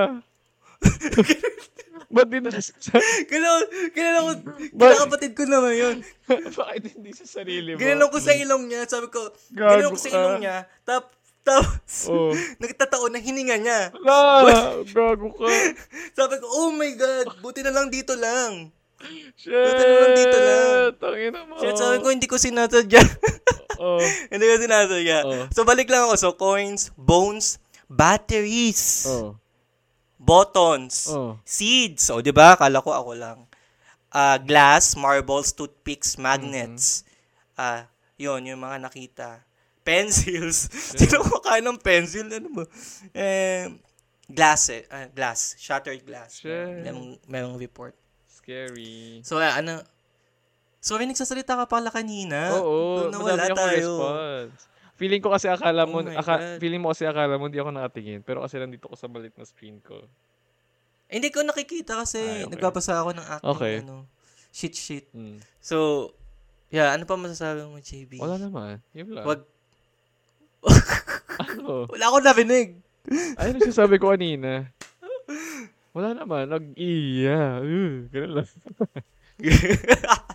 Ba't 2.14 2.30
di 2.30 2.38
na 2.38 2.54
Gano'n, 2.54 3.62
gano'n 3.90 4.16
ako, 4.22 4.32
Ba- 4.78 4.94
kinakapatid 4.94 5.34
ko 5.34 5.44
naman 5.50 5.74
yun. 5.74 5.96
Bakit 6.30 6.94
hindi 6.94 7.10
sa 7.10 7.26
sarili 7.26 7.74
mo? 7.74 7.82
Gano'n 7.82 8.12
ko 8.14 8.20
sa 8.22 8.38
ilong 8.38 8.70
niya, 8.70 8.86
sabi 8.86 9.10
ko, 9.10 9.34
gano'n 9.50 9.90
ko 9.90 9.98
sa 9.98 10.14
ilong 10.14 10.38
niya, 10.40 10.70
tap, 10.86 11.10
tapos, 11.44 12.08
Oh. 12.08 12.32
nagtataon 12.64 13.18
ng 13.18 13.26
hininga 13.26 13.58
niya. 13.60 13.80
Wala! 14.00 14.80
Gago 14.86 15.28
ka. 15.36 15.50
Sabi 16.16 16.40
ko, 16.40 16.46
oh 16.48 16.72
my 16.72 16.92
God, 16.96 17.28
buti 17.44 17.60
na 17.60 17.74
lang 17.74 17.92
dito 17.92 18.16
lang. 18.16 18.72
Shit! 19.36 19.52
Buti 19.52 19.84
naman 19.84 20.12
dito 20.16 20.38
lang. 20.40 20.96
Tangina 20.96 21.40
mo. 21.44 21.60
Shit, 21.60 21.76
sabi 21.76 22.00
ko, 22.00 22.08
hindi 22.16 22.32
ko 22.32 22.40
sinasadya. 22.40 23.04
Oh. 23.76 24.00
hindi 24.32 24.46
ko 24.48 24.56
sinasadya. 24.56 25.18
Oh. 25.28 25.44
So, 25.52 25.68
balik 25.68 25.92
lang 25.92 26.08
ako. 26.08 26.16
So, 26.16 26.32
coins, 26.32 26.96
bones, 26.96 27.60
batteries, 27.92 29.04
Oh. 29.04 29.36
Buttons, 30.24 31.12
Oh. 31.12 31.36
seeds. 31.44 32.08
O, 32.08 32.24
di 32.24 32.32
ba? 32.32 32.56
Kala 32.56 32.80
ko 32.80 32.96
ako 32.96 33.12
lang. 33.14 33.44
Ah, 34.08 34.40
glass, 34.40 34.96
marbles, 34.96 35.52
toothpicks, 35.52 36.16
magnets. 36.16 37.04
Mm-hmm. 37.04 37.60
Ah, 37.60 37.82
yun, 38.16 38.40
yung 38.48 38.64
mga 38.64 38.78
nakita. 38.80 39.44
Pencils. 39.88 40.72
Sino 40.72 41.20
kumakain 41.22 41.60
ng 41.62 41.76
pencil? 41.76 42.24
Ano 42.32 42.64
ba? 42.64 42.66
Eh, 43.12 43.68
glass 44.32 44.72
eh. 44.72 44.88
Ah, 44.88 45.12
glass. 45.12 45.60
Shattered 45.60 46.00
glass. 46.08 46.40
Shit. 46.40 46.88
Merong, 46.88 47.20
merong 47.28 47.60
report. 47.60 47.92
Scary. 48.32 49.20
So, 49.28 49.38
ah, 49.38 49.60
ano, 49.60 49.84
Sorry, 50.84 51.08
nagsasalita 51.08 51.56
ka 51.56 51.64
pala 51.64 51.88
kanina. 51.88 52.60
Oo, 52.60 53.08
Doon 53.08 53.16
nawala 53.16 53.48
tayo. 53.56 53.72
response. 53.72 54.68
Feeling 54.94 55.20
ko 55.20 55.34
kasi 55.34 55.50
akala 55.50 55.84
mo, 55.84 56.00
Oh 56.00 56.08
aka, 56.08 56.38
God. 56.38 56.60
feeling 56.62 56.80
mo 56.80 56.94
kasi 56.94 57.04
akala 57.04 57.36
mo 57.36 57.46
hindi 57.46 57.58
ako 57.58 57.72
nakatingin. 57.72 58.22
Pero 58.22 58.42
kasi 58.42 58.58
nandito 58.58 58.86
ko 58.86 58.94
sa 58.94 59.10
balit 59.10 59.34
na 59.34 59.44
screen 59.44 59.78
ko. 59.80 60.06
Eh, 61.10 61.18
Hindi 61.18 61.30
ko 61.30 61.42
nakikita 61.42 61.98
kasi 61.98 62.20
Ay, 62.20 62.30
okay. 62.44 62.52
nagbabasa 62.52 63.02
ako 63.02 63.10
ng 63.12 63.28
acting, 63.28 63.52
Okay. 63.52 63.76
ano, 63.82 64.06
shit 64.50 64.74
shit. 64.74 65.06
Hmm. 65.10 65.42
So, 65.60 66.10
yeah, 66.70 66.90
ano 66.90 67.04
pa 67.04 67.14
masasabi 67.14 67.66
mo, 67.66 67.78
JB? 67.78 68.18
Wala 68.18 68.38
naman. 68.38 68.82
Yun 68.94 69.14
lang. 69.14 69.26
Wag, 69.26 69.42
Ano? 71.34 71.86
wala 71.94 72.06
akong 72.08 72.26
narinig. 72.26 72.78
Ayun 73.36 73.58
ang 73.58 73.66
sinasabi 73.66 73.98
ko 73.98 74.10
kanina. 74.10 74.70
Wala 75.92 76.16
naman. 76.16 76.50
Nag-iya. 76.50 77.60
Uh, 77.60 78.08
ganun 78.10 78.42
lang. 78.42 78.48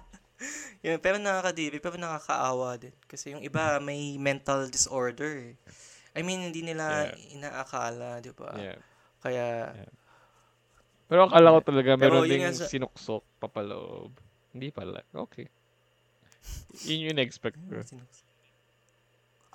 Yun, 0.78 0.98
pero 1.02 1.18
nakakadibi, 1.18 1.82
pero 1.82 1.98
nakakaawa 1.98 2.78
din. 2.78 2.94
Kasi 3.10 3.34
yung 3.34 3.42
iba 3.42 3.82
may 3.82 4.14
mental 4.16 4.70
disorder. 4.70 5.52
eh. 5.52 5.54
I 6.14 6.22
mean, 6.22 6.50
hindi 6.50 6.62
nila 6.62 7.10
inaakala, 7.34 8.22
di 8.22 8.30
ba? 8.30 8.54
Yeah. 8.54 8.78
Kaya, 9.18 9.74
Pero 11.08 11.24
akala 11.26 11.56
ko 11.56 11.60
talaga 11.64 11.96
meron 11.96 12.28
ding 12.28 12.44
sa- 12.52 12.68
sinuksok 12.68 13.24
papaloob. 13.40 14.12
Hindi 14.52 14.68
pala. 14.70 15.02
Okay. 15.10 15.48
Yun 16.86 17.10
yung 17.12 17.20
expect 17.20 17.56
ko. 17.58 17.80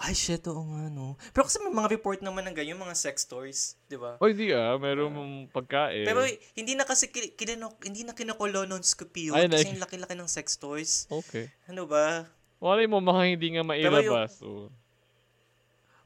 Ay 0.03 0.11
shit, 0.11 0.43
oo 0.51 0.59
nga, 0.67 0.91
no. 0.91 1.15
Pero 1.31 1.47
kasi 1.47 1.63
may 1.63 1.71
mga 1.71 1.95
report 1.95 2.19
naman 2.19 2.43
ng 2.43 2.51
ganyan, 2.51 2.75
mga 2.75 2.91
sex 2.91 3.23
toys, 3.23 3.79
di 3.87 3.95
ba? 3.95 4.19
Oh, 4.19 4.27
hindi 4.27 4.51
ah. 4.51 4.75
Meron 4.75 5.15
mong 5.15 5.33
pagkain. 5.55 6.03
Pero 6.03 6.27
hindi 6.59 6.75
na 6.75 6.83
kasi 6.83 7.07
ki- 7.07 7.39
kinino, 7.39 7.71
hindi 7.79 8.03
na 8.03 8.11
kinokolonoscopy 8.11 9.31
yun 9.31 9.39
Ay, 9.39 9.47
kasi 9.47 9.63
like- 9.63 9.71
yung 9.71 9.83
laki-laki 9.83 10.15
ng 10.19 10.27
sex 10.27 10.59
toys. 10.59 11.07
Okay. 11.07 11.47
Ano 11.71 11.87
ba? 11.87 12.27
Wala 12.59 12.83
mo, 12.83 12.99
baka 12.99 13.31
hindi 13.31 13.55
nga 13.55 13.63
mailabas. 13.63 14.43
oh. 14.43 14.67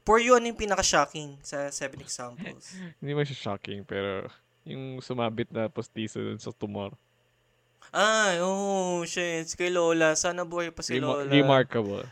For 0.06 0.22
you, 0.22 0.32
ano 0.38 0.48
yung 0.48 0.56
pinaka-shocking 0.56 1.36
sa 1.44 1.68
seven 1.68 2.00
examples? 2.00 2.72
Hindi 2.96 3.12
mo 3.12 3.20
siya 3.28 3.52
shocking, 3.52 3.84
pero 3.84 4.24
yung 4.64 5.04
sumabit 5.04 5.52
na 5.52 5.68
postizo 5.68 6.16
dun 6.24 6.40
sa 6.40 6.48
tumor. 6.48 6.96
Ay, 7.92 8.40
oh, 8.40 9.04
shit. 9.04 9.52
Kay 9.52 9.68
Lola. 9.68 10.16
Sana 10.16 10.48
buhay 10.48 10.72
pa 10.72 10.80
si 10.80 10.96
Lola. 10.96 11.28
remarkable. 11.28 12.08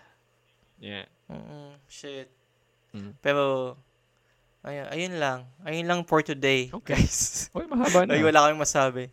Yeah. 0.76 1.08
Mm, 1.26 1.74
shit. 1.86 2.28
Mm. 2.94 3.12
Pero, 3.18 3.74
ayun, 4.62 4.86
ayun 4.90 5.14
lang. 5.18 5.38
Ayun 5.62 5.86
lang 5.86 6.00
for 6.06 6.22
today, 6.22 6.70
Okay. 6.70 6.94
guys. 6.94 7.50
Uy, 7.50 7.66
mahaba 7.66 8.02
na. 8.06 8.14
Ay, 8.14 8.22
wala 8.22 8.46
kaming 8.46 8.62
masabi. 8.62 9.04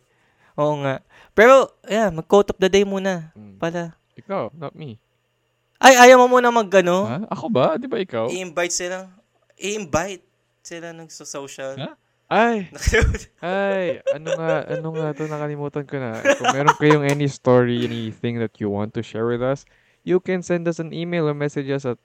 Oo 0.54 0.78
nga. 0.86 1.02
Pero, 1.34 1.74
yeah, 1.86 2.08
mag-quote 2.14 2.54
of 2.54 2.58
the 2.62 2.70
day 2.70 2.86
muna. 2.86 3.34
Mm. 3.34 3.58
Pala. 3.58 3.98
Ikaw, 4.14 4.54
not 4.54 4.78
me. 4.78 5.02
Ay, 5.82 5.98
ayaw 5.98 6.22
mo 6.22 6.38
muna 6.38 6.54
mag-ano? 6.54 7.04
Ha? 7.04 7.18
Ako 7.34 7.50
ba? 7.50 7.74
Di 7.76 7.90
ba 7.90 7.98
ikaw? 7.98 8.30
I-invite 8.30 8.72
sila. 8.72 9.10
I-invite 9.58 10.22
sila 10.62 10.94
ng 10.94 11.10
sa 11.10 11.26
social. 11.26 11.74
Ha? 11.76 11.92
Ay, 12.24 12.72
ay, 13.44 14.00
ano 14.16 14.32
nga, 14.32 14.64
ano 14.64 14.88
nga 14.96 15.12
to, 15.12 15.28
nakalimutan 15.28 15.84
ko 15.84 16.00
na. 16.00 16.18
Kung 16.40 16.56
meron 16.56 16.78
kayong 16.80 17.04
any 17.04 17.28
story, 17.28 17.84
anything 17.84 18.40
that 18.40 18.56
you 18.56 18.72
want 18.72 18.96
to 18.96 19.04
share 19.04 19.28
with 19.28 19.44
us, 19.44 19.68
you 20.04 20.20
can 20.20 20.44
send 20.44 20.68
us 20.68 20.78
an 20.78 20.92
email 20.92 21.26
or 21.26 21.34
message 21.34 21.68
us 21.68 21.84
at, 21.84 21.98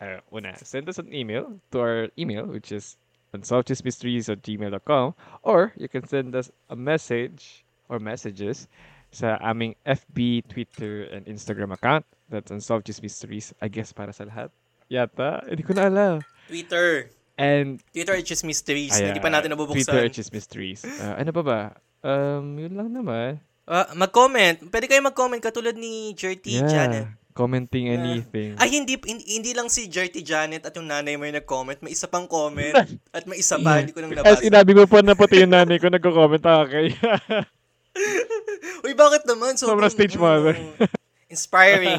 uh, 0.00 0.22
una, 0.32 0.54
send 0.62 0.88
us 0.88 0.98
an 0.98 1.12
email 1.12 1.58
to 1.70 1.76
our 1.78 2.08
email, 2.16 2.46
which 2.46 2.70
is 2.70 2.96
unsolvedmysteries 3.34 4.28
at 4.30 4.42
gmail.com, 4.42 5.14
or 5.42 5.72
you 5.76 5.88
can 5.88 6.06
send 6.06 6.34
us 6.34 6.50
a 6.70 6.76
message 6.76 7.64
or 7.88 7.98
messages 7.98 8.68
sa 9.12 9.36
aming 9.42 9.74
FB, 9.84 10.48
Twitter, 10.48 11.04
and 11.12 11.26
Instagram 11.26 11.72
account. 11.74 12.06
That's 12.32 12.48
Unsolved 12.50 12.86
Just 12.88 13.02
Mysteries, 13.02 13.52
I 13.60 13.68
guess 13.68 13.92
para 13.92 14.12
sa 14.12 14.24
lahat. 14.24 14.48
Yata, 14.88 15.44
hindi 15.48 15.60
ko 15.64 15.76
na 15.76 15.88
alam. 15.88 16.14
Twitter. 16.48 17.12
And 17.36 17.80
Twitter 17.92 18.16
is 18.16 18.24
just 18.24 18.44
mysteries. 18.44 18.92
Ayan, 18.92 19.12
Hindi 19.12 19.20
pa 19.24 19.32
natin 19.32 19.52
Twitter 19.52 20.08
nabubuksan. 20.08 20.16
is 20.16 20.28
mysteries. 20.32 20.80
Ah, 21.00 21.16
ano 21.20 21.32
pa 21.32 21.42
ba? 21.44 21.60
Um, 22.04 22.56
yun 22.60 22.72
lang 22.76 22.92
naman. 22.92 23.40
Ah, 23.64 23.88
mag-comment. 23.96 24.60
Pwede 24.68 24.88
kayo 24.88 25.00
mag-comment 25.00 25.40
katulad 25.40 25.76
ni 25.76 26.12
Jerty 26.12 26.60
Yeah. 26.60 26.68
Janet. 26.68 27.08
Commenting 27.32 27.88
Yeah. 27.88 27.96
anything. 27.96 28.50
Ay, 28.60 28.76
hindi, 28.76 29.00
hindi, 29.00 29.24
hindi 29.24 29.52
lang 29.56 29.72
si 29.72 29.88
Jerty 29.88 30.20
Janet 30.20 30.68
at 30.68 30.76
yung 30.76 30.84
nanay 30.84 31.16
mo 31.16 31.24
yung 31.24 31.40
nag-comment. 31.40 31.80
May 31.80 31.96
isa 31.96 32.04
pang 32.04 32.28
comment. 32.28 32.76
at 33.16 33.24
may 33.24 33.40
isa 33.40 33.56
pa, 33.56 33.80
hindi 33.80 33.96
ko 33.96 34.04
nang 34.04 34.12
As 34.20 34.36
nabasa. 34.38 34.44
inabi 34.44 34.72
mo 34.76 34.84
pa 34.84 35.00
na 35.00 35.16
pati 35.16 35.40
yung 35.40 35.52
nanay 35.52 35.80
ko 35.80 35.88
nagko-comment 35.88 36.44
ako 36.44 36.64
kay. 36.68 36.86
Uy, 38.84 38.92
bakit 38.92 39.24
naman? 39.24 39.56
So, 39.56 39.72
Sobrang 39.72 39.88
stage 39.88 40.20
mother. 40.20 40.52
inspiring. 41.32 41.96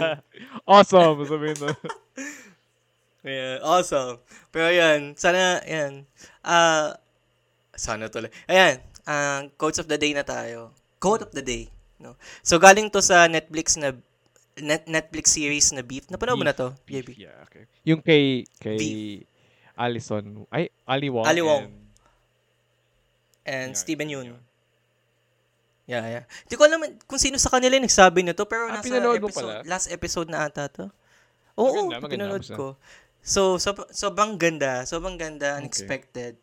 awesome, 0.69 1.25
sabihin 1.25 1.57
mo. 1.57 1.73
Yeah, 3.25 3.57
awesome. 3.65 4.21
Pero 4.53 4.69
yan, 4.69 5.17
sana, 5.17 5.63
yan. 5.65 6.05
Ah, 6.45 6.93
sana 7.73 8.05
tuloy. 8.11 8.29
Ayan, 8.45 8.77
ah, 9.09 9.47
quotes 9.57 9.81
of 9.81 9.89
the 9.89 9.97
day 9.97 10.13
na 10.13 10.21
tayo. 10.21 10.69
Quote 11.01 11.25
of 11.25 11.33
the 11.33 11.41
day. 11.41 11.73
No? 11.97 12.13
So, 12.45 12.59
galing 12.61 12.91
to 12.93 13.01
sa 13.01 13.25
Netflix 13.25 13.79
na 13.79 13.97
net 14.59 14.85
Netflix 14.85 15.33
series 15.33 15.73
na 15.73 15.81
Beef. 15.81 16.05
Napanood 16.07 16.37
mo 16.37 16.45
na 16.45 16.53
to? 16.53 16.73
Beef, 16.83 17.01
JB? 17.01 17.09
Yeah, 17.17 17.37
okay. 17.43 17.63
Yung 17.83 18.01
kay, 18.01 18.45
kay 18.57 18.77
Beef. 18.77 19.25
Allison, 19.73 20.45
ay, 20.53 20.69
Ali 20.85 21.09
Wong. 21.09 21.25
Ali 21.25 21.41
Wong. 21.41 21.65
and- 21.65 21.81
And 23.43 23.69
yeah, 23.73 23.81
Steven 23.81 24.07
yeah. 24.07 24.23
Yeun. 24.23 24.39
Yeah, 25.83 26.05
yeah. 26.07 26.23
Hindi 26.47 26.55
ko 26.55 26.63
alam 26.63 26.79
kung 27.03 27.19
sino 27.19 27.35
sa 27.35 27.51
kanila 27.51 27.75
yung 27.75 27.83
nagsabi 27.83 28.23
nito, 28.23 28.47
pero 28.47 28.71
Ah, 28.71 28.79
nasa 28.79 28.87
episode, 29.19 29.51
pala? 29.59 29.67
last 29.67 29.87
episode 29.91 30.29
na 30.31 30.47
ata 30.47 30.71
to. 30.71 30.85
Oo, 31.59 31.91
Maganda, 31.91 31.99
maganda, 31.99 32.07
pinanood 32.07 32.45
ko. 32.55 32.79
So, 33.19 33.59
so, 33.59 33.75
sobrang 33.91 34.39
ganda, 34.39 34.87
sobrang 34.87 35.19
ganda, 35.19 35.59
unexpected. 35.59 36.39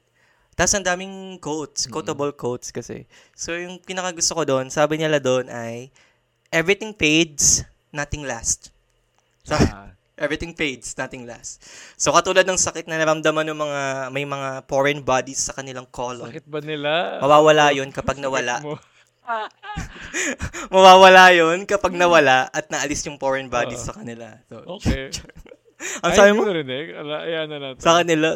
Tapos 0.52 0.76
ang 0.76 0.84
daming 0.84 1.40
quotes, 1.40 1.88
quotable 1.88 2.36
quotes 2.36 2.68
kasi. 2.68 3.08
So, 3.32 3.56
yung 3.56 3.80
pinaka 3.80 4.12
gusto 4.12 4.36
ko 4.36 4.44
doon, 4.44 4.68
sabi 4.68 5.00
nila 5.00 5.16
doon 5.16 5.48
ay, 5.48 5.88
everything 6.52 6.92
fades, 6.92 7.64
nothing 7.90 8.22
lasts. 8.22 8.70
So, 9.42 9.54
Ah, 9.54 9.90
everything 10.20 10.52
fades, 10.52 10.92
nothing 10.94 11.24
lasts. 11.24 11.58
So, 11.94 12.10
katulad 12.10 12.44
ng 12.44 12.56
sakit 12.56 12.84
na 12.84 12.96
naramdaman 12.96 13.46
ng 13.46 13.58
mga, 13.58 13.80
may 14.10 14.24
mga 14.24 14.48
foreign 14.64 15.00
bodies 15.00 15.40
sa 15.42 15.52
kanilang 15.52 15.88
colon. 15.88 16.26
sakit 16.26 16.44
ba 16.44 16.60
nila? 16.60 17.18
Mawawala 17.18 17.72
yun 17.72 17.88
kapag 17.88 18.20
nawala. 18.22 18.60
Mawawala 20.68 21.30
yun 21.32 21.62
kapag 21.64 21.94
nawala 21.94 22.48
at 22.48 22.66
naalis 22.68 23.02
yung 23.04 23.16
foreign 23.16 23.46
bodies 23.46 23.80
Oo. 23.80 23.86
sa 23.86 23.94
kanila. 23.94 24.26
So, 24.44 24.56
Okay. 24.76 25.10
ang 26.02 26.12
sabi 26.12 26.30
mo? 26.32 26.44
narinig. 26.44 26.92
Ala, 26.92 27.24
ayan 27.24 27.46
na 27.46 27.58
natin. 27.58 27.80
Sa 27.80 27.96
kanila. 27.96 28.28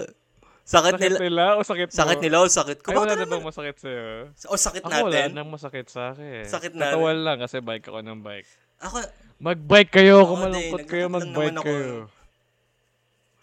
Sakit 0.65 0.97
Sakit 0.97 1.13
nila. 1.13 1.19
nila 1.21 1.45
o 1.51 1.61
sakit 1.61 1.89
mo? 1.89 1.93
Sakit 1.93 2.19
nila 2.23 2.37
o 2.39 2.45
sakit 2.49 2.79
ko. 2.81 2.89
Ay, 2.89 2.97
wala 2.97 3.13
na 3.13 3.27
bang 3.27 3.45
masakit 3.45 3.77
sa'yo? 3.77 4.33
O 4.49 4.57
sakit 4.57 4.81
Ako 4.81 4.97
wala 5.05 5.13
natin. 5.21 5.37
nang 5.37 5.51
masakit 5.51 5.87
sa 5.87 6.03
akin. 6.11 6.41
Sakit 6.43 6.73
natin. 6.73 6.97
Katawan 6.97 7.19
lang 7.21 7.37
kasi 7.37 7.61
bike 7.61 7.85
ako 7.85 8.01
ng 8.01 8.21
bike. 8.23 8.49
Ako, 8.81 8.97
Mag-bike 9.45 9.93
kayo 9.93 10.25
kung 10.25 10.41
malungkot 10.41 10.85
kayo, 10.89 11.07
mag-bike 11.13 11.61
kayo. 11.61 12.09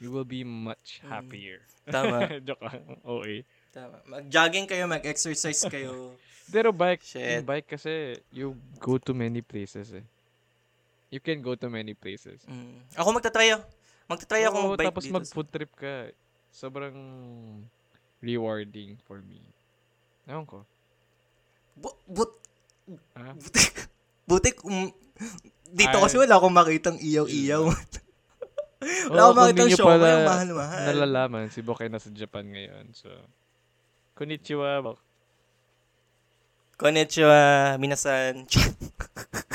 You 0.02 0.10
will 0.10 0.26
be 0.26 0.42
much 0.42 0.98
happier. 1.06 1.62
Tama. 1.86 2.26
Joke 2.48 2.66
lang. 2.66 2.82
Okay. 3.06 3.46
tama. 3.70 4.02
Mag-jogging 4.10 4.66
kayo, 4.66 4.90
mag-exercise 4.90 5.62
kayo. 5.70 6.18
Pero 6.50 6.74
bike, 6.74 7.06
Shit. 7.06 7.46
bike 7.46 7.78
kasi, 7.78 8.18
you 8.34 8.58
go 8.82 8.98
to 8.98 9.14
many 9.14 9.46
places 9.46 9.94
eh. 9.94 10.02
You 11.14 11.22
can 11.22 11.38
go 11.46 11.54
to 11.54 11.70
many 11.70 11.94
places. 11.94 12.42
Mm. 12.50 12.82
Ako 12.98 13.14
magtatry 13.14 13.54
ako. 13.54 13.62
Magtatry 14.10 14.42
ako 14.50 14.58
mag-bike 14.74 14.90
tapos 14.90 15.06
dito. 15.06 15.16
mag-food 15.22 15.48
trip 15.54 15.72
ka. 15.78 16.10
Sobrang 16.50 16.98
rewarding 18.20 18.98
for 19.06 19.22
me. 19.22 19.38
Ewan 20.26 20.50
ko. 20.50 20.66
Bu- 21.78 22.02
but, 22.10 22.32
Ah? 23.16 23.32
butik, 23.38 23.88
butik, 24.30 24.58
um, 24.66 24.90
dito 25.72 25.96
Ay. 25.98 26.04
kasi 26.04 26.16
wala 26.20 26.36
akong 26.36 26.56
makitang 26.56 26.98
iyaw-iyaw. 27.00 27.64
wala 29.12 29.20
akong 29.24 29.40
makitang 29.40 29.70
show, 29.72 29.88
yung 29.88 30.04
mahal-mahal. 30.04 30.86
Nalalaman, 30.92 31.48
si 31.48 31.64
Bok 31.64 31.86
ay 31.86 31.90
nasa 31.90 32.12
Japan 32.12 32.44
ngayon. 32.52 32.92
So, 32.92 33.08
konnichiwa, 34.20 34.84
Bok. 34.84 35.00
Konnichiwa, 36.76 37.76
minasan. 37.80 38.46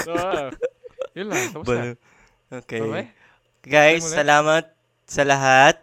So, 0.07 0.15
yun 1.19 1.35
lang. 1.35 1.51
Tapos 1.51 1.67
na. 1.67 1.99
okay. 2.63 2.79
Bye-bye. 2.79 3.11
Guys, 3.67 4.07
salamat 4.07 4.71
sa 5.03 5.27
lahat. 5.27 5.83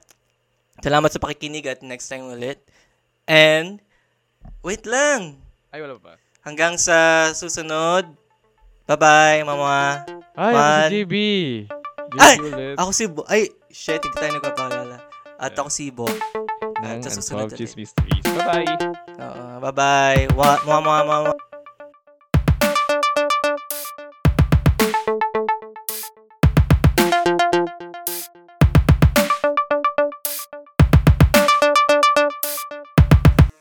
Salamat 0.80 1.12
sa 1.12 1.20
pakikinig 1.20 1.68
at 1.68 1.84
next 1.84 2.08
time 2.08 2.32
ulit. 2.32 2.64
And, 3.28 3.84
wait 4.64 4.88
lang. 4.88 5.44
Ay, 5.76 5.84
wala 5.84 6.00
pa? 6.00 6.16
Hanggang 6.40 6.80
sa 6.80 7.28
susunod. 7.36 8.16
Bye-bye, 8.84 9.48
mama. 9.48 10.04
Ay, 10.36 10.52
ako 10.52 10.60
si. 10.60 10.92
JB. 10.92 11.14
JB 12.12 12.20
Ay! 12.20 12.36
ulit. 12.44 12.76
Ako 12.76 12.90
si 12.92 13.04
Bo. 13.08 13.24
Ay, 13.32 13.48
shit, 13.72 14.04
hindi 14.04 14.12
tayo 14.20 14.36
nagpapakilala. 14.36 15.00
At 15.40 15.56
ako 15.56 15.70
si 15.72 15.88
Bo. 15.88 16.04
At 16.84 17.00
sa 17.00 17.16
susunod. 17.16 17.56
Cheese 17.56 17.80
Mysteries. 17.80 18.28
Bye-bye. 18.28 18.76
Oo, 19.24 19.44
bye-bye. 19.64 20.36
Wa, 20.36 20.60
mga, 20.68 20.82
mga, 20.84 21.32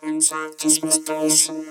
Unsolved 0.02 0.66
Mysteries. 0.66 1.52